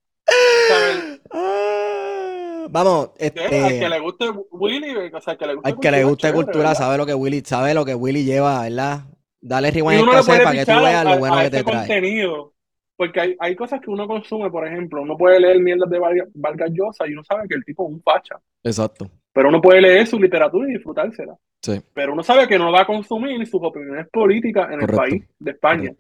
Ah, 1.32 2.66
vamos, 2.68 3.11
este, 3.18 3.62
al 3.62 3.78
que 3.78 3.88
le 3.88 4.00
guste 4.00 4.28
Willy, 4.50 4.96
o 5.14 5.20
sea, 5.20 5.32
al 5.32 5.38
que 5.38 5.46
le 5.46 5.54
guste, 5.54 5.70
al 5.70 5.78
que 5.78 5.90
le 5.90 6.04
guste 6.04 6.32
cultura, 6.32 6.74
sabe 6.74 6.98
lo 6.98 7.06
que 7.06 7.14
Willy, 7.14 7.42
sabe 7.44 7.74
lo 7.74 7.85
que 7.85 7.94
Willy 7.94 8.24
lleva, 8.24 8.62
¿verdad? 8.62 9.04
Dale 9.46 9.70
rewind 9.70 10.09
a 10.09 10.22
para 10.22 10.52
que 10.52 10.64
tú 10.64 10.72
veas 10.72 11.04
lo 11.04 11.18
bueno 11.18 11.38
que 11.38 11.50
te 11.50 11.62
trae. 11.62 11.76
Contenido, 11.76 12.52
porque 12.96 13.20
hay, 13.20 13.37
hay, 13.38 13.54
cosas 13.54 13.80
que 13.80 13.90
uno 13.90 14.09
consume, 14.09 14.50
por 14.50 14.66
ejemplo, 14.66 15.02
uno 15.02 15.16
puede 15.16 15.38
leer 15.38 15.61
mierdas 15.61 15.88
de 15.88 16.00
Vargas 16.35 16.70
Llosa 16.72 17.06
y 17.06 17.12
uno 17.12 17.22
sabe 17.22 17.46
que 17.48 17.54
el 17.54 17.64
tipo 17.64 17.87
es 17.87 17.94
un 17.94 18.02
facha. 18.02 18.40
Exacto. 18.64 19.09
Pero 19.32 19.48
uno 19.48 19.61
puede 19.61 19.82
leer 19.82 20.04
su 20.04 20.18
literatura 20.18 20.68
y 20.68 20.72
disfrutársela. 20.72 21.37
Sí. 21.62 21.80
Pero 21.94 22.12
uno 22.12 22.24
sabe 22.24 22.48
que 22.48 22.59
no 22.59 22.72
va 22.72 22.82
a 22.82 22.87
consumir 22.87 23.46
sus 23.46 23.61
opiniones 23.62 24.09
políticas 24.09 24.68
en 24.72 24.80
el 24.80 24.88
país 24.88 25.24
de 25.38 25.50
España. 25.52 25.92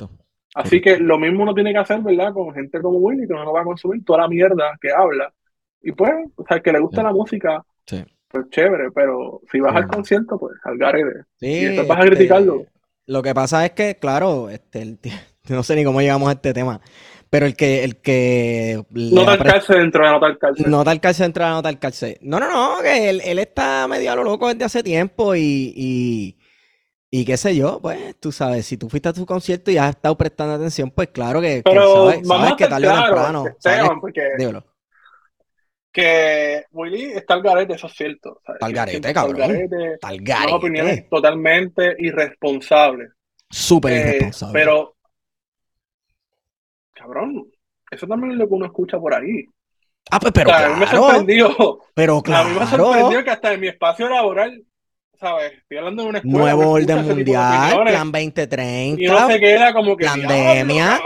Así 0.54 0.80
que 0.80 0.98
lo 0.98 1.16
mismo 1.16 1.44
uno 1.44 1.54
tiene 1.54 1.72
que 1.72 1.78
hacer, 1.78 2.00
¿verdad? 2.00 2.32
Con 2.32 2.52
gente 2.52 2.80
como 2.80 2.98
Willy, 2.98 3.28
que 3.28 3.34
no 3.34 3.52
va 3.52 3.60
a 3.60 3.64
consumir 3.64 4.04
toda 4.04 4.22
la 4.22 4.28
mierda 4.28 4.76
que 4.80 4.90
habla. 4.90 5.32
Y 5.82 5.92
pues, 5.92 6.12
o 6.34 6.44
sea, 6.48 6.58
que 6.58 6.72
le 6.72 6.80
gusta 6.80 7.04
la 7.04 7.12
música, 7.12 7.62
pues 8.28 8.50
chévere, 8.50 8.90
pero 8.90 9.40
si 9.52 9.60
vas 9.60 9.76
al 9.76 9.86
concierto, 9.86 10.36
pues 10.36 10.54
al 10.64 10.78
garete. 10.78 11.20
Sí, 11.36 11.46
y 11.46 11.64
después 11.66 11.86
vas 11.86 12.00
a 12.00 12.06
criticarlo. 12.06 12.64
Lo 13.06 13.22
que 13.22 13.34
pasa 13.34 13.64
es 13.64 13.72
que, 13.72 13.96
claro, 13.96 14.50
este, 14.50 14.98
no 15.48 15.62
sé 15.62 15.76
ni 15.76 15.84
cómo 15.84 16.00
llegamos 16.00 16.28
a 16.28 16.32
este 16.32 16.52
tema, 16.52 16.80
pero 17.30 17.46
el 17.46 17.56
que... 17.56 17.84
El 17.84 17.96
que 17.96 18.82
no 18.90 19.24
tal 19.24 19.42
cárcel 19.42 19.78
dentro 19.78 20.04
de 20.04 20.12
no 20.12 20.20
tal 20.20 20.38
cárcel. 20.38 20.70
No 20.70 20.84
tal 20.84 21.00
cárcel 21.00 21.24
dentro 21.26 21.44
de 21.44 21.50
no 21.50 21.62
tal 21.62 21.78
cárcel. 21.78 22.18
No, 22.20 22.40
no, 22.40 22.50
no, 22.50 22.82
que 22.82 23.10
él, 23.10 23.20
él 23.24 23.38
está 23.38 23.86
medio 23.88 24.12
a 24.12 24.16
lo 24.16 24.24
loco 24.24 24.48
desde 24.48 24.64
hace 24.64 24.82
tiempo 24.82 25.34
y, 25.34 25.72
y, 25.76 26.38
y, 27.10 27.24
qué 27.24 27.36
sé 27.36 27.54
yo, 27.54 27.80
pues 27.80 28.16
tú 28.20 28.32
sabes, 28.32 28.66
si 28.66 28.76
tú 28.76 28.88
fuiste 28.88 29.08
a 29.08 29.12
tu 29.12 29.24
concierto 29.24 29.70
y 29.70 29.78
has 29.78 29.90
estado 29.90 30.16
prestando 30.16 30.54
atención, 30.54 30.90
pues 30.90 31.08
claro 31.08 31.40
que, 31.40 31.62
pero 31.64 32.10
sabes, 32.10 32.26
sabes 32.26 32.54
que 32.54 32.66
tarde 32.66 32.88
o 32.88 33.04
temprano... 33.04 33.44
porque 34.00 34.22
que 35.96 36.66
Willy 36.72 37.12
está 37.12 37.32
al 37.32 37.42
garete, 37.42 37.72
eso 37.72 37.86
es 37.86 37.94
cierto. 37.94 38.42
Está 38.46 38.66
al 38.66 38.72
garete, 38.74 39.14
cabrón. 39.14 39.50
Está 39.50 40.08
al 40.08 40.18
garete. 40.18 40.52
opiniones 40.52 41.08
totalmente 41.08 41.96
irresponsables. 41.98 43.12
Súper 43.48 43.92
eh, 43.92 44.00
irresponsable. 44.00 44.52
Pero, 44.52 44.96
cabrón, 46.92 47.50
eso 47.90 48.06
también 48.06 48.32
es 48.32 48.38
lo 48.38 48.46
que 48.46 48.52
uno 48.52 48.66
escucha 48.66 48.98
por 48.98 49.14
ahí. 49.14 49.46
Ah, 50.10 50.20
pues, 50.20 50.34
pero 50.34 50.50
claro. 50.50 50.66
A 50.66 50.74
mí 50.74 50.80
me 50.80 50.86
sorprendió. 50.86 51.78
Pero 51.94 52.22
claro. 52.22 52.48
A 52.48 52.52
mí 52.52 52.60
me 52.60 52.66
sorprendió 52.66 53.24
que 53.24 53.30
hasta 53.30 53.54
en 53.54 53.60
mi 53.60 53.68
espacio 53.68 54.06
laboral 54.10 54.62
¿sabes? 55.18 55.52
Estoy 55.52 55.78
hablando 55.78 56.02
de 56.02 56.08
una 56.08 56.18
escuela. 56.18 56.38
Nuevo 56.38 56.70
orden 56.70 57.04
mundial, 57.06 57.82
plan 57.84 58.12
2030. 58.12 59.02
Y 59.02 59.06
no 59.06 59.26
se 59.28 59.40
queda 59.40 59.72
como 59.72 59.96
que. 59.96 60.06
pandemia. 60.06 61.00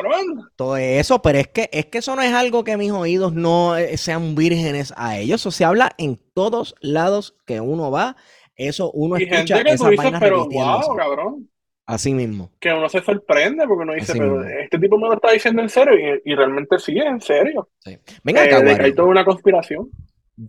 Todo 0.56 0.76
eso, 0.76 1.22
pero 1.22 1.38
es 1.38 1.48
que, 1.48 1.68
es 1.72 1.86
que 1.86 1.98
eso 1.98 2.14
no 2.16 2.22
es 2.22 2.32
algo 2.32 2.64
que 2.64 2.76
mis 2.76 2.90
oídos 2.92 3.32
no 3.32 3.76
eh, 3.76 3.96
sean 3.96 4.34
vírgenes 4.34 4.92
a 4.96 5.18
ellos. 5.18 5.40
Eso 5.40 5.50
se 5.50 5.64
habla 5.64 5.92
en 5.98 6.20
todos 6.34 6.74
lados 6.80 7.36
que 7.46 7.60
uno 7.60 7.90
va. 7.90 8.16
Eso 8.56 8.90
uno 8.92 9.18
Y 9.18 9.22
escucha 9.24 9.56
gente 9.56 9.70
que 9.70 9.76
tú 9.76 9.88
esas 9.88 9.90
dices, 9.90 10.12
pero 10.20 10.46
wow, 10.46 10.96
cabrón. 10.96 11.48
Así 11.86 12.14
mismo. 12.14 12.52
Que 12.60 12.72
uno 12.72 12.88
se 12.88 13.00
sorprende 13.00 13.66
porque 13.66 13.82
uno 13.82 13.94
dice, 13.94 14.12
Así 14.12 14.20
pero 14.20 14.36
mismo. 14.36 14.48
este 14.60 14.78
tipo 14.78 14.96
me 14.98 15.08
lo 15.08 15.14
está 15.14 15.32
diciendo 15.32 15.62
en 15.62 15.68
serio. 15.68 15.94
Y, 16.24 16.30
y 16.30 16.34
realmente 16.36 16.78
sí, 16.78 16.96
es 16.98 17.06
en 17.06 17.20
serio. 17.20 17.68
Sí. 17.80 17.98
Venga 18.22 18.44
Eh, 18.44 18.54
acá, 18.54 18.84
hay 18.84 18.94
toda 18.94 19.08
una 19.08 19.24
conspiración. 19.24 19.88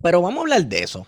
Pero 0.04 0.22
vamos 0.22 0.38
a 0.38 0.42
hablar 0.42 0.66
de 0.66 0.80
eso. 0.84 1.08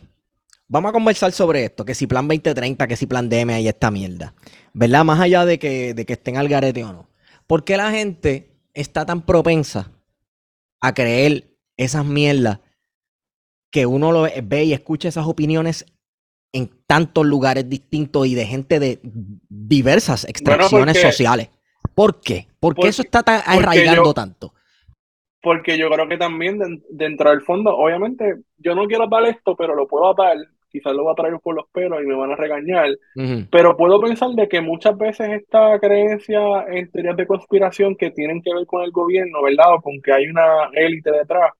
Vamos 0.67 0.89
a 0.89 0.93
conversar 0.93 1.31
sobre 1.31 1.65
esto, 1.65 1.85
que 1.85 1.93
si 1.93 2.07
plan 2.07 2.27
2030, 2.27 2.87
que 2.87 2.95
si 2.95 3.05
plan 3.05 3.29
DM 3.29 3.59
y 3.59 3.67
esta 3.67 3.91
mierda. 3.91 4.33
¿Verdad? 4.73 5.03
Más 5.03 5.19
allá 5.19 5.45
de 5.45 5.59
que, 5.59 5.93
de 5.93 6.05
que 6.05 6.13
estén 6.13 6.37
al 6.37 6.47
garete 6.47 6.83
o 6.83 6.93
no. 6.93 7.09
¿Por 7.45 7.63
qué 7.63 7.77
la 7.77 7.91
gente 7.91 8.49
está 8.73 9.05
tan 9.05 9.21
propensa 9.23 9.91
a 10.81 10.93
creer 10.93 11.57
esas 11.77 12.05
mierdas 12.05 12.59
que 13.71 13.85
uno 13.85 14.11
lo 14.11 14.23
ve, 14.43 14.63
y 14.63 14.73
escucha 14.73 15.09
esas 15.09 15.25
opiniones 15.27 15.85
en 16.53 16.69
tantos 16.87 17.25
lugares 17.25 17.67
distintos 17.69 18.27
y 18.27 18.35
de 18.35 18.45
gente 18.45 18.79
de 18.79 18.99
diversas 19.49 20.23
extracciones 20.25 20.95
porque- 20.95 21.11
sociales? 21.11 21.49
¿Por 21.93 22.21
qué? 22.21 22.47
¿Por 22.59 22.73
qué 22.73 22.77
Porque- 22.77 22.87
eso 22.89 23.01
está 23.03 23.21
tan 23.23 23.41
arraigando 23.45 24.05
yo- 24.05 24.13
tanto? 24.13 24.53
Porque 25.43 25.77
yo 25.77 25.89
creo 25.91 26.07
que 26.07 26.17
también 26.17 26.57
den- 26.59 26.83
dentro 26.89 27.29
del 27.29 27.41
fondo, 27.41 27.75
obviamente, 27.77 28.37
yo 28.57 28.75
no 28.75 28.87
quiero 28.87 29.05
atar 29.05 29.25
esto, 29.25 29.55
pero 29.55 29.75
lo 29.75 29.87
puedo 29.87 30.09
atar. 30.09 30.37
Quizás 30.69 30.93
lo 30.95 31.03
voy 31.03 31.11
a 31.13 31.15
traer 31.15 31.39
por 31.41 31.55
los 31.55 31.67
pelos 31.71 32.01
y 32.01 32.07
me 32.07 32.15
van 32.15 32.31
a 32.31 32.35
regañar. 32.37 32.89
Pero 33.51 33.77
puedo 33.77 34.01
pensar 34.01 34.29
de 34.31 34.47
que 34.49 34.61
muchas 34.61 34.97
veces 34.97 35.29
esta 35.31 35.79
creencia 35.79 36.39
en 36.69 36.89
teorías 36.91 37.17
de 37.17 37.27
conspiración 37.27 37.95
que 37.95 38.11
tienen 38.11 38.41
que 38.41 38.53
ver 38.55 38.65
con 38.65 38.83
el 38.83 38.91
gobierno, 38.91 39.43
¿verdad? 39.43 39.75
O 39.75 39.81
con 39.81 40.01
que 40.01 40.13
hay 40.13 40.27
una 40.27 40.69
élite 40.73 41.11
detrás, 41.11 41.51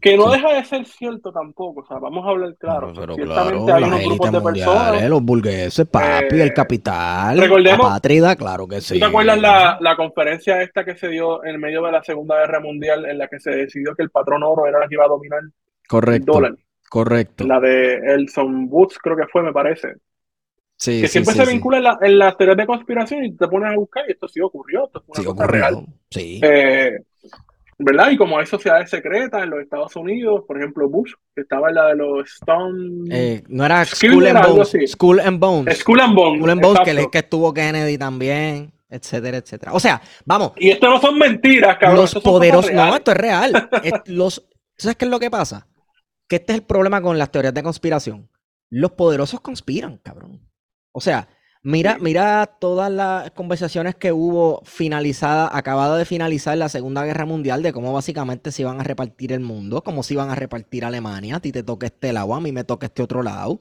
que 0.00 0.16
no 0.16 0.24
Sí. 0.24 0.32
deja 0.32 0.54
de 0.54 0.64
ser 0.64 0.86
cierto 0.86 1.30
tampoco. 1.32 1.80
O 1.82 1.86
sea, 1.86 1.98
vamos 1.98 2.24
a 2.26 2.30
hablar 2.30 2.56
claro. 2.58 2.92
Pero 2.94 3.14
Ciertamente 3.14 3.64
claro, 3.64 3.76
hay 3.76 3.82
unos 3.84 4.04
grupos 4.04 4.32
de 4.32 4.40
personas. 4.40 5.08
los 5.10 5.22
burgueses, 5.22 5.86
papi, 5.86 6.36
Eh, 6.36 6.42
el 6.42 6.54
capital, 6.54 7.38
recordemos- 7.38 7.86
la 7.86 7.92
patria, 7.94 8.36
claro 8.36 8.66
que 8.66 8.80
sí. 8.80 8.94
¿Tú 8.94 9.00
te 9.00 9.06
acuerdas 9.06 9.38
la, 9.40 9.78
la 9.80 9.96
conferencia 9.96 10.62
esta 10.62 10.84
que 10.84 10.96
se 10.96 11.08
dio 11.08 11.44
en 11.44 11.60
medio 11.60 11.82
de 11.82 11.92
la 11.92 12.02
Segunda 12.02 12.36
Guerra 12.38 12.60
Mundial 12.60 13.04
en 13.06 13.18
la 13.18 13.28
que 13.28 13.38
se 13.40 13.50
decidió 13.50 13.94
que 13.94 14.02
el 14.02 14.10
patrón 14.10 14.42
oro 14.42 14.66
era 14.66 14.78
la 14.80 14.88
que 14.88 14.94
iba 14.94 15.04
a 15.04 15.08
dominar 15.08 15.40
el 15.42 15.52
Correcto, 15.88 16.32
dólar? 16.32 16.54
correcto. 16.88 17.44
La 17.44 17.60
de 17.60 17.96
Elson 18.14 18.68
Woods, 18.70 18.98
creo 19.02 19.16
que 19.16 19.26
fue, 19.26 19.42
me 19.42 19.52
parece. 19.52 19.94
Sí, 20.76 21.02
Que 21.02 21.08
sí, 21.08 21.12
siempre 21.12 21.34
sí, 21.34 21.44
se 21.44 21.52
vincula 21.52 21.76
en, 21.76 21.84
la- 21.84 21.98
en 22.00 22.18
las 22.18 22.36
teorías 22.38 22.56
de 22.56 22.66
conspiración 22.66 23.24
y 23.24 23.32
te 23.36 23.46
pones 23.48 23.70
a 23.70 23.76
buscar 23.76 24.02
y 24.08 24.12
esto 24.12 24.26
sí 24.28 24.40
ocurrió, 24.40 24.86
esto 24.86 25.02
fue 25.02 25.12
una 25.12 25.20
Sí, 25.20 25.24
cosa 25.28 25.44
ocurrió. 25.44 25.60
real. 25.60 25.86
Sí. 26.10 26.40
Eh, 26.42 26.98
¿verdad? 27.82 28.10
Y 28.10 28.16
como 28.16 28.38
hay 28.38 28.46
sociedades 28.46 28.90
secretas 28.90 29.42
en 29.42 29.50
los 29.50 29.60
Estados 29.60 29.94
Unidos, 29.96 30.44
por 30.46 30.58
ejemplo, 30.58 30.88
Bush, 30.88 31.12
que 31.34 31.42
estaba 31.42 31.68
en 31.70 31.74
la 31.74 31.86
de 31.88 31.96
los 31.96 32.30
Stone... 32.30 33.08
Eh, 33.10 33.42
no 33.48 33.64
era 33.64 33.84
School 33.84 34.26
and 34.26 34.46
Bones. 34.46 34.92
School 34.92 35.20
and 35.20 35.40
Bones. 35.40 35.78
Skull 35.78 36.00
and 36.00 36.14
Bones, 36.14 36.38
School 36.38 36.50
and 36.50 36.60
Bones, 36.62 36.80
que, 36.84 37.10
que 37.10 37.18
estuvo 37.18 37.54
Kennedy 37.54 37.96
también, 37.96 38.72
etcétera, 38.88 39.38
etcétera. 39.38 39.72
O 39.72 39.80
sea, 39.80 40.00
vamos, 40.24 40.52
Y 40.56 40.70
esto 40.70 40.90
no 40.90 41.00
son 41.00 41.18
mentiras, 41.18 41.78
cabrón. 41.78 42.02
los 42.02 42.14
poderosos. 42.14 42.72
No, 42.72 42.94
esto 42.94 43.12
es 43.12 43.16
real. 43.16 43.68
Es- 43.82 43.92
los, 44.06 44.46
¿Sabes 44.76 44.96
qué 44.96 45.04
es 45.06 45.10
lo 45.10 45.18
que 45.18 45.30
pasa? 45.30 45.66
Que 46.28 46.36
este 46.36 46.52
es 46.52 46.58
el 46.60 46.64
problema 46.64 47.00
con 47.00 47.18
las 47.18 47.30
teorías 47.32 47.54
de 47.54 47.62
conspiración. 47.62 48.28
Los 48.70 48.92
poderosos 48.92 49.40
conspiran, 49.40 49.96
cabrón. 49.98 50.40
O 50.92 51.00
sea, 51.00 51.28
mira, 51.62 51.98
Sí. 51.98 52.00
mira 52.00 52.46
todas 52.60 52.90
las 52.90 53.30
conversaciones 53.32 53.94
que 53.96 54.12
hubo 54.12 54.62
finalizada, 54.64 55.50
acabada 55.56 55.96
de 55.98 56.04
finalizar 56.04 56.56
la 56.58 56.68
Segunda 56.68 57.04
Guerra 57.04 57.26
Mundial, 57.26 57.62
de 57.62 57.72
cómo 57.72 57.92
básicamente 57.92 58.52
se 58.52 58.62
iban 58.62 58.80
a 58.80 58.84
repartir 58.84 59.32
el 59.32 59.40
mundo, 59.40 59.82
cómo 59.82 60.02
se 60.02 60.14
iban 60.14 60.30
a 60.30 60.34
repartir 60.34 60.84
Alemania, 60.84 61.36
a 61.36 61.40
ti 61.40 61.52
te 61.52 61.62
toca 61.62 61.86
este 61.86 62.12
lado, 62.12 62.34
a 62.34 62.40
mí 62.40 62.52
me 62.52 62.64
toca 62.64 62.86
este 62.86 63.02
otro 63.02 63.22
lado, 63.22 63.60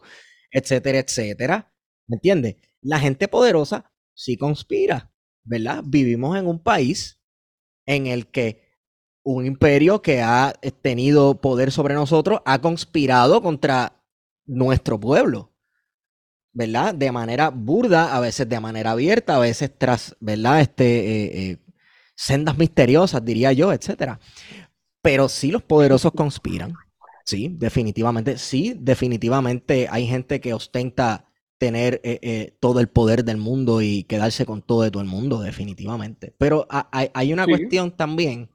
etcétera, 0.52 1.00
etcétera. 1.00 1.74
¿Me 2.08 2.16
entiendes? 2.16 2.56
La 2.82 3.00
gente 3.00 3.28
poderosa 3.28 3.92
sí 4.14 4.38
conspira, 4.38 5.12
¿verdad? 5.44 5.84
Vivimos 5.86 6.38
en 6.38 6.48
un 6.48 6.62
país 6.64 7.20
en 7.86 8.08
el 8.08 8.28
que 8.32 8.70
un 9.24 9.46
imperio 9.46 10.02
que 10.02 10.22
ha 10.22 10.54
eh, 10.62 10.72
tenido 10.72 11.42
poder 11.42 11.72
sobre 11.72 11.94
nosotros 11.94 12.42
ha 12.46 12.62
conspirado 12.62 13.42
contra 13.42 14.02
nuestro 14.46 15.00
pueblo, 15.00 15.49
¿verdad? 16.54 16.96
De 16.96 17.12
manera 17.12 17.50
burda, 17.50 18.16
a 18.16 18.20
veces 18.20 18.48
de 18.50 18.60
manera 18.60 18.92
abierta, 18.92 19.36
a 19.36 19.40
veces 19.40 19.72
tras, 19.78 20.16
¿verdad? 20.20 20.62
Este, 20.62 20.86
eh, 20.86 21.52
eh, 21.52 21.58
sendas 22.16 22.58
misteriosas, 22.58 23.24
diría 23.24 23.52
yo, 23.54 23.72
etcétera. 23.74 24.20
Pero 25.02 25.30
sí 25.30 25.52
los 25.52 25.64
poderosos 25.64 26.12
conspiran, 26.14 26.74
sí, 27.26 27.50
definitivamente, 27.58 28.38
sí, 28.38 28.76
definitivamente 28.80 29.88
hay 29.90 30.08
gente 30.08 30.42
que 30.42 30.54
ostenta 30.54 31.26
tener 31.58 32.00
eh, 32.04 32.56
todo 32.62 32.80
el 32.80 32.88
poder 32.90 33.26
del 33.26 33.38
mundo 33.38 33.82
y 33.82 34.04
quedarse 34.04 34.46
con 34.46 34.62
todo 34.62 34.84
de 34.84 34.92
todo 34.92 35.02
el 35.04 35.10
mundo, 35.10 35.42
definitivamente. 35.42 36.34
Pero 36.38 36.66
ha- 36.70 36.90
hay, 36.92 37.10
hay 37.14 37.34
una 37.34 37.46
Sí. 37.46 37.52
cuestión 37.52 37.92
también, 37.96 38.50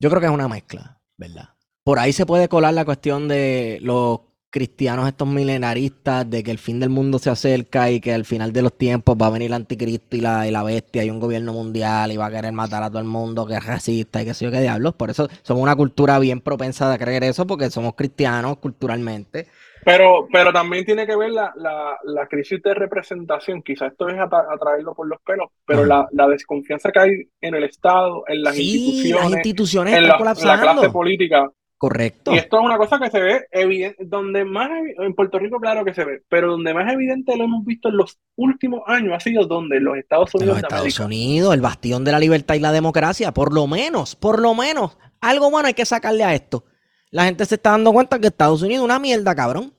yo 0.00 0.08
creo 0.10 0.20
que 0.20 0.26
es 0.26 0.32
una 0.32 0.48
mezcla, 0.48 1.00
¿verdad? 1.16 1.50
Por 1.84 1.98
ahí 1.98 2.12
se 2.12 2.26
puede 2.26 2.48
colar 2.48 2.74
la 2.74 2.84
cuestión 2.84 3.28
de 3.28 3.78
los 3.82 4.20
cristianos, 4.52 5.08
estos 5.08 5.26
milenaristas, 5.26 6.30
de 6.30 6.44
que 6.44 6.52
el 6.52 6.58
fin 6.58 6.78
del 6.78 6.90
mundo 6.90 7.18
se 7.18 7.30
acerca 7.30 7.90
y 7.90 8.00
que 8.00 8.12
al 8.14 8.24
final 8.24 8.52
de 8.52 8.62
los 8.62 8.76
tiempos 8.78 9.16
va 9.20 9.26
a 9.26 9.30
venir 9.30 9.48
el 9.48 9.54
anticristo 9.54 10.16
y 10.16 10.20
la, 10.20 10.46
y 10.46 10.52
la 10.52 10.62
bestia 10.62 11.02
y 11.04 11.10
un 11.10 11.18
gobierno 11.18 11.52
mundial 11.52 12.12
y 12.12 12.16
va 12.16 12.26
a 12.26 12.30
querer 12.30 12.52
matar 12.52 12.82
a 12.84 12.90
todo 12.90 13.00
el 13.00 13.06
mundo 13.06 13.46
que 13.46 13.54
es 13.54 13.64
racista 13.66 14.22
y 14.22 14.26
que 14.26 14.34
sé 14.34 14.44
yo 14.44 14.50
qué 14.52 14.60
diablos. 14.60 14.94
Por 14.94 15.10
eso 15.10 15.28
somos 15.42 15.62
una 15.62 15.74
cultura 15.74 16.18
bien 16.20 16.40
propensa 16.40 16.92
a 16.92 16.98
creer 16.98 17.24
eso 17.24 17.46
porque 17.46 17.70
somos 17.70 17.94
cristianos 17.94 18.58
culturalmente. 18.58 19.48
Pero, 19.84 20.28
pero 20.32 20.52
también 20.52 20.84
tiene 20.84 21.06
que 21.06 21.16
ver 21.16 21.30
la, 21.30 21.52
la, 21.56 21.96
la 22.04 22.28
crisis 22.28 22.62
de 22.62 22.72
representación. 22.72 23.62
Quizás 23.62 23.90
esto 23.90 24.08
es 24.08 24.14
atra- 24.14 24.46
atraerlo 24.48 24.94
por 24.94 25.08
los 25.08 25.18
pelos, 25.26 25.48
pero 25.66 25.84
la, 25.84 26.06
la 26.12 26.28
desconfianza 26.28 26.92
que 26.92 27.00
hay 27.00 27.10
en 27.40 27.54
el 27.56 27.64
Estado, 27.64 28.22
en 28.28 28.42
las 28.44 28.54
sí, 28.54 28.62
las 28.62 28.74
instituciones, 28.76 29.32
instituciones 29.38 29.94
en 29.96 30.06
la, 30.06 30.18
clase 30.18 30.90
política. 30.90 31.50
Correcto. 31.82 32.32
Y 32.32 32.38
esto 32.38 32.60
es 32.60 32.64
una 32.64 32.78
cosa 32.78 33.00
que 33.00 33.10
se 33.10 33.18
ve 33.20 33.46
evidente, 33.50 34.04
donde 34.04 34.44
más 34.44 34.70
en 34.98 35.14
Puerto 35.14 35.40
Rico, 35.40 35.58
claro 35.58 35.84
que 35.84 35.92
se 35.92 36.04
ve, 36.04 36.22
pero 36.28 36.52
donde 36.52 36.72
más 36.72 36.92
evidente 36.92 37.36
lo 37.36 37.42
hemos 37.42 37.64
visto 37.64 37.88
en 37.88 37.96
los 37.96 38.20
últimos 38.36 38.82
años 38.86 39.14
ha 39.16 39.18
sido 39.18 39.46
donde 39.46 39.80
los 39.80 39.98
Estados 39.98 40.30
de 40.30 40.38
Unidos 40.38 40.54
los 40.54 40.62
de 40.62 40.76
Estados. 40.76 41.00
Unidos, 41.00 41.52
el 41.52 41.60
bastión 41.60 42.04
de 42.04 42.12
la 42.12 42.20
libertad 42.20 42.54
y 42.54 42.60
la 42.60 42.70
democracia, 42.70 43.32
por 43.34 43.52
lo 43.52 43.66
menos, 43.66 44.14
por 44.14 44.38
lo 44.38 44.54
menos, 44.54 44.96
algo 45.20 45.50
bueno 45.50 45.66
hay 45.66 45.74
que 45.74 45.84
sacarle 45.84 46.22
a 46.22 46.36
esto. 46.36 46.62
La 47.10 47.24
gente 47.24 47.44
se 47.46 47.56
está 47.56 47.70
dando 47.70 47.92
cuenta 47.92 48.20
que 48.20 48.28
Estados 48.28 48.62
Unidos 48.62 48.82
es 48.82 48.84
una 48.84 49.00
mierda, 49.00 49.34
cabrón. 49.34 49.72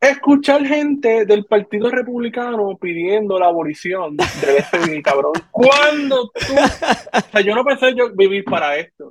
Escuchar 0.00 0.64
gente 0.64 1.24
del 1.24 1.46
Partido 1.46 1.90
Republicano 1.90 2.78
pidiendo 2.80 3.40
la 3.40 3.46
abolición 3.46 4.16
del 4.16 4.62
FBI, 4.62 5.02
cabrón. 5.02 5.32
¿Cuándo 5.50 6.30
tú? 6.32 6.54
O 6.54 7.30
sea, 7.32 7.40
yo 7.40 7.56
no 7.56 7.64
pensé 7.64 7.92
yo 7.96 8.14
vivir 8.14 8.44
para 8.44 8.76
esto. 8.76 9.10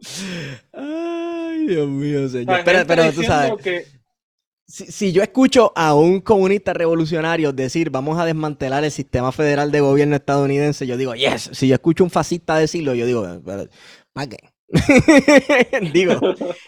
Dios 1.68 1.88
mío, 1.88 2.28
señor. 2.30 2.62
Pero, 2.64 2.86
pero 2.88 3.12
tú 3.12 3.24
sabes, 3.24 3.54
que 3.62 3.86
si, 4.68 4.86
si 4.92 5.12
yo 5.12 5.22
escucho 5.22 5.72
a 5.76 5.94
un 5.94 6.22
comunista 6.22 6.74
revolucionario 6.74 7.54
decir 7.54 7.92
vamos 7.92 8.20
a 8.20 8.26
desmantelar 8.26 8.84
el 8.84 8.92
sistema 8.92 9.32
federal 9.32 9.72
de 9.72 9.80
gobierno 9.80 10.16
estadounidense, 10.16 10.88
yo 10.88 10.98
digo, 10.98 11.14
yes. 11.14 11.52
Si 11.54 11.68
yo 11.68 11.76
escucho 11.76 12.04
a 12.04 12.06
un 12.06 12.12
fascista 12.12 12.58
decirlo, 12.58 12.96
yo 12.96 13.06
digo, 13.06 13.26
¿para 13.44 14.28
qué? 14.28 14.38
digo, 15.94 16.20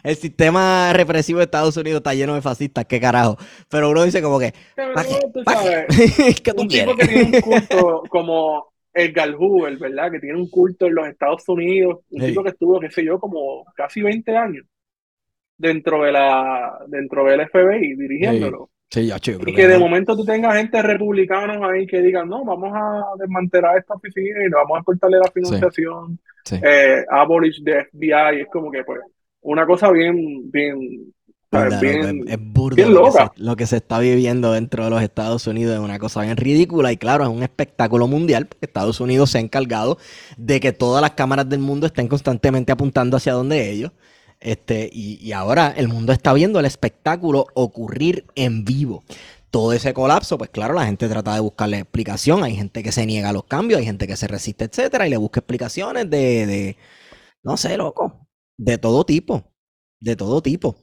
el 0.03 0.15
sistema 0.15 0.93
represivo 0.93 1.39
de 1.39 1.45
Estados 1.45 1.75
Unidos 1.77 1.97
está 1.97 2.13
lleno 2.13 2.35
de 2.35 2.41
fascistas, 2.41 2.85
qué 2.85 2.99
carajo. 2.99 3.37
Pero 3.69 3.89
uno 3.89 4.03
dice 4.03 4.21
como 4.21 4.37
que, 4.39 4.53
¿para 4.75 5.03
qué? 5.03 5.13
Cabrón, 5.13 5.31
tú 5.33 5.43
¿Para 5.43 5.63
sabes, 5.63 5.85
qué? 6.15 6.35
¿Qué 6.43 6.53
tú 6.53 6.61
un 6.61 6.67
tipo 6.67 6.95
que 6.95 7.07
tiene 7.07 7.23
un 7.23 7.41
culto 7.41 8.03
como 8.09 8.67
Edgar 8.93 9.33
Hoover, 9.33 9.77
¿verdad? 9.77 10.11
Que 10.11 10.19
tiene 10.19 10.37
un 10.37 10.49
culto 10.49 10.85
en 10.85 10.93
los 10.95 11.07
Estados 11.07 11.43
Unidos, 11.49 12.01
un 12.11 12.21
Sí. 12.21 12.27
tipo 12.27 12.43
que 12.43 12.49
estuvo, 12.49 12.79
qué 12.79 12.91
sé 12.91 13.03
yo, 13.03 13.19
como 13.19 13.65
casi 13.75 14.01
20 14.03 14.37
años 14.37 14.65
dentro 15.57 16.03
de 16.03 16.11
la 16.11 16.77
dentro 16.87 17.25
del 17.25 17.47
FBI 17.47 17.95
dirigiéndolo. 17.95 18.69
Sí, 18.89 19.05
ya, 19.07 19.17
Y 19.17 19.53
que 19.53 19.67
de 19.67 19.73
no. 19.73 19.81
momento 19.81 20.15
tú 20.15 20.23
tengas 20.23 20.55
gente 20.55 20.81
republicanos 20.81 21.57
ahí 21.69 21.85
que 21.85 22.01
digan, 22.01 22.29
no, 22.29 22.45
vamos 22.45 22.71
a 22.73 23.03
desmantelar 23.19 23.77
esta 23.77 23.95
oficina 23.95 24.45
y 24.45 24.49
vamos 24.49 24.79
a 24.79 24.83
cortarle 24.83 25.17
la 25.17 25.29
financiación, 25.29 26.17
Sí. 26.45 26.55
eh, 26.63 27.03
abolish 27.11 27.61
the 27.65 27.83
FBI, 27.91 28.41
es 28.41 28.47
como 28.49 28.71
que 28.71 28.85
pues 28.85 29.01
una 29.41 29.65
cosa 29.65 29.91
bien, 29.91 30.49
bien, 30.49 30.79
bien, 31.81 32.23
es, 32.27 32.37
burdo 32.39 32.75
bien 32.77 32.93
lo 32.93 33.03
que, 33.03 33.07
loca. 33.09 33.33
se, 33.35 33.43
lo 33.43 33.55
que 33.57 33.65
se 33.65 33.75
está 33.77 33.99
viviendo 33.99 34.53
dentro 34.53 34.83
de 34.85 34.89
los 34.89 35.01
Estados 35.01 35.47
Unidos 35.47 35.73
es 35.75 35.79
una 35.81 35.99
cosa 35.99 36.21
bien 36.21 36.37
ridícula 36.37 36.91
y 36.93 36.97
claro, 36.97 37.23
es 37.25 37.29
un 37.29 37.43
espectáculo 37.43 38.07
mundial 38.07 38.45
porque 38.47 38.65
Estados 38.65 38.99
Unidos 39.01 39.31
se 39.31 39.37
ha 39.37 39.41
encargado 39.41 39.97
de 40.37 40.59
que 40.59 40.71
todas 40.71 41.01
las 41.01 41.11
cámaras 41.11 41.49
del 41.49 41.59
mundo 41.59 41.87
estén 41.87 42.07
constantemente 42.07 42.71
apuntando 42.71 43.17
hacia 43.17 43.33
donde 43.33 43.69
ellos. 43.69 43.91
Este, 44.47 44.89
y, 44.91 45.19
y 45.21 45.33
ahora 45.33 45.73
el 45.75 45.89
mundo 45.89 46.13
está 46.13 46.33
viendo 46.33 46.59
el 46.59 46.65
espectáculo 46.65 47.47
ocurrir 47.53 48.25
en 48.35 48.63
vivo 48.63 49.03
todo 49.51 49.73
ese 49.73 49.93
colapso, 49.93 50.37
pues 50.37 50.49
claro, 50.49 50.73
la 50.73 50.85
gente 50.85 51.07
trata 51.09 51.33
de 51.33 51.39
buscarle 51.39 51.79
explicación. 51.79 52.43
Hay 52.43 52.55
gente 52.55 52.83
que 52.83 52.91
se 52.91 53.05
niega 53.05 53.29
a 53.29 53.33
los 53.33 53.45
cambios, 53.45 53.79
hay 53.79 53.85
gente 53.85 54.07
que 54.07 54.15
se 54.15 54.27
resiste, 54.27 54.65
etcétera, 54.65 55.07
y 55.07 55.09
le 55.09 55.17
busca 55.17 55.39
explicaciones 55.39 56.09
de, 56.09 56.45
de 56.45 56.77
no 57.43 57.57
sé, 57.57 57.77
loco, 57.77 58.27
de 58.57 58.77
todo 58.77 59.05
tipo, 59.05 59.51
de 59.99 60.15
todo 60.15 60.41
tipo. 60.41 60.77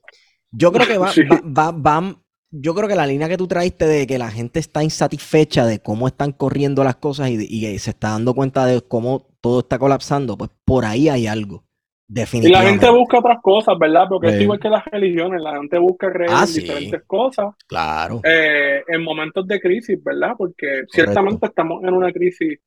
Yo 0.51 0.73
creo 0.73 0.87
que 0.87 0.99
va, 0.99 1.13
va, 1.45 1.71
va, 1.73 2.23
yo 2.51 2.75
creo 2.75 2.89
que 2.89 2.97
la 2.97 3.07
línea 3.07 3.29
que 3.29 3.37
tú 3.37 3.47
traiste 3.49 3.87
de 3.87 4.07
que 4.07 4.19
la 4.19 4.31
gente 4.31 4.61
está 4.61 4.83
insatisfecha 4.85 5.67
de 5.67 5.81
cómo 5.81 6.07
están 6.09 6.33
corriendo 6.33 6.85
las 6.85 6.97
cosas 6.97 7.31
y, 7.31 7.37
y 7.49 7.79
se 7.79 7.91
está 7.91 8.11
dando 8.11 8.35
cuenta 8.35 8.67
de 8.67 8.81
cómo 8.83 9.27
todo 9.41 9.61
está 9.61 9.79
colapsando, 9.79 10.37
pues 10.37 10.51
por 10.65 10.85
ahí 10.85 11.09
hay 11.09 11.27
algo. 11.27 11.64
Y 12.09 12.49
la 12.49 12.63
gente 12.63 12.89
busca 12.91 13.19
otras 13.19 13.39
cosas, 13.43 13.79
¿verdad? 13.79 14.07
Porque 14.09 14.29
es 14.29 14.41
igual 14.41 14.61
que 14.61 14.69
las 14.69 14.85
religiones, 14.85 15.41
la 15.41 15.57
gente 15.57 15.79
busca 15.79 16.13
creer 16.13 16.31
ah, 16.33 16.45
en 16.47 16.55
diferentes 16.55 17.03
cosas. 17.07 17.55
Claro. 17.67 18.21
Eh, 18.23 18.83
en 18.87 19.03
momentos 19.03 19.47
de 19.47 19.59
crisis, 19.59 19.99
¿verdad? 20.05 20.33
Porque 20.37 20.83
ciertamente 20.91 21.47
estamos 21.47 21.83
en 21.83 21.95
una 21.95 22.13
crisis 22.13 22.59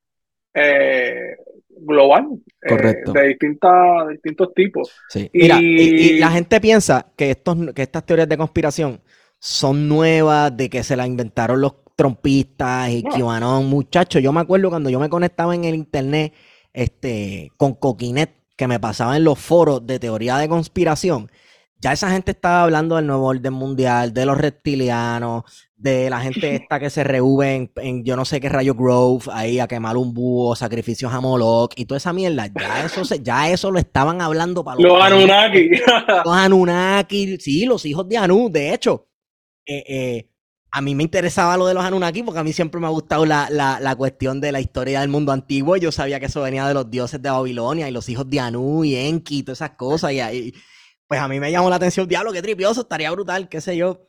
eh, 0.56 1.36
global. 1.70 2.26
Eh, 2.64 2.68
Correcto. 2.68 3.14
de, 3.14 3.28
distintas, 3.28 4.08
distintos 4.10 4.54
tipos. 4.56 4.92
Sí. 5.10 5.30
Y... 5.32 6.18
la 6.20 6.32
gente 6.32 6.60
piensa 6.60 7.14
que, 7.16 7.30
estos, 7.32 7.58
que 7.76 7.84
estas 7.84 8.06
teorías 8.06 8.28
de 8.28 8.38
conspiración 8.38 9.02
son 9.40 9.88
nuevas, 9.88 10.58
de 10.58 10.68
que 10.68 10.84
se 10.84 10.96
las 10.96 11.08
inventaron 11.08 11.62
los 11.62 11.76
trompistas 11.96 12.90
y 12.90 13.04
no. 13.04 13.62
Muchachos, 13.62 14.22
yo 14.22 14.34
me 14.34 14.42
acuerdo 14.42 14.70
cuando 14.70 14.90
yo 14.90 15.00
me 15.00 15.10
conectaba 15.10 15.54
en 15.54 15.64
el 15.64 15.76
internet 15.76 16.34
este, 16.74 17.52
con 17.56 17.76
Coquinet 17.76 18.38
que 18.58 18.68
me 18.68 18.80
pasaba 18.80 19.16
en 19.16 19.24
los 19.24 19.40
foros 19.40 19.88
de 19.88 20.00
teoría 20.00 20.38
de 20.38 20.50
conspiración, 20.50 21.32
ya 21.80 21.94
esa 21.94 22.10
gente 22.10 22.32
estaba 22.32 22.64
hablando 22.64 22.96
del 22.96 23.06
nuevo 23.06 23.28
orden 23.28 23.54
mundial, 23.54 24.12
de 24.14 24.26
los 24.26 24.38
reptilianos, 24.38 25.44
de 25.76 26.10
la 26.10 26.20
gente 26.20 26.56
esta 26.56 26.80
que 26.80 26.90
se 26.90 27.04
reúne 27.04 27.72
en, 27.76 28.04
yo 28.04 28.16
no 28.16 28.26
sé 28.26 28.42
qué 28.42 28.50
rayo 28.50 28.74
Grove, 28.74 29.26
ahí 29.32 29.60
a 29.60 29.68
quemar 29.68 29.96
un 29.96 30.14
búho, 30.14 30.56
sacrificios 30.56 31.14
a 31.14 31.22
Moloch 31.22 31.74
y 31.76 31.86
toda 31.86 31.98
esa 31.98 32.14
mierda. 32.14 32.48
Ya 32.48 32.84
eso, 32.84 33.04
ya 33.16 33.50
eso 33.52 33.72
lo 33.72 33.80
estaban 33.80 34.22
hablando 34.22 34.64
para 34.64 34.82
los, 34.82 34.92
los 34.92 35.04
Anunnaki. 35.04 35.70
los 36.26 36.36
Anunnaki, 36.36 37.38
sí, 37.38 37.66
los 37.66 37.86
hijos 37.86 38.10
de 38.10 38.18
Anu. 38.18 38.50
De 38.52 38.74
hecho, 38.74 39.08
eh, 39.66 39.84
eh, 39.88 40.30
a 40.78 40.82
mí 40.82 40.94
me 40.94 41.02
interesaba 41.02 41.58
lo 41.58 41.66
de 41.66 41.74
los 41.74 41.84
Anunnaki 41.84 42.22
porque 42.22 42.40
a 42.40 42.44
mí 42.44 42.54
siempre 42.54 42.80
me 42.80 42.86
ha 42.86 42.92
gustado 42.92 43.26
la, 43.26 43.96
cuestión 43.98 44.40
de 44.40 44.52
la 44.52 44.62
historia 44.62 45.02
del 45.02 45.10
mundo 45.10 45.32
antiguo. 45.32 45.76
Yo 45.76 45.92
sabía 45.92 46.20
que 46.20 46.28
eso 46.28 46.42
venía 46.44 46.68
de 46.68 46.76
los 46.76 46.92
dioses 46.92 47.20
de 47.20 47.32
Babilonia 47.32 47.90
y 47.90 47.92
los 47.92 48.08
hijos 48.10 48.30
de 48.30 48.40
Anu 48.40 48.84
y 48.84 48.96
Enki 48.96 49.40
y 49.40 49.44
todas 49.44 49.58
esas 49.58 49.72
cosas. 49.72 50.12
Y, 50.12 50.20
ahí, 50.20 50.54
pues 51.08 51.20
a 51.20 51.28
mí 51.28 51.40
me 51.40 51.52
llamó 51.52 51.72
la 51.72 51.78
atención, 51.78 52.08
diablo, 52.08 52.32
qué 52.32 52.44
tripioso, 52.44 52.82
estaría 52.82 53.10
brutal, 53.10 53.50
qué 53.50 53.60
sé 53.60 53.76
yo. 53.76 54.08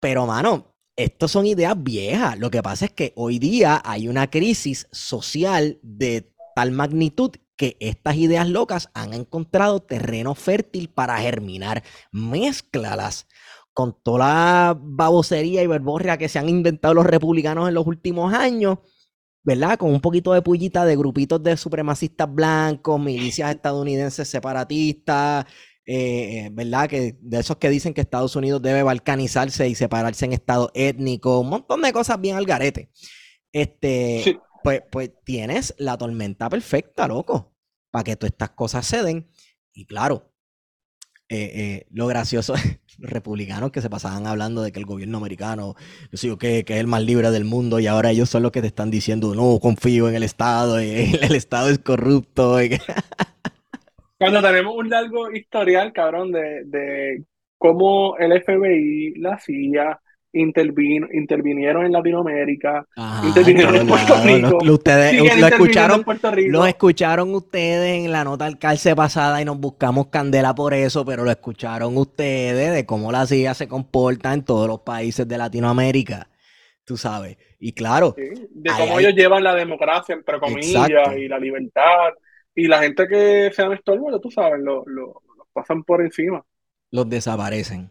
Pero, 0.00 0.26
mano, 0.26 0.74
estas 0.96 1.30
son 1.30 1.44
ideas 1.44 1.74
viejas. 1.76 2.38
Lo 2.38 2.50
que 2.50 2.62
pasa 2.62 2.86
es 2.86 2.92
que 2.92 3.12
hoy 3.14 3.38
día 3.38 3.82
hay 3.84 4.08
una 4.08 4.30
crisis 4.30 4.88
social 4.92 5.78
de 5.82 6.32
tal 6.56 6.70
magnitud 6.70 7.32
que 7.54 7.76
estas 7.80 8.16
ideas 8.16 8.48
locas 8.48 8.88
han 8.94 9.12
encontrado 9.12 9.80
terreno 9.80 10.34
fértil 10.34 10.88
para 10.88 11.18
germinar. 11.18 11.82
Mézclalas 12.12 13.26
con 13.72 13.96
toda 14.02 14.18
la 14.18 14.78
babosería 14.80 15.62
y 15.62 15.66
verborrea 15.66 16.18
que 16.18 16.28
se 16.28 16.38
han 16.38 16.48
inventado 16.48 16.94
los 16.94 17.06
republicanos 17.06 17.68
en 17.68 17.74
los 17.74 17.86
últimos 17.86 18.34
años, 18.34 18.78
¿verdad? 19.42 19.78
Con 19.78 19.92
un 19.92 20.00
poquito 20.00 20.32
de 20.32 20.42
pullita 20.42 20.84
de 20.84 20.96
grupitos 20.96 21.42
de 21.42 21.56
supremacistas 21.56 22.32
blancos, 22.32 23.00
milicias 23.00 23.54
estadounidenses 23.54 24.28
separatistas, 24.28 25.46
eh, 25.86 26.50
¿verdad? 26.52 26.88
Que 26.88 27.16
de 27.20 27.40
esos 27.40 27.56
que 27.56 27.70
dicen 27.70 27.94
que 27.94 28.02
Estados 28.02 28.36
Unidos 28.36 28.62
debe 28.62 28.82
balcanizarse 28.82 29.68
y 29.68 29.74
separarse 29.74 30.26
en 30.26 30.32
estado 30.32 30.70
étnico, 30.74 31.40
un 31.40 31.48
montón 31.48 31.82
de 31.82 31.92
cosas 31.92 32.20
bien 32.20 32.36
al 32.36 32.46
garete. 32.46 32.90
Este, 33.52 34.40
pues, 34.62 34.82
pues 34.90 35.10
tienes 35.24 35.74
la 35.78 35.98
tormenta 35.98 36.48
perfecta, 36.48 37.08
loco, 37.08 37.54
para 37.90 38.04
que 38.04 38.16
todas 38.16 38.32
estas 38.32 38.50
cosas 38.50 38.86
ceden. 38.86 39.28
Y 39.72 39.86
claro, 39.86 40.31
eh, 41.28 41.50
eh, 41.54 41.86
lo 41.90 42.06
gracioso 42.06 42.54
es 42.54 42.80
los 42.98 43.10
republicanos 43.10 43.72
que 43.72 43.80
se 43.80 43.90
pasaban 43.90 44.26
hablando 44.26 44.62
de 44.62 44.72
que 44.72 44.78
el 44.78 44.86
gobierno 44.86 45.18
americano, 45.18 45.74
yo 46.10 46.18
sigo 46.18 46.38
que, 46.38 46.60
es 46.60 46.70
el 46.70 46.86
más 46.86 47.02
libre 47.02 47.30
del 47.30 47.44
mundo 47.44 47.80
y 47.80 47.86
ahora 47.86 48.10
ellos 48.10 48.28
son 48.28 48.42
los 48.42 48.52
que 48.52 48.60
te 48.60 48.66
están 48.66 48.90
diciendo, 48.90 49.34
no, 49.34 49.58
confío 49.60 50.08
en 50.08 50.14
el 50.14 50.22
Estado, 50.22 50.78
el 50.78 51.34
Estado 51.34 51.70
es 51.70 51.78
corrupto. 51.78 52.56
Cuando 54.18 54.42
tenemos 54.42 54.76
un 54.76 54.88
largo 54.88 55.32
historial, 55.32 55.92
cabrón, 55.92 56.30
de, 56.32 56.64
de 56.66 57.24
cómo 57.58 58.16
el 58.18 58.40
FBI, 58.42 59.14
la 59.16 59.38
CIA, 59.38 60.00
intervino, 60.32 61.06
intervinieron 61.12 61.84
en 61.84 61.92
Latinoamérica, 61.92 62.86
intervinieron 63.22 63.76
en 63.76 63.86
Puerto 63.86 64.14
Rico. 64.22 64.58
Lo, 64.64 64.74
ustedes 64.74 65.38
lo 65.38 65.46
escucharon, 65.46 66.04
lo 66.48 66.66
escucharon 66.66 67.34
ustedes 67.34 68.04
en 68.04 68.12
la 68.12 68.24
nota 68.24 68.46
al 68.46 68.58
calce 68.58 68.96
pasada 68.96 69.40
y 69.42 69.44
nos 69.44 69.58
buscamos 69.58 70.08
candela 70.08 70.54
por 70.54 70.74
eso, 70.74 71.04
pero 71.04 71.24
lo 71.24 71.30
escucharon 71.30 71.96
ustedes 71.96 72.72
de 72.72 72.86
cómo 72.86 73.12
la 73.12 73.26
CIA 73.26 73.54
se 73.54 73.68
comporta 73.68 74.32
en 74.32 74.44
todos 74.44 74.66
los 74.66 74.80
países 74.80 75.28
de 75.28 75.38
Latinoamérica. 75.38 76.28
Tú 76.84 76.96
sabes. 76.96 77.36
Y 77.60 77.72
claro. 77.72 78.14
de 78.16 78.70
cómo 78.76 78.98
ellos 78.98 79.14
llevan 79.14 79.44
la 79.44 79.54
democracia, 79.54 80.14
entre 80.14 80.40
comillas, 80.40 81.16
y 81.16 81.28
la 81.28 81.38
libertad. 81.38 82.12
Y 82.54 82.66
la 82.66 82.82
gente 82.82 83.06
que 83.06 83.50
se 83.54 83.62
han 83.62 83.72
estorbo, 83.72 84.18
tú 84.20 84.30
sabes, 84.30 84.60
lo, 84.60 84.82
lo, 84.86 85.22
pasan 85.52 85.84
por 85.84 86.02
encima. 86.02 86.44
Los 86.90 87.08
desaparecen 87.08 87.90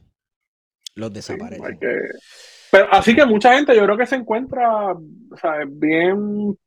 los 0.95 1.13
desaparecen. 1.13 1.77
Pero 2.71 2.87
así 2.91 3.15
que 3.15 3.25
mucha 3.25 3.55
gente 3.55 3.75
yo 3.75 3.83
creo 3.83 3.97
que 3.97 4.05
se 4.05 4.15
encuentra 4.15 4.95
bien... 5.67 6.57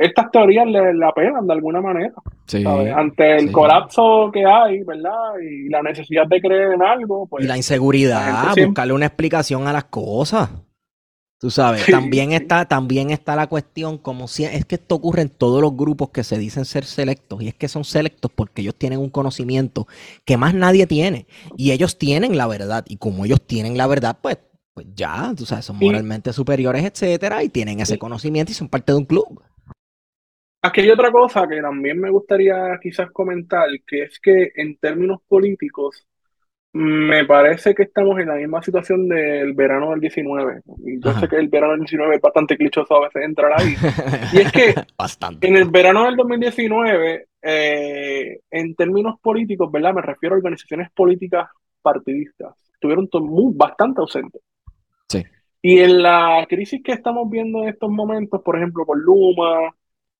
estas 0.00 0.30
teorías 0.30 0.66
le, 0.66 0.92
la 0.94 1.08
apelan 1.08 1.46
de 1.46 1.52
alguna 1.52 1.80
manera. 1.80 2.12
Ante 2.96 3.36
el 3.36 3.52
colapso 3.52 4.30
que 4.32 4.44
hay, 4.44 4.82
¿verdad? 4.82 5.38
Y 5.40 5.68
la 5.68 5.82
necesidad 5.82 6.26
de 6.26 6.40
creer 6.40 6.72
en 6.72 6.82
algo. 6.82 7.26
Pues, 7.26 7.44
y 7.44 7.48
la 7.48 7.56
inseguridad, 7.56 8.54
buscarle 8.56 8.92
una 8.92 9.06
explicación 9.06 9.66
a 9.68 9.72
las 9.72 9.84
cosas. 9.84 10.50
Tú 11.42 11.50
sabes, 11.50 11.84
también 11.86 12.30
está, 12.30 12.66
también 12.66 13.10
está 13.10 13.34
la 13.34 13.48
cuestión, 13.48 13.98
como 13.98 14.28
si 14.28 14.44
es 14.44 14.64
que 14.64 14.76
esto 14.76 14.94
ocurre 14.94 15.22
en 15.22 15.28
todos 15.28 15.60
los 15.60 15.76
grupos 15.76 16.10
que 16.10 16.22
se 16.22 16.38
dicen 16.38 16.64
ser 16.64 16.84
selectos, 16.84 17.42
y 17.42 17.48
es 17.48 17.54
que 17.54 17.66
son 17.66 17.82
selectos 17.82 18.30
porque 18.32 18.62
ellos 18.62 18.76
tienen 18.76 19.00
un 19.00 19.10
conocimiento 19.10 19.88
que 20.24 20.36
más 20.36 20.54
nadie 20.54 20.86
tiene, 20.86 21.26
y 21.56 21.72
ellos 21.72 21.98
tienen 21.98 22.36
la 22.36 22.46
verdad, 22.46 22.84
y 22.86 22.96
como 22.96 23.24
ellos 23.24 23.44
tienen 23.44 23.76
la 23.76 23.88
verdad, 23.88 24.16
pues, 24.22 24.38
pues 24.72 24.86
ya, 24.94 25.34
tú 25.36 25.44
sabes, 25.44 25.64
son 25.64 25.78
moralmente 25.78 26.32
superiores, 26.32 26.84
etcétera, 26.84 27.42
y 27.42 27.48
tienen 27.48 27.80
ese 27.80 27.98
conocimiento 27.98 28.52
y 28.52 28.54
son 28.54 28.68
parte 28.68 28.92
de 28.92 28.98
un 28.98 29.04
club. 29.06 29.42
Aquí 30.62 30.82
hay 30.82 30.90
otra 30.90 31.10
cosa 31.10 31.48
que 31.48 31.60
también 31.60 31.98
me 31.98 32.10
gustaría 32.10 32.78
quizás 32.80 33.10
comentar, 33.10 33.66
que 33.84 34.04
es 34.04 34.20
que 34.20 34.52
en 34.54 34.76
términos 34.76 35.18
políticos, 35.26 36.06
me 36.74 37.26
parece 37.26 37.74
que 37.74 37.82
estamos 37.82 38.18
en 38.18 38.28
la 38.28 38.36
misma 38.36 38.62
situación 38.62 39.06
del 39.06 39.52
verano 39.52 39.90
del 39.90 40.00
19. 40.00 40.62
Y 40.84 41.00
yo 41.00 41.12
sé 41.12 41.28
que 41.28 41.36
el 41.36 41.48
verano 41.48 41.72
del 41.72 41.80
19 41.80 42.16
es 42.16 42.20
bastante 42.20 42.56
clichoso 42.56 42.96
a 42.96 43.02
veces 43.02 43.22
entrar 43.24 43.52
ahí. 43.54 43.74
Y 44.32 44.38
es 44.38 44.52
que 44.52 44.74
en 45.42 45.56
el 45.56 45.70
verano 45.70 46.04
del 46.04 46.16
2019, 46.16 47.26
eh, 47.42 48.40
en 48.50 48.74
términos 48.74 49.20
políticos, 49.20 49.70
¿verdad? 49.70 49.92
Me 49.92 50.02
refiero 50.02 50.34
a 50.34 50.38
organizaciones 50.38 50.90
políticas 50.92 51.50
partidistas. 51.82 52.54
Estuvieron 52.72 53.08
muy, 53.20 53.52
bastante 53.54 54.00
ausentes. 54.00 54.40
Sí. 55.08 55.22
Y 55.60 55.80
en 55.80 56.02
la 56.02 56.46
crisis 56.48 56.82
que 56.82 56.92
estamos 56.92 57.28
viendo 57.28 57.62
en 57.62 57.68
estos 57.68 57.90
momentos, 57.90 58.40
por 58.42 58.56
ejemplo, 58.56 58.86
con 58.86 58.98
Luma, 58.98 59.74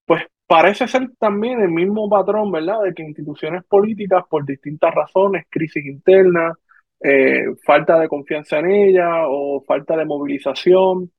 pues 0.04 0.24
parece 0.46 0.86
ser 0.86 1.10
también 1.18 1.60
el 1.60 1.70
mismo 1.70 2.08
patrón, 2.08 2.50
¿verdad? 2.50 2.82
De 2.82 2.94
que 2.94 3.02
instituciones 3.02 3.64
políticas, 3.64 4.24
por 4.28 4.44
distintas 4.44 4.94
razones, 4.94 5.46
crisis 5.48 5.84
interna, 5.84 6.52
eh, 7.00 7.46
falta 7.64 7.98
de 7.98 8.08
confianza 8.08 8.58
en 8.58 8.70
ella 8.70 9.26
o 9.26 9.62
falta 9.66 9.96
de 9.96 10.04
movilización, 10.04 11.10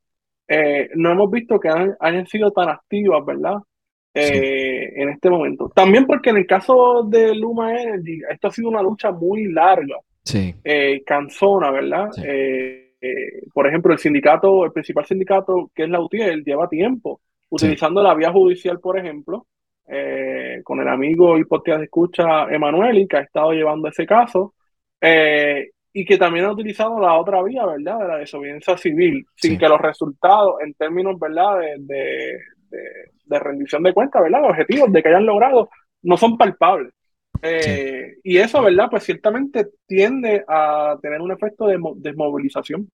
eh, 0.47 0.89
no 0.95 1.11
hemos 1.11 1.31
visto 1.31 1.59
que 1.59 1.69
han, 1.69 1.95
hayan 1.99 2.27
sido 2.27 2.51
tan 2.51 2.69
activas, 2.69 3.25
¿verdad? 3.25 3.55
Eh, 4.13 4.93
en 4.95 5.09
este 5.09 5.29
momento. 5.29 5.71
También 5.73 6.05
porque 6.05 6.29
en 6.29 6.37
el 6.37 6.45
caso 6.45 7.03
de 7.09 7.33
Luma 7.33 7.81
Energy, 7.81 8.21
esto 8.29 8.47
ha 8.47 8.51
sido 8.51 8.69
una 8.69 8.83
lucha 8.83 9.11
muy 9.11 9.51
larga, 9.51 9.97
sí. 10.23 10.53
cansona, 11.05 11.71
¿verdad? 11.71 12.09
por 13.53 13.67
ejemplo, 13.67 13.91
el 13.91 13.99
sindicato, 13.99 14.63
el 14.63 14.71
principal 14.71 15.05
sindicato, 15.05 15.69
que 15.75 15.83
es 15.83 15.89
la 15.89 15.99
UTIEL, 15.99 16.43
lleva 16.45 16.69
tiempo 16.69 17.19
utilizando 17.53 18.01
la 18.01 18.15
vía 18.15 18.31
judicial, 18.31 18.79
por 18.79 18.97
ejemplo, 18.97 19.45
eh, 19.87 20.61
con 20.63 20.81
el 20.81 20.87
amigo 20.87 21.37
y 21.37 21.45
podcast 21.45 21.79
de 21.79 21.85
escucha 21.85 22.45
Emanueli, 22.51 23.07
que 23.07 23.17
ha 23.17 23.21
estado 23.21 23.51
llevando 23.51 23.87
ese 23.87 24.05
caso, 24.07 24.55
eh, 24.99 25.69
y 25.93 26.03
que 26.03 26.17
también 26.17 26.45
ha 26.45 26.51
utilizado 26.51 26.99
la 26.99 27.13
otra 27.13 27.43
vía, 27.43 27.65
¿verdad?, 27.65 27.99
de 27.99 28.07
la 28.07 28.17
desobediencia 28.17 28.75
civil, 28.77 29.23
sin 29.35 29.59
que 29.59 29.69
los 29.69 29.79
resultados, 29.79 30.55
en 30.61 30.73
términos, 30.73 31.19
¿verdad?, 31.19 31.59
de, 31.77 32.39
rendición 33.39 33.83
de 33.83 33.93
cuentas, 33.93 34.23
¿verdad?, 34.23 34.45
objetivos 34.45 34.91
de 34.91 35.03
que 35.03 35.09
hayan 35.09 35.25
logrado, 35.25 35.69
no 36.01 36.17
son 36.17 36.37
palpables. 36.37 36.91
Eh, 37.41 38.15
y 38.23 38.37
eso, 38.37 38.61
¿verdad? 38.63 38.87
Pues 38.89 39.03
ciertamente 39.03 39.67
tiende 39.85 40.43
a 40.47 40.97
tener 41.01 41.19
un 41.19 41.31
efecto 41.31 41.67
de 41.67 41.77
desmovilización. 41.97 42.89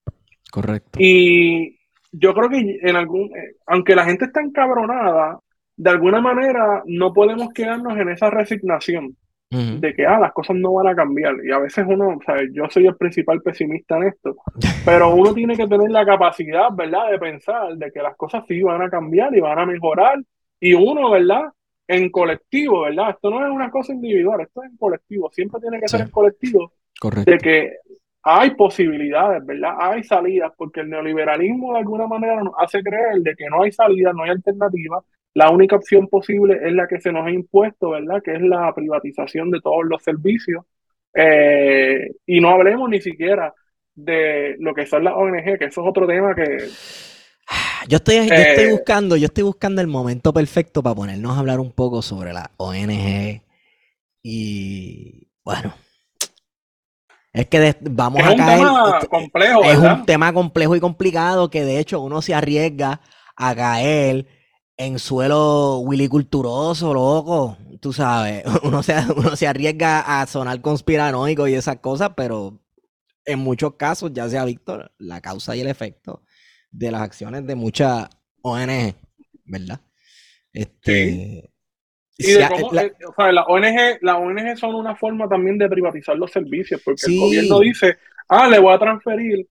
Correcto. 0.51 0.97
Y 0.99 1.78
yo 2.12 2.34
creo 2.34 2.49
que 2.49 2.80
en 2.82 2.95
algún, 2.95 3.36
eh, 3.36 3.55
aunque 3.68 3.95
la 3.95 4.05
gente 4.05 4.26
está 4.26 4.41
encabronada, 4.41 5.39
de 5.76 5.89
alguna 5.89 6.20
manera 6.20 6.84
no 6.86 7.14
podemos 7.14 7.49
quedarnos 7.53 7.97
en 7.97 8.10
esa 8.10 8.30
resignación 8.30 9.16
de 9.51 9.95
que 9.95 10.05
ah, 10.05 10.20
las 10.20 10.32
cosas 10.32 10.57
no 10.57 10.74
van 10.74 10.88
a 10.88 10.95
cambiar. 10.95 11.34
Y 11.43 11.51
a 11.51 11.57
veces 11.57 11.84
uno, 11.88 12.10
o 12.10 12.22
sea, 12.24 12.36
yo 12.53 12.70
soy 12.70 12.86
el 12.86 12.95
principal 12.95 13.41
pesimista 13.41 13.97
en 13.97 14.03
esto, 14.03 14.36
pero 14.86 15.16
uno 15.16 15.34
tiene 15.34 15.57
que 15.57 15.68
tener 15.68 15.89
la 15.89 16.05
capacidad, 16.05 16.68
¿verdad?, 16.72 17.10
de 17.10 17.18
pensar 17.18 17.76
de 17.76 17.91
que 17.91 18.01
las 18.01 18.16
cosas 18.16 18.43
sí 18.47 18.62
van 18.62 18.84
a 18.84 18.89
cambiar 18.89 19.36
y 19.36 19.39
van 19.39 19.57
a 19.57 19.66
mejorar. 19.66 20.20
Y 20.60 20.74
uno, 20.74 21.10
¿verdad?, 21.10 21.45
en 21.88 22.12
colectivo, 22.12 22.82
¿verdad? 22.82 23.10
Esto 23.10 23.32
no 23.32 23.43
es 23.43 23.51
una 23.51 23.72
cosa 23.72 23.93
individual, 23.93 24.41
esto 24.41 24.64
es 24.64 24.70
en 24.70 24.78
colectivo. 24.78 25.32
Siempre 25.32 25.60
tiene 25.60 25.80
que 25.80 25.88
ser 25.88 26.01
en 26.01 26.10
colectivo. 26.10 26.74
Correcto. 26.99 27.32
De 27.32 27.38
que 27.39 27.78
hay 28.24 28.51
posibilidades, 28.51 29.45
¿verdad? 29.45 29.76
Hay 29.80 30.03
salidas, 30.03 30.51
porque 30.57 30.82
el 30.82 30.89
neoliberalismo 30.89 31.74
de 31.74 31.80
alguna 31.80 32.07
manera 32.07 32.43
nos 32.43 32.53
hace 32.57 32.82
creer 32.84 33.20
de 33.22 33.36
que 33.36 33.45
no 33.49 33.63
hay 33.63 33.72
salida, 33.72 34.11
no 34.13 34.24
hay 34.24 34.32
alternativa. 34.32 35.01
La 35.34 35.49
única 35.51 35.76
opción 35.76 36.07
posible 36.07 36.59
es 36.61 36.74
la 36.74 36.88
que 36.88 36.99
se 36.99 37.11
nos 37.11 37.26
ha 37.26 37.32
impuesto, 37.32 37.91
¿verdad? 37.91 38.22
Que 38.24 38.34
es 38.36 38.41
la 38.41 38.74
privatización 38.74 39.51
de 39.51 39.61
todos 39.61 39.86
los 39.86 40.03
servicios. 40.03 40.65
Eh, 41.13 42.11
y 42.26 42.41
no 42.41 42.49
hablemos 42.49 42.89
ni 42.89 42.99
siquiera 43.01 43.53
de 43.95 44.55
lo 44.59 44.74
que 44.74 44.86
son 44.86 45.03
las 45.03 45.13
ONG, 45.15 45.57
que 45.57 45.65
eso 45.65 45.82
es 45.82 45.88
otro 45.88 46.07
tema 46.07 46.36
que... 46.36 46.57
Yo 47.88 47.97
estoy, 47.97 48.28
yo 48.28 48.34
Eh, 48.34 48.51
estoy 48.51 48.72
buscando, 48.72 49.15
yo 49.15 49.26
estoy 49.26 49.43
buscando 49.43 49.82
el 49.82 49.88
momento 49.88 50.34
perfecto 50.34 50.84
para 50.84 50.95
ponernos 50.95 51.36
a 51.36 51.39
hablar 51.39 51.59
un 51.59 51.72
poco 51.72 52.01
sobre 52.01 52.34
la 52.34 52.51
ONG 52.57 53.41
y 54.22 55.28
bueno, 55.43 55.74
es 57.34 57.47
que 57.47 57.59
de- 57.59 57.77
vamos 57.82 58.21
es 58.21 58.27
a 58.27 58.32
un 58.32 58.38
caer, 58.38 58.57
tema 58.59 58.91
este, 58.95 59.07
complejo, 59.07 59.63
es 59.63 59.80
¿verdad? 59.82 59.99
un 59.99 60.05
tema 60.05 60.34
complejo 60.34 60.75
y 60.75 60.80
complicado 60.80 61.49
que 61.49 61.63
de 61.63 61.80
hecho 61.80 62.01
uno 62.01 62.21
se 62.21 62.34
arriesga 62.34 63.01
a 63.36 63.55
caer 63.55 64.27
en 64.77 64.97
suelo 64.99 65.80
wiliculturoso, 65.80 66.93
loco. 66.93 67.57
Tú 67.82 67.93
sabes, 67.93 68.43
uno 68.63 68.82
se, 68.84 68.95
uno 69.15 69.36
se 69.36 69.47
arriesga 69.47 70.21
a 70.21 70.25
sonar 70.27 70.61
conspiranoico 70.61 71.47
y 71.47 71.53
esas 71.53 71.77
cosas, 71.77 72.11
pero 72.15 72.59
en 73.25 73.39
muchos 73.39 73.75
casos 73.75 74.11
ya 74.13 74.27
se 74.30 74.38
ha 74.38 74.45
visto 74.45 74.89
la 74.97 75.21
causa 75.21 75.55
y 75.55 75.61
el 75.61 75.67
efecto 75.67 76.23
de 76.71 76.91
las 76.91 77.01
acciones 77.01 77.45
de 77.45 77.55
muchas 77.55 78.07
ONG, 78.41 78.95
¿verdad? 79.45 79.82
Este, 80.53 81.49
Y 82.22 82.34
de 82.34 82.47
cómo, 82.49 82.70
la- 82.74 82.84
eh, 82.84 82.93
o 83.07 83.13
sea, 83.15 83.32
las 83.32 83.45
ONG, 83.47 83.97
las 84.01 84.15
ONG 84.17 84.57
son 84.57 84.76
una 84.76 84.95
forma 84.95 85.28
también 85.28 85.57
de 85.57 85.70
privatizar 85.70 86.17
los 86.17 86.32
servicios, 86.32 86.82
porque 86.84 87.01
Sí. 87.03 87.15
el 87.15 87.20
gobierno 87.22 87.59
dice, 87.59 87.97
ah, 88.28 88.47
le 88.47 88.59
voy 88.59 88.74
a 88.74 88.78
transferir 88.80 89.47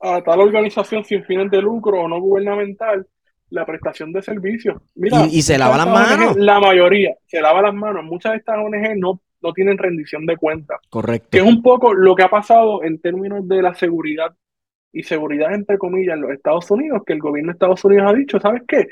a 0.00 0.22
tal 0.22 0.40
organización 0.40 1.04
sin 1.04 1.24
fines 1.24 1.50
de 1.50 1.60
lucro 1.62 2.00
o 2.02 2.08
no 2.08 2.20
gubernamental 2.20 3.06
la 3.50 3.64
prestación 3.64 4.12
de 4.12 4.22
servicios. 4.22 4.80
Mira, 4.94 5.24
Y- 5.26 5.38
y 5.38 5.42
se 5.42 5.56
lava 5.58 5.76
las 5.76 5.86
manos. 5.88 6.36
ONG, 6.36 6.38
la 6.42 6.60
mayoría 6.60 7.14
se 7.26 7.40
lava 7.40 7.62
las 7.62 7.74
manos. 7.74 8.04
Muchas 8.04 8.32
de 8.32 8.38
estas 8.38 8.58
ONG 8.58 8.96
no, 8.96 9.20
no 9.42 9.52
tienen 9.52 9.78
rendición 9.78 10.26
de 10.26 10.36
cuentas, 10.36 10.78
correcto. 10.90 11.28
que 11.30 11.38
es 11.38 11.44
un 11.44 11.62
poco 11.62 11.94
lo 11.94 12.14
que 12.14 12.22
ha 12.24 12.28
pasado 12.28 12.82
en 12.84 13.00
términos 13.00 13.46
de 13.48 13.62
la 13.62 13.74
seguridad 13.74 14.34
y 14.92 15.02
seguridad 15.02 15.52
entre 15.54 15.78
comillas 15.78 16.14
en 16.14 16.22
los 16.22 16.30
Estados 16.32 16.70
Unidos, 16.70 17.02
que 17.06 17.12
el 17.12 17.18
gobierno 17.18 17.50
de 17.52 17.54
Estados 17.54 17.84
Unidos 17.84 18.06
ha 18.08 18.14
dicho, 18.14 18.40
¿sabes 18.40 18.62
qué? 18.66 18.86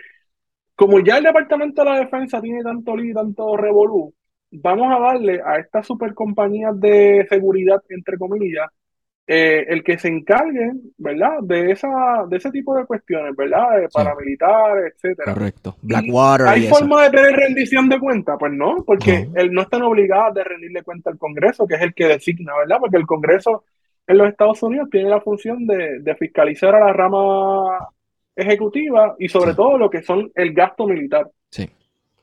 Como 0.77 1.01
ya 1.01 1.19
el 1.19 1.25
Departamento 1.25 1.85
de 1.85 1.91
la 1.91 1.99
Defensa 2.01 2.41
tiene 2.41 2.63
tanto 2.63 2.97
lío 2.97 3.11
y 3.11 3.15
tanto 3.15 3.57
revolú, 3.57 4.13
vamos 4.51 4.89
a 4.95 5.01
darle 5.01 5.41
a 5.45 5.59
estas 5.59 5.87
supercompañías 5.87 6.79
de 6.81 7.27
seguridad, 7.29 7.81
entre 7.89 8.19
comillas, 8.19 8.69
eh, 9.27 9.65
el 9.69 9.83
que 9.83 9.99
se 9.99 10.09
encarguen, 10.09 10.83
¿verdad? 10.99 11.39
De 11.43 11.71
esa, 11.71 11.89
de 12.29 12.37
ese 12.37 12.51
tipo 12.51 12.77
de 12.77 12.85
cuestiones, 12.85 13.35
¿verdad? 13.35 13.81
De 13.81 13.89
paramilitares, 13.89 14.93
etcétera. 14.95 15.33
Correcto. 15.33 15.77
Blackwater 15.81 16.47
¿Hay 16.49 16.63
y 16.63 16.67
eso. 16.67 16.75
forma 16.75 17.05
de 17.05 17.11
tener 17.11 17.33
rendición 17.35 17.89
de 17.89 17.99
cuenta? 17.99 18.37
Pues 18.37 18.53
no, 18.53 18.83
porque 18.85 19.27
No. 19.27 19.41
él 19.41 19.53
no 19.53 19.63
están 19.63 19.83
obligados 19.83 20.35
de 20.35 20.45
rendirle 20.45 20.83
cuenta 20.83 21.09
al 21.11 21.19
Congreso, 21.19 21.67
que 21.67 21.77
es 21.77 21.81
el 21.83 21.95
que 21.95 22.07
designa, 22.09 22.53
¿verdad? 22.59 22.77
Porque 22.81 22.99
el 22.99 23.07
Congreso 23.07 23.65
en 24.07 24.19
los 24.19 24.29
Estados 24.29 24.63
Unidos 24.63 24.89
tiene 24.91 25.09
la 25.09 25.21
función 25.23 25.67
de, 25.67 26.01
de 26.01 26.15
fiscalizar 26.17 26.75
a 26.75 26.81
la 26.81 26.93
rama 26.93 27.79
ejecutiva 28.37 29.15
y 29.19 29.29
sobre 29.29 29.51
Sí. 29.53 29.57
todo 29.57 29.79
lo 29.79 29.91
que 29.91 30.03
son 30.03 30.31
el 30.35 30.53
gasto 30.53 30.87
militar. 30.87 31.29
Sí. 31.51 31.69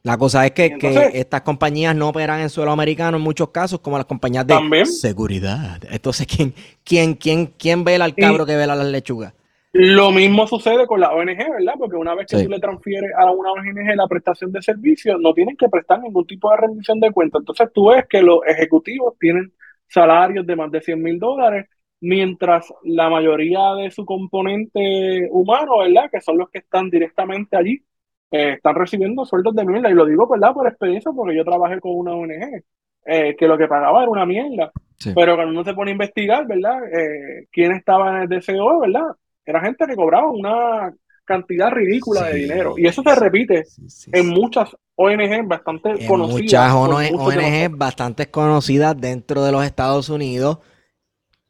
La 0.03 0.17
cosa 0.17 0.45
es 0.45 0.51
que, 0.51 0.65
entonces- 0.65 1.11
que 1.11 1.19
estas 1.19 1.41
compañías 1.41 1.95
no 1.95 2.09
operan 2.09 2.41
en 2.41 2.49
suelo 2.49 2.71
americano 2.71 3.17
en 3.17 3.23
muchos 3.23 3.49
casos, 3.49 3.79
como 3.79 3.97
las 3.97 4.05
compañías 4.07 4.45
de 4.47 4.53
También. 4.55 4.85
seguridad. 4.87 5.79
Entonces, 5.91 6.25
¿quién, 6.27 6.53
quién, 6.83 7.13
quién, 7.13 7.45
quién 7.57 7.83
vela 7.83 8.05
al 8.05 8.13
Y- 8.17 8.21
cabro 8.21 8.45
que 8.45 8.55
vela 8.55 8.75
las 8.75 8.87
lechugas? 8.87 9.33
Lo 9.73 10.11
mismo 10.11 10.47
sucede 10.47 10.85
con 10.85 10.99
la 10.99 11.11
ONG, 11.13 11.37
¿verdad? 11.49 11.75
Porque 11.79 11.95
una 11.95 12.13
vez 12.13 12.27
que 12.29 12.37
Sí. 12.37 12.43
tú 12.43 12.49
le 12.49 12.59
transfieres 12.59 13.09
a 13.17 13.31
una 13.31 13.53
ONG 13.53 13.95
la 13.95 14.05
prestación 14.07 14.51
de 14.51 14.61
servicios, 14.61 15.17
no 15.21 15.33
tienen 15.33 15.55
que 15.55 15.69
prestar 15.69 16.01
ningún 16.01 16.27
tipo 16.27 16.51
de 16.51 16.57
rendición 16.57 16.99
de 16.99 17.09
cuenta. 17.11 17.37
Entonces 17.37 17.69
tú 17.73 17.89
ves 17.89 18.03
que 18.09 18.21
los 18.21 18.39
ejecutivos 18.45 19.13
tienen 19.17 19.53
salarios 19.87 20.45
de 20.45 20.55
más 20.57 20.71
de 20.71 20.81
100 20.81 21.01
mil 21.01 21.17
dólares, 21.19 21.67
mientras 22.01 22.73
la 22.83 23.09
mayoría 23.09 23.75
de 23.75 23.91
su 23.91 24.05
componente 24.05 25.27
humano, 25.31 25.77
¿verdad? 25.79 26.09
Que 26.11 26.19
son 26.21 26.37
los 26.37 26.49
que 26.49 26.59
están 26.59 26.89
directamente 26.89 27.55
allí, 27.55 27.83
eh, 28.31 28.53
están 28.53 28.75
recibiendo 28.75 29.23
sueldos 29.25 29.55
de 29.55 29.65
mierda. 29.65 29.89
Y 29.89 29.93
lo 29.93 30.05
digo, 30.05 30.27
¿verdad? 30.27 30.53
Por 30.53 30.67
experiencia, 30.67 31.11
porque 31.15 31.35
yo 31.35 31.45
trabajé 31.45 31.79
con 31.79 31.91
una 31.95 32.13
ONG, 32.13 32.63
eh, 33.05 33.35
que 33.37 33.47
lo 33.47 33.57
que 33.57 33.67
pagaba 33.67 34.01
era 34.01 34.11
una 34.11 34.25
mierda. 34.25 34.71
Sí. 34.97 35.11
Pero 35.15 35.35
cuando 35.35 35.51
uno 35.53 35.63
se 35.63 35.73
pone 35.73 35.91
a 35.91 35.93
investigar, 35.93 36.45
¿verdad? 36.47 36.79
Eh, 36.91 37.47
quién 37.51 37.71
estaba 37.73 38.09
en 38.23 38.23
el 38.23 38.29
DCO, 38.39 38.79
¿verdad? 38.81 39.07
Era 39.45 39.61
gente 39.61 39.85
que 39.87 39.95
cobraba 39.95 40.29
una 40.29 40.93
cantidad 41.25 41.71
ridícula 41.71 42.23
de 42.23 42.35
dinero. 42.35 42.73
Y 42.77 42.87
eso 42.87 43.01
se 43.03 43.15
repite 43.15 43.63
Sí, 43.65 44.11
en 44.13 44.29
muchas 44.29 44.75
ONG 44.95 45.47
bastante 45.47 45.89
En 45.91 46.07
conocidas. 46.07 46.41
muchas 46.41 46.73
ONG, 46.73 47.19
ONG 47.19 47.77
bastante 47.77 48.29
conocidas 48.29 48.99
dentro 48.99 49.43
de 49.43 49.51
los 49.51 49.63
Estados 49.63 50.09
Unidos, 50.09 50.59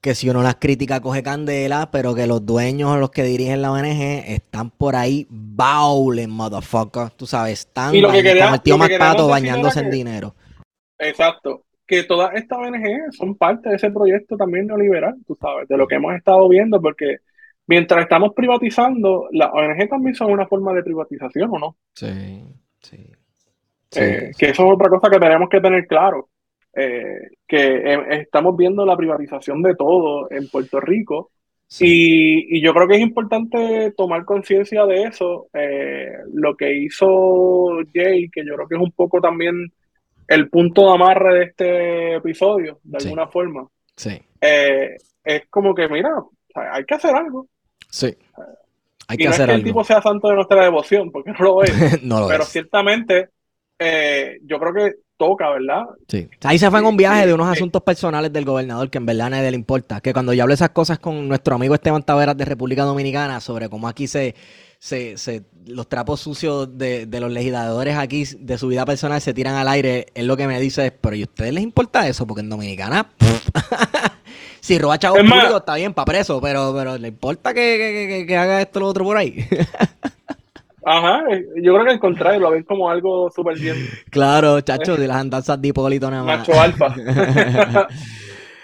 que 0.01 0.15
si 0.15 0.29
uno 0.29 0.41
las 0.41 0.55
critica 0.55 0.99
coge 0.99 1.21
candela, 1.21 1.91
pero 1.91 2.15
que 2.15 2.25
los 2.25 2.43
dueños 2.43 2.89
o 2.89 2.97
los 2.97 3.11
que 3.11 3.23
dirigen 3.23 3.61
la 3.61 3.71
ONG 3.71 4.23
están 4.27 4.71
por 4.71 4.95
ahí 4.95 5.27
bowling, 5.29 6.27
motherfucker. 6.27 7.11
Tú 7.11 7.27
sabes, 7.27 7.59
están 7.59 7.93
Y 7.93 8.01
lo 8.01 8.11
que 8.11 8.23
quería- 8.23 8.45
como 8.45 8.55
el 8.55 8.61
tío 8.61 8.77
Macpato 8.79 9.27
decir 9.27 9.29
bañándose 9.29 9.79
en 9.81 9.91
dinero. 9.91 10.35
Exacto. 10.97 11.63
Que 11.85 12.03
todas 12.03 12.33
estas 12.33 12.57
ONG 12.57 13.11
son 13.11 13.35
parte 13.35 13.69
de 13.69 13.75
ese 13.75 13.91
proyecto 13.91 14.37
también 14.37 14.65
neoliberal, 14.67 15.15
tú 15.27 15.37
sabes, 15.39 15.67
de 15.67 15.77
lo 15.77 15.87
que 15.87 15.95
hemos 15.95 16.15
estado 16.15 16.49
viendo, 16.49 16.81
porque 16.81 17.17
mientras 17.67 18.01
estamos 18.01 18.31
privatizando, 18.35 19.27
las 19.31 19.49
ONG 19.53 19.87
también 19.87 20.15
son 20.15 20.31
una 20.31 20.47
forma 20.47 20.73
de 20.73 20.83
privatización, 20.83 21.51
¿o 21.53 21.59
no? 21.59 21.75
Sí, 21.93 22.43
sí. 22.81 23.11
Eh, 23.93 24.31
que 24.37 24.49
eso 24.49 24.65
es 24.65 24.73
otra 24.73 24.89
cosa 24.89 25.09
que 25.11 25.19
tenemos 25.19 25.49
que 25.49 25.59
tener 25.59 25.85
claro. 25.85 26.29
Eh, 26.75 27.29
que 27.47 27.57
eh, 27.93 27.99
estamos 28.21 28.55
viendo 28.57 28.85
la 28.85 28.95
privatización 28.97 29.61
de 29.61 29.75
todo 29.75 30.31
en 30.31 30.47
Puerto 30.49 30.79
Rico 30.79 31.31
sí. 31.67 31.85
y, 32.49 32.57
y 32.57 32.61
yo 32.61 32.73
creo 32.73 32.87
que 32.87 32.95
es 32.95 33.01
importante 33.01 33.91
tomar 33.97 34.23
conciencia 34.25 34.85
de 34.85 35.03
eso. 35.03 35.47
eh, 35.53 36.11
lo 36.33 36.55
que 36.55 36.73
hizo 36.77 37.79
Jay, 37.93 38.29
que 38.29 38.45
yo 38.45 38.55
creo 38.55 38.67
que 38.67 38.75
es 38.75 38.81
un 38.81 38.91
poco 38.91 39.19
también 39.19 39.71
el 40.27 40.49
punto 40.49 40.85
de 40.87 40.93
amarre 40.93 41.33
de 41.39 41.43
este 41.45 42.15
episodio, 42.15 42.79
de 42.83 42.99
Sí. 42.99 43.07
alguna 43.07 43.27
forma, 43.27 43.67
Sí, 43.97 44.17
eh, 44.39 44.95
es 45.23 45.47
como 45.49 45.75
que, 45.75 45.87
mira, 45.89 46.09
hay 46.55 46.85
que 46.85 46.95
hacer 46.95 47.13
algo. 47.15 47.47
sí. 47.89 48.15
Hay 49.07 49.15
y 49.15 49.17
que 49.17 49.25
no 49.25 49.31
hacer 49.31 49.41
es 49.43 49.47
que 49.47 49.51
el 49.55 49.55
algo. 49.61 49.67
tipo 49.67 49.83
sea 49.83 50.01
santo 50.01 50.29
de 50.29 50.35
nuestra 50.35 50.63
devoción, 50.63 51.11
porque 51.11 51.31
no 51.31 51.39
lo 51.43 51.63
es. 51.63 51.73
no 52.03 52.21
lo 52.21 52.27
pero 52.29 52.43
es. 52.43 52.49
ciertamente 52.49 53.27
yo 54.43 54.59
creo 54.59 54.73
que 54.73 54.95
toca, 55.21 55.49
¿verdad? 55.51 55.83
Sí. 56.07 56.27
Ahí 56.43 56.57
se 56.57 56.69
fue 56.71 56.79
en 56.79 56.85
un 56.85 56.97
viaje 56.97 57.21
Sí, 57.21 57.27
de 57.27 57.33
unos 57.33 57.47
sí. 57.47 57.53
asuntos 57.59 57.81
personales 57.83 58.33
del 58.33 58.43
gobernador 58.45 58.89
que 58.89 58.97
en 58.97 59.05
verdad 59.05 59.27
a 59.27 59.29
nadie 59.29 59.51
le 59.51 59.57
importa. 59.57 60.01
Que 60.01 60.13
cuando 60.13 60.33
yo 60.33 60.41
hablo 60.43 60.53
esas 60.53 60.71
cosas 60.71 60.97
con 60.99 61.27
nuestro 61.27 61.55
amigo 61.55 61.75
Esteban 61.75 62.03
Taveras 62.03 62.35
de 62.35 62.45
República 62.45 62.83
Dominicana 62.83 63.39
sobre 63.39 63.69
cómo 63.69 63.87
aquí 63.87 64.07
se, 64.07 64.33
se, 64.79 65.15
se- 65.17 65.43
los 65.67 65.87
trapos 65.87 66.19
sucios 66.19 66.77
de, 66.77 67.05
de 67.05 67.19
los 67.19 67.31
legisladores 67.31 67.95
aquí 67.97 68.23
de 68.39 68.57
su 68.57 68.67
vida 68.67 68.83
personal 68.85 69.21
se 69.21 69.33
tiran 69.33 69.53
al 69.55 69.67
aire, 69.67 70.07
él 70.15 70.25
lo 70.25 70.35
que 70.35 70.47
me 70.47 70.59
dice 70.59 70.87
es, 70.87 70.93
pero 70.99 71.15
¿y 71.15 71.21
a 71.21 71.25
ustedes 71.25 71.53
les 71.53 71.63
importa 71.63 72.07
eso? 72.07 72.25
Porque 72.25 72.41
en 72.41 72.49
Dominicana, 72.49 73.11
si 74.59 74.79
roba 74.79 74.97
chavos 74.97 75.19
Es 75.19 75.29
públicos 75.29 75.55
está 75.57 75.75
bien 75.75 75.93
para 75.93 76.05
preso, 76.05 76.41
pero, 76.41 76.73
pero 76.75 76.97
¿le 76.97 77.09
importa 77.09 77.53
que, 77.53 77.59
que- 77.61 78.07
que- 78.21 78.25
que 78.27 78.37
haga 78.37 78.61
esto 78.61 78.79
o 78.79 78.81
lo 78.81 78.87
otro 78.87 79.03
por 79.03 79.17
ahí? 79.17 79.45
Ajá, 80.83 81.23
yo 81.61 81.73
creo 81.73 81.85
que 81.85 81.91
al 81.91 81.99
contrario, 81.99 82.39
lo 82.39 82.51
ven 82.51 82.63
como 82.63 82.89
algo 82.89 83.29
súper 83.29 83.57
bien 83.59 83.75
claro, 84.09 84.59
chacho, 84.61 84.95
de 84.97 85.07
las 85.07 85.17
andanzas 85.17 85.61
de 85.61 85.67
Hipólito 85.67 86.09
nada 86.09 86.23
más. 86.23 86.39
macho 86.39 86.59
alfa. 86.59 86.95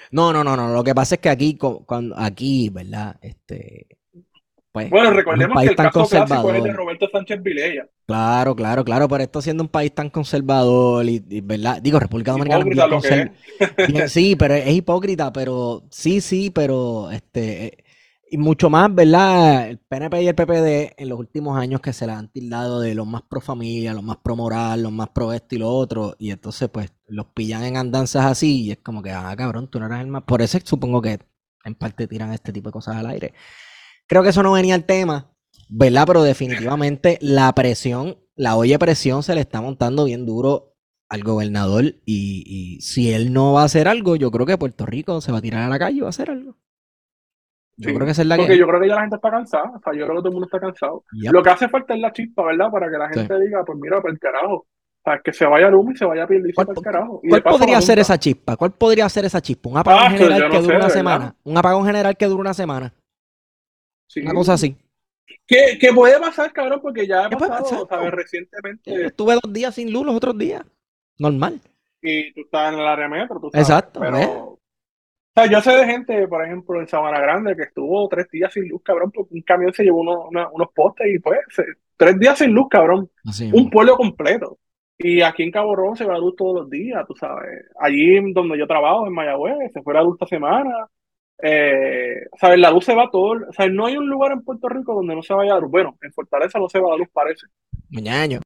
No, 0.09 0.31
no, 0.31 0.41
no, 0.43 0.55
no. 0.55 0.69
Lo 0.73 0.83
que 0.85 0.95
pasa 0.95 1.15
es 1.15 1.21
que 1.21 1.29
aquí, 1.29 1.57
cuando, 1.57 2.17
aquí, 2.17 2.69
¿verdad? 2.69 3.17
Este, 3.21 3.87
pues, 4.71 4.89
Bueno, 4.89 5.11
recordemos 5.11 5.61
que 5.61 5.67
el 5.67 5.75
tan 5.75 5.87
caso 5.87 6.07
clásico 6.07 6.49
es 6.51 6.57
el 6.59 6.63
de. 6.63 6.71
Roberto 6.71 7.09
Sánchez 7.11 7.43
Vilella. 7.43 7.87
Claro, 8.05 8.55
claro, 8.55 8.85
claro, 8.85 9.07
pero 9.09 9.23
esto 9.23 9.41
siendo 9.41 9.63
un 9.63 9.69
país 9.69 9.93
tan 9.93 10.09
conservador 10.09 11.03
y, 11.05 11.21
y, 11.29 11.41
¿verdad? 11.41 11.81
Digo, 11.81 11.99
República 11.99 12.31
Dominicana 12.31 12.63
es 12.63 12.65
Hipócrita 12.67 12.87
bien 12.87 12.95
lo 12.95 13.01
que 13.01 13.09
conser- 13.09 13.77
es. 13.87 13.93
bien- 13.93 14.09
sí, 14.09 14.35
pero 14.37 14.53
es 14.53 14.69
hipócrita, 14.69 15.33
pero 15.33 15.83
sí, 15.89 16.21
sí, 16.21 16.51
pero 16.51 17.11
este 17.11 17.65
eh, 17.65 17.77
y 18.29 18.37
mucho 18.37 18.69
más, 18.69 18.93
¿verdad? 18.93 19.69
El 19.69 19.79
PNP 19.79 20.23
y 20.23 20.27
el 20.27 20.35
PPD 20.35 20.93
en 20.97 21.09
los 21.09 21.19
últimos 21.19 21.57
años 21.57 21.81
que 21.81 21.93
se 21.93 22.07
la 22.07 22.17
han 22.17 22.31
tildado 22.31 22.81
de 22.81 22.95
los 22.95 23.07
más 23.07 23.21
pro 23.23 23.41
familia, 23.41 23.93
los 23.93 24.03
más 24.03 24.17
pro 24.17 24.35
moral, 24.35 24.83
los 24.83 24.91
más 24.91 25.09
pro 25.09 25.33
esto 25.33 25.55
y 25.55 25.59
lo 25.59 25.69
otro, 25.69 26.15
y 26.19 26.31
entonces 26.31 26.69
pues 26.69 26.91
los 27.07 27.27
pillan 27.27 27.63
en 27.63 27.77
andanzas 27.77 28.25
así 28.25 28.63
y 28.65 28.71
es 28.71 28.77
como 28.79 29.01
que, 29.01 29.11
ah, 29.11 29.33
cabrón, 29.37 29.69
tú 29.69 29.79
no 29.79 29.85
eres 29.87 29.99
el 30.01 30.07
más. 30.07 30.23
Por 30.23 30.41
eso 30.41 30.57
supongo 30.63 31.01
que 31.01 31.19
en 31.63 31.75
parte 31.75 32.07
tiran 32.07 32.33
este 32.33 32.51
tipo 32.51 32.69
de 32.69 32.73
cosas 32.73 32.97
al 32.97 33.07
aire. 33.07 33.33
Creo 34.07 34.23
que 34.23 34.29
eso 34.29 34.43
no 34.43 34.53
venía 34.53 34.75
al 34.75 34.85
tema, 34.85 35.31
¿verdad? 35.69 36.05
Pero 36.07 36.23
definitivamente 36.23 37.17
la 37.21 37.53
presión, 37.53 38.17
la 38.35 38.55
olla 38.55 38.79
presión 38.79 39.23
se 39.23 39.35
le 39.35 39.41
está 39.41 39.61
montando 39.61 40.05
bien 40.05 40.25
duro 40.25 40.75
al 41.09 41.23
gobernador 41.23 41.85
y, 42.05 42.43
y 42.45 42.81
si 42.81 43.13
él 43.13 43.33
no 43.33 43.53
va 43.53 43.61
a 43.63 43.65
hacer 43.65 43.87
algo, 43.87 44.15
yo 44.17 44.31
creo 44.31 44.45
que 44.45 44.57
Puerto 44.57 44.85
Rico 44.85 45.21
se 45.21 45.31
va 45.31 45.39
a 45.39 45.41
tirar 45.41 45.63
a 45.63 45.69
la 45.69 45.79
calle 45.79 45.97
y 45.97 46.01
va 46.01 46.07
a 46.07 46.09
hacer 46.09 46.29
algo. 46.29 46.57
Yo 47.79 47.89
Sí, 47.89 47.95
creo 47.95 48.05
que 48.05 48.11
esa 48.11 48.21
es 48.23 48.27
la 48.27 48.35
Porque 48.37 48.53
que... 48.53 48.57
yo 48.59 48.67
creo 48.67 48.81
que 48.81 48.87
ya 48.87 48.95
la 48.95 49.01
gente 49.01 49.15
está 49.17 49.29
cansada. 49.31 49.71
O 49.75 49.79
sea, 49.79 49.93
yo 49.93 50.05
creo 50.05 50.15
que 50.15 50.21
todo 50.21 50.27
el 50.29 50.33
mundo 50.33 50.45
está 50.47 50.59
cansado. 50.59 51.03
Yep. 51.13 51.31
Lo 51.33 51.43
que 51.43 51.49
hace 51.49 51.69
falta 51.69 51.93
es 51.93 51.99
la 52.01 52.11
chispa, 52.11 52.43
¿verdad? 52.45 52.71
Para 52.71 52.89
que 52.89 52.97
la 52.97 53.07
Sí. 53.13 53.19
gente 53.19 53.39
diga, 53.39 53.63
pues 53.65 53.77
mira, 53.79 54.01
para 54.01 54.13
el 54.13 54.19
carajo. 54.19 54.53
O 54.55 54.65
sea, 55.09 55.21
que 55.23 55.31
se 55.31 55.45
vaya 55.45 55.67
el 55.67 55.75
humo 55.75 55.91
y 55.91 55.95
se 55.95 56.05
vaya 56.05 56.25
¿Cuál, 56.27 56.67
para 56.67 56.71
el 56.79 56.83
carajo. 56.83 57.19
Y 57.23 57.29
cuál 57.29 57.43
podría 57.43 57.79
ser 57.81 57.99
esa 57.99 58.17
chispa? 58.17 58.57
¿Cuál 58.57 58.71
podría 58.71 59.07
ser 59.07 59.25
esa 59.25 59.39
chispa? 59.41 59.69
Un 59.69 59.77
apagón 59.77 60.01
Ah, 60.03 60.09
que 60.11 60.17
general 60.17 60.39
yo 60.41 60.45
no 60.47 60.51
que 60.51 60.57
dure 60.61 60.73
sé, 60.73 60.77
una 60.79 60.89
semana. 60.89 61.35
Un 61.43 61.57
apagón 61.57 61.85
general 61.85 62.17
que 62.17 62.25
dure 62.25 62.41
una 62.41 62.53
semana. 62.53 62.93
Sí. 64.07 64.21
Una 64.21 64.33
cosa 64.33 64.53
así. 64.53 64.75
Que, 65.45 65.77
que 65.79 65.93
puede 65.93 66.19
pasar, 66.19 66.51
cabrón, 66.51 66.79
porque 66.81 67.07
ya 67.07 67.25
ha 67.25 67.29
¿Qué 67.29 67.37
pasado? 67.37 67.87
¿sabes? 67.87 68.05
Yo 68.05 68.11
Recientemente. 68.11 69.05
estuve 69.05 69.35
dos 69.41 69.53
días 69.53 69.75
sin 69.75 69.93
luz 69.93 70.05
los 70.05 70.15
otros 70.15 70.37
días. 70.37 70.65
Normal. 71.19 71.59
Y 72.01 72.33
tú 72.33 72.41
estás 72.41 72.73
en 72.73 72.79
el 72.79 72.87
área 72.87 73.07
metro, 73.07 73.39
tú 73.39 73.49
sabes. 73.51 73.67
Exacto, 73.69 73.99
Pero. 74.01 74.59
¿Ves? 75.41 75.45
O 75.45 75.49
sea, 75.49 75.51
yo 75.51 75.61
sé 75.61 75.71
de 75.77 75.85
gente, 75.91 76.27
por 76.27 76.43
ejemplo, 76.45 76.79
en 76.81 76.87
Sabana 76.87 77.19
Grande, 77.19 77.55
que 77.55 77.63
estuvo 77.63 78.07
tres 78.09 78.29
días 78.31 78.51
sin 78.53 78.67
luz, 78.67 78.81
cabrón, 78.83 79.11
porque 79.11 79.33
un 79.35 79.41
camión 79.41 79.73
se 79.73 79.83
llevó 79.83 80.01
uno- 80.01 80.27
una- 80.29 80.49
unos 80.49 80.69
postes 80.73 81.07
y 81.13 81.19
pues, 81.19 81.39
se- 81.49 81.63
tres 81.95 82.17
días 82.19 82.37
sin 82.37 82.51
luz, 82.51 82.67
cabrón. 82.69 83.09
Así 83.25 83.49
un 83.53 83.69
pueblo 83.69 83.95
completo. 83.97 84.57
Y 84.99 85.21
aquí 85.21 85.43
en 85.43 85.51
Cabo 85.51 85.75
Rojo 85.75 85.95
se 85.95 86.05
va 86.05 86.13
la 86.13 86.19
luz 86.19 86.35
todos 86.35 86.61
los 86.61 86.69
días, 86.71 87.05
tú 87.07 87.13
sabes. 87.15 87.65
Allí 87.79 88.19
donde 88.33 88.57
yo 88.57 88.65
trabajo, 88.65 89.05
en 89.05 89.13
Mayagüez, 89.13 89.71
se 89.71 89.83
fue 89.83 89.93
la 89.93 90.01
luz 90.01 90.15
esta 90.15 90.25
semana. 90.25 90.87
Eh, 91.39 92.25
¿sabes? 92.35 92.57
La 92.57 92.71
luz 92.71 92.83
se 92.83 92.95
va 92.95 93.07
todo. 93.11 93.33
O 93.47 93.53
sea, 93.53 93.67
no 93.67 93.85
hay 93.85 93.95
un 93.95 94.09
lugar 94.09 94.31
en 94.31 94.41
Puerto 94.41 94.67
Rico 94.69 94.95
donde 94.95 95.13
no 95.13 95.21
se 95.21 95.35
vaya 95.35 95.53
la 95.53 95.59
luz. 95.59 95.69
Bueno, 95.69 95.95
en 96.01 96.11
Fortaleza 96.11 96.57
no 96.57 96.67
se 96.67 96.79
va 96.79 96.89
la 96.89 96.97
luz, 96.97 97.09
parece. 97.13 97.45
Muñaño. 97.91 98.39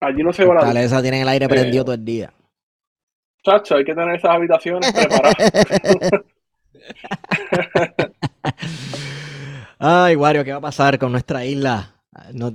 Allí 0.00 0.24
no 0.24 0.32
se 0.32 0.42
va 0.44 0.54
la 0.54 0.60
luz. 0.60 0.68
Fortaleza 0.70 1.02
tienen 1.02 1.22
el 1.22 1.28
aire 1.28 1.44
Eh, 1.44 1.48
prendido 1.48 1.84
todo 1.84 1.94
el 1.94 2.04
día. 2.04 2.32
Chacho, 3.44 3.76
hay 3.76 3.84
que 3.84 3.94
tener 3.94 4.14
esas 4.14 4.30
habitaciones 4.30 4.92
preparadas. 4.92 5.34
Ay, 9.78 10.16
Wario, 10.16 10.44
¿qué 10.44 10.52
va 10.52 10.58
a 10.58 10.62
pasar 10.62 10.98
con 10.98 11.10
nuestra 11.10 11.44
isla? 11.44 11.94
Nos 12.32 12.52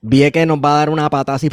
Vi 0.00 0.30
que 0.30 0.46
nos 0.46 0.58
va 0.58 0.74
a 0.74 0.78
dar 0.78 0.90
una 0.90 1.10
patada 1.10 1.36
así 1.36 1.48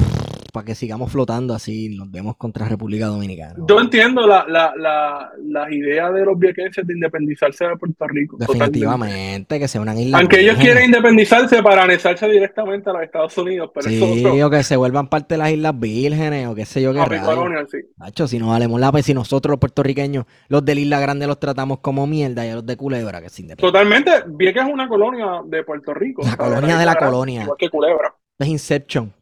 para 0.57 0.65
que 0.65 0.73
sigamos 0.75 1.11
flotando 1.11 1.53
así. 1.53 1.95
Nos 1.95 2.09
vemos 2.09 2.35
contra 2.35 2.67
República 2.67 3.05
Dominicana. 3.05 3.53
Yo 3.67 3.79
entiendo 3.79 4.25
la, 4.25 4.43
la, 4.47 4.73
la, 4.75 5.31
las 5.45 5.71
ideas 5.71 6.11
de 6.15 6.25
los 6.25 6.37
viequenses 6.39 6.85
de 6.87 6.93
independizarse 6.95 7.65
de 7.67 7.77
Puerto 7.77 8.07
Rico. 8.07 8.37
totalmente. 8.37 8.65
Definitivamente, 8.65 9.59
que 9.59 9.67
sea 9.67 9.81
una 9.81 9.93
isla. 9.93 10.17
Aunque 10.17 10.39
ellos 10.39 10.57
quieren 10.57 10.85
independizarse 10.85 11.61
para 11.61 11.83
anexarse 11.83 12.27
directamente 12.27 12.89
a 12.89 12.93
los 12.93 13.03
Estados 13.03 13.37
Unidos, 13.37 13.69
pero 13.71 13.87
eso 13.87 14.05
es 14.05 14.13
Sí, 14.15 14.25
otro. 14.25 14.47
o 14.47 14.49
que 14.49 14.63
se 14.63 14.75
vuelvan 14.77 15.07
parte 15.09 15.35
de 15.35 15.37
las 15.37 15.51
Islas 15.51 15.79
Vírgenes, 15.79 16.47
o 16.47 16.55
qué 16.55 16.65
sé 16.65 16.81
yo 16.81 16.91
qué 16.91 16.99
Papi 16.99 17.11
rayos. 17.11 17.27
Colonial, 17.27 17.67
sí. 17.69 17.77
Nacho, 17.97 18.27
si 18.27 18.39
no 18.39 18.47
valemos 18.49 18.79
la 18.79 18.91
si 19.03 19.13
nosotros 19.13 19.51
los 19.51 19.59
puertorriqueños, 19.59 20.25
los 20.47 20.65
de 20.65 20.73
la 20.73 20.81
Isla 20.81 20.99
Grande 20.99 21.27
los 21.27 21.39
tratamos 21.39 21.79
como 21.81 22.07
mierda 22.07 22.47
y 22.47 22.49
a 22.49 22.55
los 22.55 22.65
de 22.65 22.75
Culebra, 22.75 23.21
que 23.21 23.29
se 23.29 23.43
independiente. 23.43 23.61
Totalmente, 23.61 24.11
Vieques 24.27 24.63
es 24.65 24.73
una 24.73 24.87
colonia 24.87 25.41
de 25.45 25.63
Puerto 25.63 25.93
Rico. 25.93 26.23
La 26.23 26.35
colonia 26.35 26.79
de 26.79 26.85
la 26.85 26.93
Grande, 26.95 27.11
colonia. 27.11 27.41
Igual 27.43 27.57
que 27.59 27.69
Culebra. 27.69 28.15
Es 28.39 28.47
Inception 28.47 29.13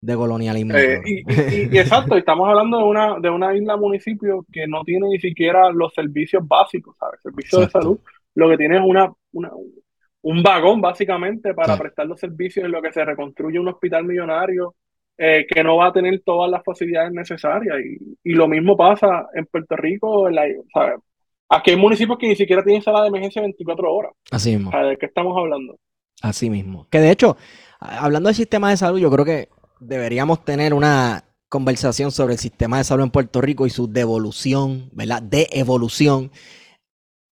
de 0.00 0.14
colonialismo. 0.16 0.74
Eh, 0.76 1.00
y, 1.04 1.12
y- 1.14 1.24
y- 1.64 1.68
y 1.72 1.78
exacto, 1.78 2.16
estamos 2.16 2.48
hablando 2.48 2.78
de 2.78 2.84
una, 2.84 3.18
de 3.20 3.30
una 3.30 3.54
isla 3.54 3.76
municipio 3.76 4.44
que 4.52 4.66
no 4.66 4.82
tiene 4.82 5.08
ni 5.08 5.18
siquiera 5.20 5.70
los 5.70 5.92
servicios 5.92 6.46
básicos, 6.46 6.96
¿sabes? 6.98 7.20
Servicios 7.22 7.62
Exacto. 7.64 7.78
de 7.78 7.82
salud. 7.84 7.98
Lo 8.34 8.48
que 8.48 8.56
tiene 8.56 8.76
es 8.76 8.82
una, 8.84 9.12
una- 9.32 9.50
un 10.22 10.42
vagón 10.42 10.80
básicamente 10.80 11.54
para 11.54 11.74
Sí. 11.74 11.80
prestar 11.80 12.06
los 12.06 12.18
servicios 12.20 12.64
en 12.64 12.72
lo 12.72 12.82
que 12.82 12.92
se 12.92 13.04
reconstruye 13.04 13.58
un 13.58 13.68
hospital 13.68 14.04
millonario 14.04 14.74
eh, 15.22 15.46
que 15.46 15.62
no 15.62 15.76
va 15.76 15.88
a 15.88 15.92
tener 15.92 16.22
todas 16.24 16.50
las 16.50 16.62
facilidades 16.64 17.12
necesarias. 17.12 17.76
Y, 17.84 18.16
y 18.30 18.32
lo 18.32 18.48
mismo 18.48 18.74
pasa 18.76 19.26
en 19.34 19.44
Puerto 19.46 19.76
Rico, 19.76 20.28
en 20.28 20.34
la- 20.34 20.46
¿sabes? 20.72 20.94
Aquí 21.50 21.72
hay 21.72 21.76
municipios 21.76 22.16
que 22.16 22.28
ni 22.28 22.36
siquiera 22.36 22.62
tienen 22.62 22.80
sala 22.80 23.02
de 23.02 23.08
emergencia 23.08 23.42
24 23.42 23.92
horas. 23.92 24.12
Así 24.30 24.56
mismo. 24.56 24.70
¿De 24.70 24.96
qué 24.96 25.06
estamos 25.06 25.36
hablando? 25.36 25.76
Así 26.22 26.48
mismo. 26.48 26.86
Que 26.90 27.00
de 27.00 27.10
hecho, 27.10 27.36
hablando 27.80 28.28
del 28.28 28.36
sistema 28.36 28.70
de 28.70 28.76
salud, 28.78 28.98
yo 28.98 29.10
creo 29.10 29.24
que 29.24 29.48
deberíamos 29.80 30.44
tener 30.44 30.74
una 30.74 31.24
conversación 31.48 32.12
sobre 32.12 32.34
el 32.34 32.38
sistema 32.38 32.78
de 32.78 32.84
salud 32.84 33.04
en 33.04 33.10
Puerto 33.10 33.40
Rico 33.40 33.66
y 33.66 33.70
su 33.70 33.92
devolución, 33.92 34.88
¿verdad? 34.92 35.22
De 35.22 35.48
evolución. 35.50 36.30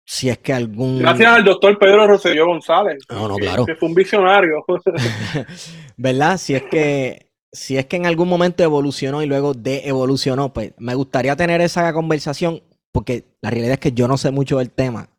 Si 0.04 0.28
es 0.28 0.38
que 0.38 0.52
algún. 0.52 0.98
Gracias 0.98 1.30
al 1.30 1.44
doctor 1.44 1.78
Pedro 1.78 2.06
Rosselló 2.06 2.46
González, 2.46 3.04
No, 3.10 3.28
no, 3.28 3.36
claro. 3.36 3.66
que 3.66 3.76
fue 3.76 3.88
un 3.88 3.94
visionario. 3.94 4.64
¿Verdad? 5.96 6.38
Si 6.38 6.54
es 6.54 6.62
que, 6.62 7.30
si 7.52 7.76
es 7.76 7.86
que 7.86 7.96
en 7.96 8.06
algún 8.06 8.28
momento 8.28 8.62
evolucionó 8.64 9.22
y 9.22 9.26
luego 9.26 9.54
de 9.54 9.82
evolucionó, 9.86 10.52
pues 10.52 10.72
me 10.78 10.94
gustaría 10.94 11.36
tener 11.36 11.60
esa 11.60 11.92
conversación, 11.92 12.62
porque 12.90 13.24
la 13.42 13.50
realidad 13.50 13.74
es 13.74 13.80
que 13.80 13.92
yo 13.92 14.08
no 14.08 14.16
sé 14.16 14.30
mucho 14.30 14.58
del 14.58 14.70
tema. 14.70 15.10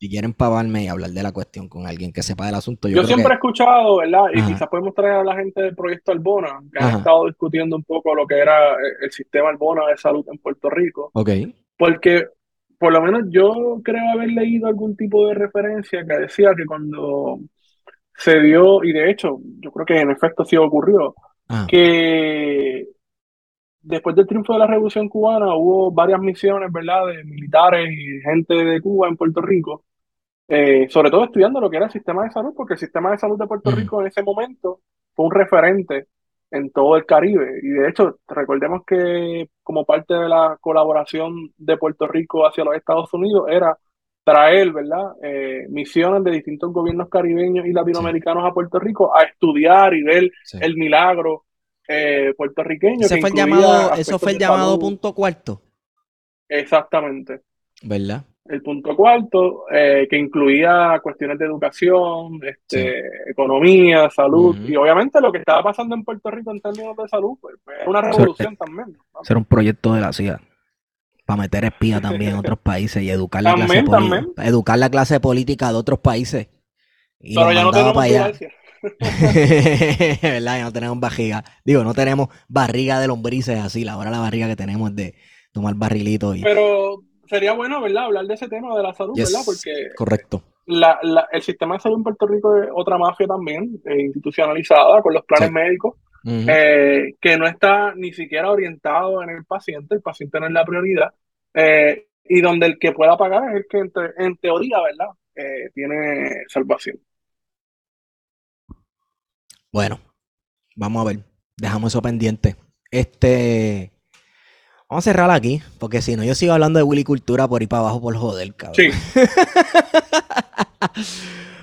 Si 0.00 0.08
quieren 0.08 0.32
pavarme 0.32 0.84
y 0.84 0.88
hablar 0.88 1.10
de 1.10 1.22
la 1.22 1.30
cuestión 1.30 1.68
con 1.68 1.86
alguien 1.86 2.10
que 2.10 2.22
sepa 2.22 2.46
del 2.46 2.54
asunto, 2.54 2.88
yo, 2.88 2.96
Yo 2.96 3.04
siempre 3.04 3.26
que- 3.26 3.32
he 3.32 3.34
escuchado, 3.34 3.98
¿verdad? 3.98 4.24
Y 4.34 4.38
Ajá. 4.38 4.48
quizás 4.48 4.68
podemos 4.68 4.94
traer 4.94 5.12
a 5.16 5.24
la 5.24 5.36
gente 5.36 5.60
del 5.60 5.74
proyecto 5.76 6.12
Albona, 6.12 6.58
que 6.72 6.78
han 6.82 6.88
Ajá. 6.88 6.98
estado 6.98 7.26
discutiendo 7.26 7.76
un 7.76 7.84
poco 7.84 8.14
lo 8.14 8.26
que 8.26 8.38
era 8.38 8.72
eh, 8.72 8.76
el 9.02 9.10
sistema 9.12 9.50
Albona 9.50 9.82
de 9.88 9.98
salud 9.98 10.24
en 10.32 10.38
Puerto 10.38 10.70
Rico, 10.70 11.10
Ok. 11.12 11.28
porque 11.76 12.24
por 12.78 12.94
lo 12.94 13.02
menos 13.02 13.24
yo 13.28 13.78
creo 13.84 14.00
haber 14.14 14.30
leído 14.30 14.68
algún 14.68 14.96
tipo 14.96 15.28
de 15.28 15.34
referencia 15.34 16.02
que 16.06 16.14
decía 16.20 16.52
que 16.56 16.64
cuando 16.64 17.38
se 18.16 18.40
dio, 18.40 18.82
y 18.82 18.92
de 18.94 19.10
hecho, 19.10 19.38
yo 19.60 19.70
creo 19.70 19.84
que 19.84 20.00
en 20.00 20.10
efecto 20.12 20.46
sí 20.46 20.56
ocurrió, 20.56 21.14
Ajá. 21.46 21.66
que 21.66 22.86
después 23.82 24.16
del 24.16 24.26
triunfo 24.26 24.54
de 24.54 24.60
la 24.60 24.66
Revolución 24.66 25.10
Cubana 25.10 25.54
hubo 25.56 25.90
varias 25.92 26.20
misiones, 26.20 26.72
¿verdad?, 26.72 27.06
de 27.08 27.22
militares 27.24 27.86
y 27.92 28.20
gente 28.22 28.54
de 28.54 28.80
Cuba 28.80 29.08
en 29.08 29.18
Puerto 29.18 29.42
Rico, 29.42 29.84
eh, 30.50 30.86
sobre 30.90 31.10
todo 31.10 31.24
estudiando 31.24 31.60
lo 31.60 31.70
que 31.70 31.76
era 31.76 31.86
el 31.86 31.92
sistema 31.92 32.24
de 32.24 32.30
salud, 32.30 32.52
porque 32.56 32.74
el 32.74 32.80
sistema 32.80 33.10
de 33.12 33.18
salud 33.18 33.38
de 33.38 33.46
Puerto 33.46 33.70
Ujú. 33.70 33.78
Rico 33.78 34.00
en 34.00 34.08
ese 34.08 34.22
momento 34.22 34.80
fue 35.14 35.26
un 35.26 35.32
referente 35.32 36.06
en 36.50 36.70
todo 36.70 36.96
el 36.96 37.06
Caribe. 37.06 37.60
Y 37.62 37.68
de 37.68 37.88
hecho, 37.88 38.18
recordemos 38.28 38.82
que 38.84 39.48
como 39.62 39.84
parte 39.84 40.14
de 40.14 40.28
la 40.28 40.58
colaboración 40.60 41.52
de 41.56 41.76
Puerto 41.76 42.06
Rico 42.08 42.46
hacia 42.46 42.64
los 42.64 42.74
Estados 42.74 43.12
Unidos 43.14 43.46
era 43.48 43.78
traer, 44.24 44.72
¿verdad?, 44.72 45.12
Eh, 45.22 45.66
misiones 45.70 46.22
de 46.24 46.32
distintos 46.32 46.72
gobiernos 46.72 47.08
caribeños 47.08 47.64
y 47.66 47.72
latinoamericanos 47.72 48.44
a 48.44 48.52
Puerto 48.52 48.78
Rico 48.78 49.16
a 49.16 49.22
estudiar 49.22 49.94
y 49.94 50.02
ver 50.02 50.30
Sí. 50.44 50.58
el 50.60 50.76
milagro 50.76 51.44
eh, 51.88 52.34
puertorriqueño 52.36 53.00
Ese 53.06 53.16
que 53.16 53.20
fue 53.20 53.30
el 53.30 53.36
llamado, 53.36 53.94
eso 53.94 54.18
fue 54.18 54.32
el 54.32 54.38
llamado 54.38 54.78
punto 54.78 55.12
cuarto, 55.14 55.62
Exactamente. 56.48 57.40
¿verdad? 57.82 58.24
El 58.50 58.62
punto 58.62 58.96
cuarto, 58.96 59.64
eh, 59.70 60.08
que 60.10 60.18
incluía 60.18 60.98
cuestiones 61.00 61.38
de 61.38 61.44
educación, 61.44 62.40
este, 62.42 63.30
economía, 63.30 64.10
salud, 64.10 64.56
y 64.68 64.74
obviamente 64.74 65.20
lo 65.20 65.30
que 65.30 65.38
estaba 65.38 65.62
pasando 65.62 65.94
en 65.94 66.02
Puerto 66.02 66.32
Rico 66.32 66.50
en 66.50 66.60
términos 66.60 66.96
de 66.96 67.08
salud, 67.08 67.38
pues, 67.40 67.54
fue 67.64 67.74
una 67.86 68.00
revolución 68.02 68.56
también. 68.56 68.88
¿no? 68.92 69.36
Un 69.38 69.44
proyecto 69.44 69.94
de 69.94 70.00
la 70.00 70.12
CIA. 70.12 70.40
Para 71.24 71.42
meter 71.42 71.64
espías 71.64 72.00
también 72.02 72.32
en 72.32 72.38
otros 72.38 72.58
países 72.58 73.02
y 73.04 73.10
educar 73.10 73.40
la 73.40 73.54
clase 73.54 73.66
También, 73.68 73.84
política. 73.84 74.16
también. 74.16 74.48
Educar 74.48 74.78
la 74.80 74.90
clase 74.90 75.20
política 75.20 75.68
de 75.68 75.74
otros 75.76 76.00
países. 76.00 76.48
Y 77.20 77.36
Pero 77.36 77.52
ya 77.52 77.62
no 77.62 77.70
tenemos 77.70 77.92
para 77.94 78.04
allá. 78.06 78.32
¿Verdad? 80.22 80.58
Ya 80.58 80.64
no 80.64 80.72
tenemos 80.72 80.98
barriga. 80.98 81.44
Digo, 81.64 81.84
no 81.84 81.94
tenemos 81.94 82.30
barriga 82.48 82.98
de 82.98 83.06
lombrices 83.06 83.60
así. 83.60 83.84
La 83.84 83.96
hora 83.96 84.10
la 84.10 84.18
barriga 84.18 84.48
que 84.48 84.56
tenemos 84.56 84.90
es 84.90 84.96
de 84.96 85.14
tomar 85.52 85.74
barrilitos 85.74 86.36
y. 86.36 86.42
Pero 86.42 87.02
sería 87.30 87.52
bueno, 87.54 87.80
¿verdad?, 87.80 88.04
hablar 88.04 88.26
de 88.26 88.34
ese 88.34 88.48
tema 88.48 88.76
de 88.76 88.82
la 88.82 88.92
salud, 88.92 89.14
Yes, 89.14 89.32
¿verdad? 89.32 89.44
Porque 89.46 89.88
Correcto. 89.96 90.42
la, 90.66 90.98
la- 91.02 91.28
el 91.32 91.40
sistema 91.42 91.76
de 91.76 91.80
salud 91.80 91.96
en 91.98 92.02
Puerto 92.02 92.26
Rico 92.26 92.56
es 92.62 92.68
otra 92.74 92.98
mafia 92.98 93.26
también, 93.26 93.80
eh, 93.86 94.02
institucionalizada 94.02 95.00
con 95.00 95.14
los 95.14 95.24
planes 95.24 95.48
Sí. 95.48 95.54
médicos. 95.54 95.94
Eh, 96.22 97.14
que 97.18 97.38
no 97.38 97.46
está 97.46 97.94
ni 97.94 98.12
siquiera 98.12 98.50
orientado 98.50 99.22
en 99.22 99.30
el 99.30 99.46
paciente, 99.46 99.94
el 99.94 100.02
paciente 100.02 100.38
no 100.38 100.46
es 100.48 100.52
la 100.52 100.66
prioridad, 100.66 101.14
eh, 101.54 102.08
y 102.24 102.42
donde 102.42 102.66
el 102.66 102.78
que 102.78 102.92
pueda 102.92 103.16
pagar 103.16 103.48
es 103.50 103.56
el 103.56 103.66
que 103.70 103.78
en, 103.78 103.90
te- 103.90 104.22
en 104.24 104.36
teoría, 104.36 104.76
¿verdad? 104.82 105.14
Tiene 105.72 106.42
salvación. 106.48 106.98
Bueno, 109.72 109.98
vamos 110.76 111.00
a 111.02 111.08
ver. 111.08 111.20
Dejamos 111.56 111.92
eso 111.92 112.02
pendiente. 112.02 112.56
Este. 112.90 113.90
Vamos 114.90 115.06
a 115.06 115.10
cerrar 115.10 115.30
aquí, 115.30 115.62
porque 115.78 116.02
si 116.02 116.16
no, 116.16 116.24
yo 116.24 116.34
sigo 116.34 116.52
hablando 116.52 116.78
de 116.78 116.82
Willy 116.82 117.04
Cultura 117.04 117.46
por 117.46 117.62
ir 117.62 117.68
para 117.68 117.82
abajo 117.82 118.00
por 118.00 118.16
joder, 118.16 118.52
cabrón. 118.54 118.74
Sí. 118.74 118.90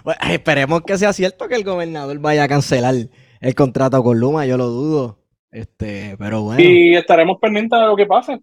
Bueno, 0.03 0.21
esperemos 0.32 0.84
que 0.84 0.97
sea 0.97 1.11
cierto 1.11 1.49
que 1.49 1.55
el 1.55 1.65
gobernador 1.65 2.17
vaya 2.19 2.45
a 2.45 2.47
cancelar 2.47 2.95
el 3.41 3.55
contrato 3.55 4.01
con 4.01 4.17
Luma, 4.17 4.45
yo 4.45 4.55
lo 4.55 4.67
dudo. 4.67 5.19
Este, 5.51 6.15
pero 6.17 6.43
bueno. 6.43 6.61
Y 6.61 6.95
estaremos 6.95 7.39
pendientes 7.41 7.78
de 7.78 7.86
lo 7.86 7.97
que 7.97 8.05
pase. 8.05 8.39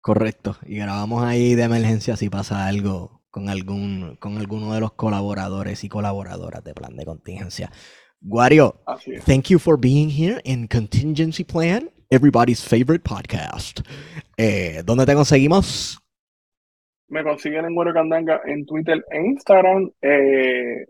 Correcto. 0.00 0.56
Y 0.64 0.76
grabamos 0.76 1.24
ahí 1.24 1.56
de 1.56 1.64
emergencia 1.64 2.16
si 2.16 2.28
pasa 2.28 2.68
algo 2.68 3.22
con 3.30 3.48
algún, 3.48 4.16
con 4.20 4.38
alguno 4.38 4.72
de 4.74 4.78
los 4.78 4.92
colaboradores 4.92 5.82
y 5.82 5.88
colaboradoras 5.88 6.62
de 6.62 6.72
plan 6.72 6.94
de 6.94 7.04
contingencia. 7.04 7.72
Wario, 8.22 8.80
thank 9.26 9.48
you 9.48 9.58
for 9.58 9.76
being 9.76 10.08
here 10.08 10.40
in 10.44 10.68
Contingency 10.68 11.42
Plan, 11.42 11.90
everybody's 12.10 12.62
favorite 12.62 13.02
podcast. 13.02 13.80
Eh, 14.36 14.82
¿Dónde 14.84 15.06
te 15.06 15.14
conseguimos? 15.14 15.98
Me 17.08 17.22
consiguen 17.22 17.64
en 17.64 17.74
Güero 17.74 17.92
Candanga 17.92 18.40
en 18.44 18.66
Twitter 18.66 19.04
e 19.10 19.20
Instagram. 19.20 19.90
Eh, 20.02 20.86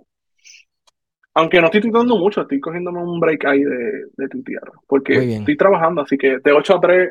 aunque 1.34 1.60
no 1.60 1.66
estoy 1.66 1.80
tuiteando 1.80 2.16
mucho, 2.16 2.42
estoy 2.42 2.60
cogiéndome 2.60 3.00
un 3.00 3.20
break 3.20 3.44
ahí 3.46 3.62
de, 3.62 4.06
de 4.16 4.28
tuitear. 4.28 4.70
Porque 4.86 5.36
estoy 5.36 5.56
trabajando, 5.56 6.02
así 6.02 6.18
que 6.18 6.38
de 6.38 6.52
8 6.52 6.76
a 6.76 6.80
3 6.80 7.08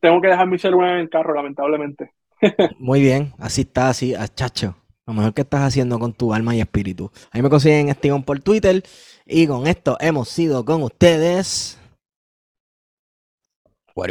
tengo 0.00 0.20
que 0.20 0.28
dejar 0.28 0.48
mi 0.48 0.58
celular 0.58 0.94
en 0.94 1.00
el 1.00 1.10
carro, 1.10 1.34
lamentablemente. 1.34 2.12
Muy 2.78 3.00
bien, 3.00 3.32
así 3.38 3.62
está, 3.62 3.88
así, 3.88 4.14
ah, 4.14 4.26
chacho. 4.28 4.76
Lo 5.06 5.14
mejor 5.14 5.34
que 5.34 5.42
estás 5.42 5.62
haciendo 5.62 5.98
con 5.98 6.12
tu 6.12 6.32
alma 6.32 6.54
y 6.54 6.60
espíritu. 6.60 7.10
Ahí 7.32 7.42
me 7.42 7.50
consiguen 7.50 7.88
en 7.88 7.94
Steven 7.94 8.22
por 8.22 8.38
Twitter. 8.40 8.82
Y 9.26 9.46
con 9.46 9.66
esto 9.66 9.96
hemos 10.00 10.28
sido 10.28 10.64
con 10.64 10.82
ustedes. 10.82 11.81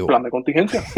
Plan 0.07 0.23
de 0.23 0.29
contingencia. 0.29 0.83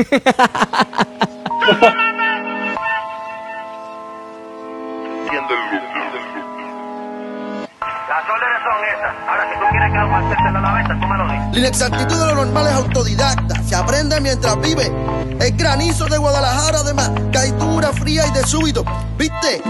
Las 8.10 8.30
órdenes 8.30 8.60
son 8.64 8.80
esas. 8.94 9.14
Ahora, 9.28 9.44
si 9.52 9.60
tú 9.60 9.66
quieres 9.72 9.92
que 9.92 9.98
aguantártela 9.98 10.60
a 10.60 10.62
la 10.62 10.74
venta, 10.74 11.00
tú 11.00 11.08
me 11.08 11.18
lo 11.18 11.24
dices. 11.24 11.48
La 11.52 11.60
inexactitud 11.60 12.20
de 12.20 12.26
lo 12.28 12.36
normal 12.36 12.68
es 12.68 12.74
autodidacta, 12.74 13.64
se 13.64 13.76
aprende 13.76 14.22
mientras 14.22 14.62
vive. 14.62 14.92
El 15.40 15.58
granizo 15.58 16.06
de 16.06 16.18
Guadalajara, 16.18 16.80
además, 16.80 17.12
caidura 17.32 17.92
fría 17.94 18.28
y 18.28 18.32
de 18.32 18.44
súbito. 18.44 18.84
¿Viste? 19.18 19.62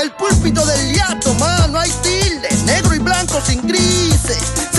El 0.00 0.10
púlpito 0.12 0.64
del 0.64 0.92
liato, 0.92 1.34
mano, 1.34 1.78
hay 1.78 1.90
tilde, 2.02 2.48
negro 2.64 2.94
y 2.94 2.98
blanco 3.00 3.40
sin 3.40 3.66
grises. 3.66 4.70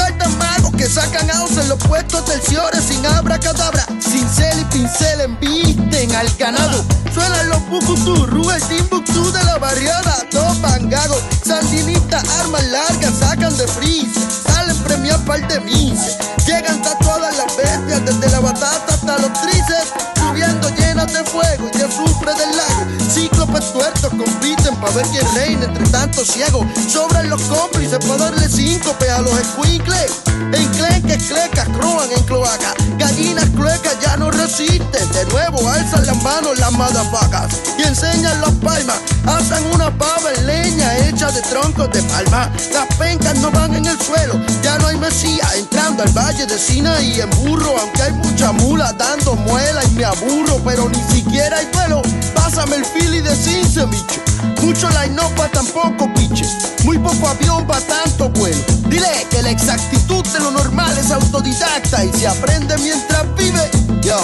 Que 0.82 0.90
sacan 0.90 1.30
aus 1.30 1.56
en 1.58 1.70
los 1.70 1.78
puestos 1.78 2.26
terciores 2.26 2.84
sin 2.86 3.06
abracadabra. 3.06 3.86
Cincel 4.00 4.62
y 4.62 4.66
pincel 4.66 5.22
embisten 5.22 6.12
al 6.16 6.28
ganado. 6.40 6.84
Suenan 7.14 7.50
los 7.50 7.70
bucutú, 7.70 8.50
el 8.50 8.64
timbuktu 8.64 9.32
de 9.32 9.44
la 9.44 9.60
barriada. 9.60 10.26
Topan 10.32 10.90
gago, 10.90 11.22
sandinistas, 11.46 12.28
armas 12.40 12.66
largas, 12.70 13.14
sacan 13.20 13.56
de 13.58 13.68
freeze. 13.68 14.10
Salen 14.44 14.76
premiados 14.78 15.22
par 15.22 15.48
de 15.48 15.60
mises. 15.60 16.18
Llegan 16.48 16.82
tatuadas 16.82 17.38
las 17.38 17.56
bestias, 17.56 18.04
desde 18.04 18.32
la 18.32 18.40
batata 18.40 18.92
hasta 18.92 19.20
los 19.20 19.34
tríceps. 19.40 19.94
Subiendo 20.16 20.68
llenas 20.70 21.14
de 21.14 21.24
fuego 21.26 21.70
y 21.72 21.78
de 21.78 21.86
azufre 21.86 22.34
del 22.34 22.58
lago. 22.58 22.88
Cíclopes 23.14 23.72
tuertos 23.72 24.10
compiten 24.10 24.41
para 24.82 24.94
ver 24.96 25.06
quién 25.12 25.36
reina 25.36 25.66
entre 25.66 25.88
tantos 25.90 26.28
ciegos. 26.28 26.66
Sobran 26.90 27.30
los 27.30 27.42
cómplices 27.44 28.00
para 28.00 28.18
darle 28.18 28.50
síncope 28.50 29.10
a 29.10 29.22
los 29.22 29.40
escuincles. 29.40 30.12
Enclenques, 30.52 31.24
clecas, 31.24 31.68
croan 31.78 32.12
en 32.12 32.24
cloaca. 32.24 32.74
Gallinas 32.98 33.50
cluecas 33.56 33.96
ya 34.02 34.18
no 34.18 34.32
resisten. 34.32 35.12
De 35.14 35.26
nuevo 35.26 35.70
alzan 35.70 36.06
las 36.06 36.22
manos 36.24 36.58
las 36.58 36.72
madafacas 36.72 37.54
y 37.78 37.84
enseñan 37.84 38.42
las 38.42 38.52
palmas. 38.56 38.98
Hacen 39.26 39.64
una 39.74 39.96
pava 39.98 40.34
en 40.36 40.48
leña 40.48 40.98
hecha 40.98 41.32
de 41.32 41.42
troncos 41.44 41.92
de 41.92 42.02
palma. 42.04 42.52
Las 42.74 42.88
pencas 42.98 43.38
no 43.38 43.52
van 43.52 43.76
en 43.76 43.86
el 43.86 44.02
suelo. 44.02 44.42
Ya 44.64 44.78
no 44.80 44.88
hay 44.88 44.98
mesía 44.98 45.48
entrando 45.56 46.04
al 46.04 46.10
valle 46.10 46.46
de 46.48 46.58
Sinaí 46.58 47.22
en 47.22 47.30
burro. 47.42 47.76
Aunque 47.80 48.02
hay 48.02 48.14
mucha 48.14 48.52
mula 48.52 48.92
dando 48.94 49.36
muela 49.36 49.84
y 49.84 49.92
me 49.92 50.06
aburro. 50.06 50.60
Pero 50.66 50.90
ni 50.90 51.02
siquiera 51.14 51.58
hay 51.58 51.68
vuelo. 51.72 52.02
Pásame 52.34 52.78
el 52.78 52.86
fili 52.86 53.22
de 53.22 53.36
Cince, 53.36 53.86
micho. 53.86 54.51
Mucho 54.62 54.90
line 54.90 55.16
no 55.16 55.28
pa' 55.36 55.48
tampoco, 55.50 56.12
piche. 56.14 56.46
Muy 56.84 56.98
poco 56.98 57.28
avión 57.28 57.66
pa' 57.66 57.80
tanto 57.82 58.30
vuelo. 58.30 58.58
Dile 58.88 59.28
que 59.30 59.42
la 59.42 59.52
exactitud 59.52 60.24
de 60.28 60.40
lo 60.40 60.52
normal 60.52 60.96
es 60.98 61.12
autodidacta 61.12 62.06
y 62.06 62.14
se 62.14 62.28
aprende 62.28 62.78
mientras 62.78 63.36
vive. 63.36 63.70
Yo, 64.02 64.20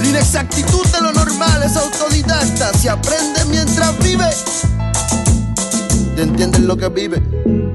la 0.00 0.08
inexactitud 0.08 0.86
de 0.86 1.00
lo 1.00 1.12
normal 1.12 1.62
es 1.62 1.76
autodidacta, 1.76 2.72
se 2.74 2.90
aprende 2.90 3.44
mientras 3.46 3.98
vive. 3.98 4.28
¿Te 6.16 6.22
entiendes 6.22 6.60
lo 6.60 6.76
que 6.76 6.88
vive? 6.88 7.22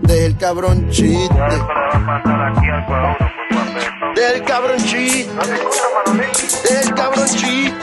Deja 0.04 0.26
el 0.26 0.38
cabrón 0.38 0.90
chiste. 0.90 1.34
Deja 4.16 4.34
el 4.34 4.44
cabrón 4.44 4.84
chiste. 4.86 5.30
El 6.70 6.94
cabrón 6.94 7.28
chiste. 7.28 7.74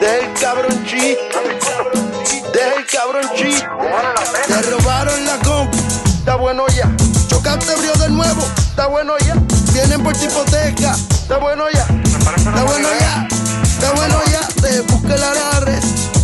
Deja 0.00 0.16
el 0.16 0.32
cabrón 0.40 0.84
chiste. 0.84 2.01
El 2.62 2.86
cabrón 2.86 3.28
chiste. 3.34 3.66
La. 4.48 4.60
Te 4.60 4.70
robaron 4.70 5.26
la 5.26 5.36
compu, 5.38 5.76
está 6.18 6.36
bueno 6.36 6.64
ya. 6.68 6.88
Chocaste 7.26 7.74
brío 7.74 7.92
de 7.94 8.08
nuevo, 8.10 8.40
está 8.56 8.86
bueno 8.86 9.14
ya. 9.18 9.34
Vienen 9.72 10.00
por 10.04 10.16
tu 10.16 10.26
hipoteca, 10.26 10.94
está 11.10 11.38
bueno 11.38 11.64
ya. 11.74 11.84
Me 11.90 12.02
Está 12.36 12.62
bueno 12.62 12.88
ya, 13.00 13.28
está 13.64 13.92
bueno 13.94 14.20
ya. 14.30 14.40
Te 14.60 14.80
busque 14.82 15.12
el 15.12 15.24
agarre, 15.24 15.78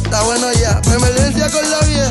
está 0.04 0.22
bueno 0.22 0.52
ya. 0.52 0.80
Emergencia 0.94 1.50
con 1.50 1.68
la 1.70 1.80
vieja, 1.80 2.10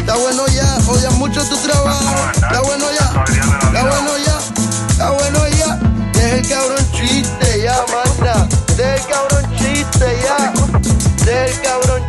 está 0.00 0.16
bueno 0.16 0.48
ya. 0.48 0.78
Odias 0.88 1.12
mucho 1.14 1.44
tu 1.44 1.56
trabajo, 1.58 2.14
está 2.34 2.60
bueno 2.62 2.86
ya. 2.90 3.24
Está 3.64 3.82
bueno 3.84 4.18
ya, 4.18 4.38
está 4.90 5.10
bueno 5.10 5.48
ya. 5.50 5.78
Deja 6.14 6.36
el 6.36 6.48
cabrón 6.48 6.86
chiste 6.92 7.62
ya, 7.62 7.84
manda. 7.92 8.48
Deja 8.76 8.94
el 8.96 9.06
cabrón 9.06 9.56
chiste 9.56 10.18
ya. 10.24 10.52
Deja 11.24 11.44
el 11.44 11.60
cabrón 11.60 12.07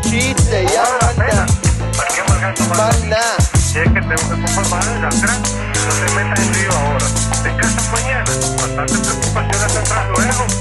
Ocupas 4.16 4.72
más 4.72 4.86
de 4.88 5.00
las 5.02 5.22
tres, 5.22 5.40
no 5.40 5.94
te 5.94 6.16
metas 6.16 6.40
en 6.40 6.52
lío 6.54 6.72
ahora. 6.72 7.06
Descansa 7.44 7.92
mañana. 7.92 8.26
Bastante 8.58 8.98
preocupaciones 8.98 9.74
tendrás 9.74 10.08
luego. 10.10 10.59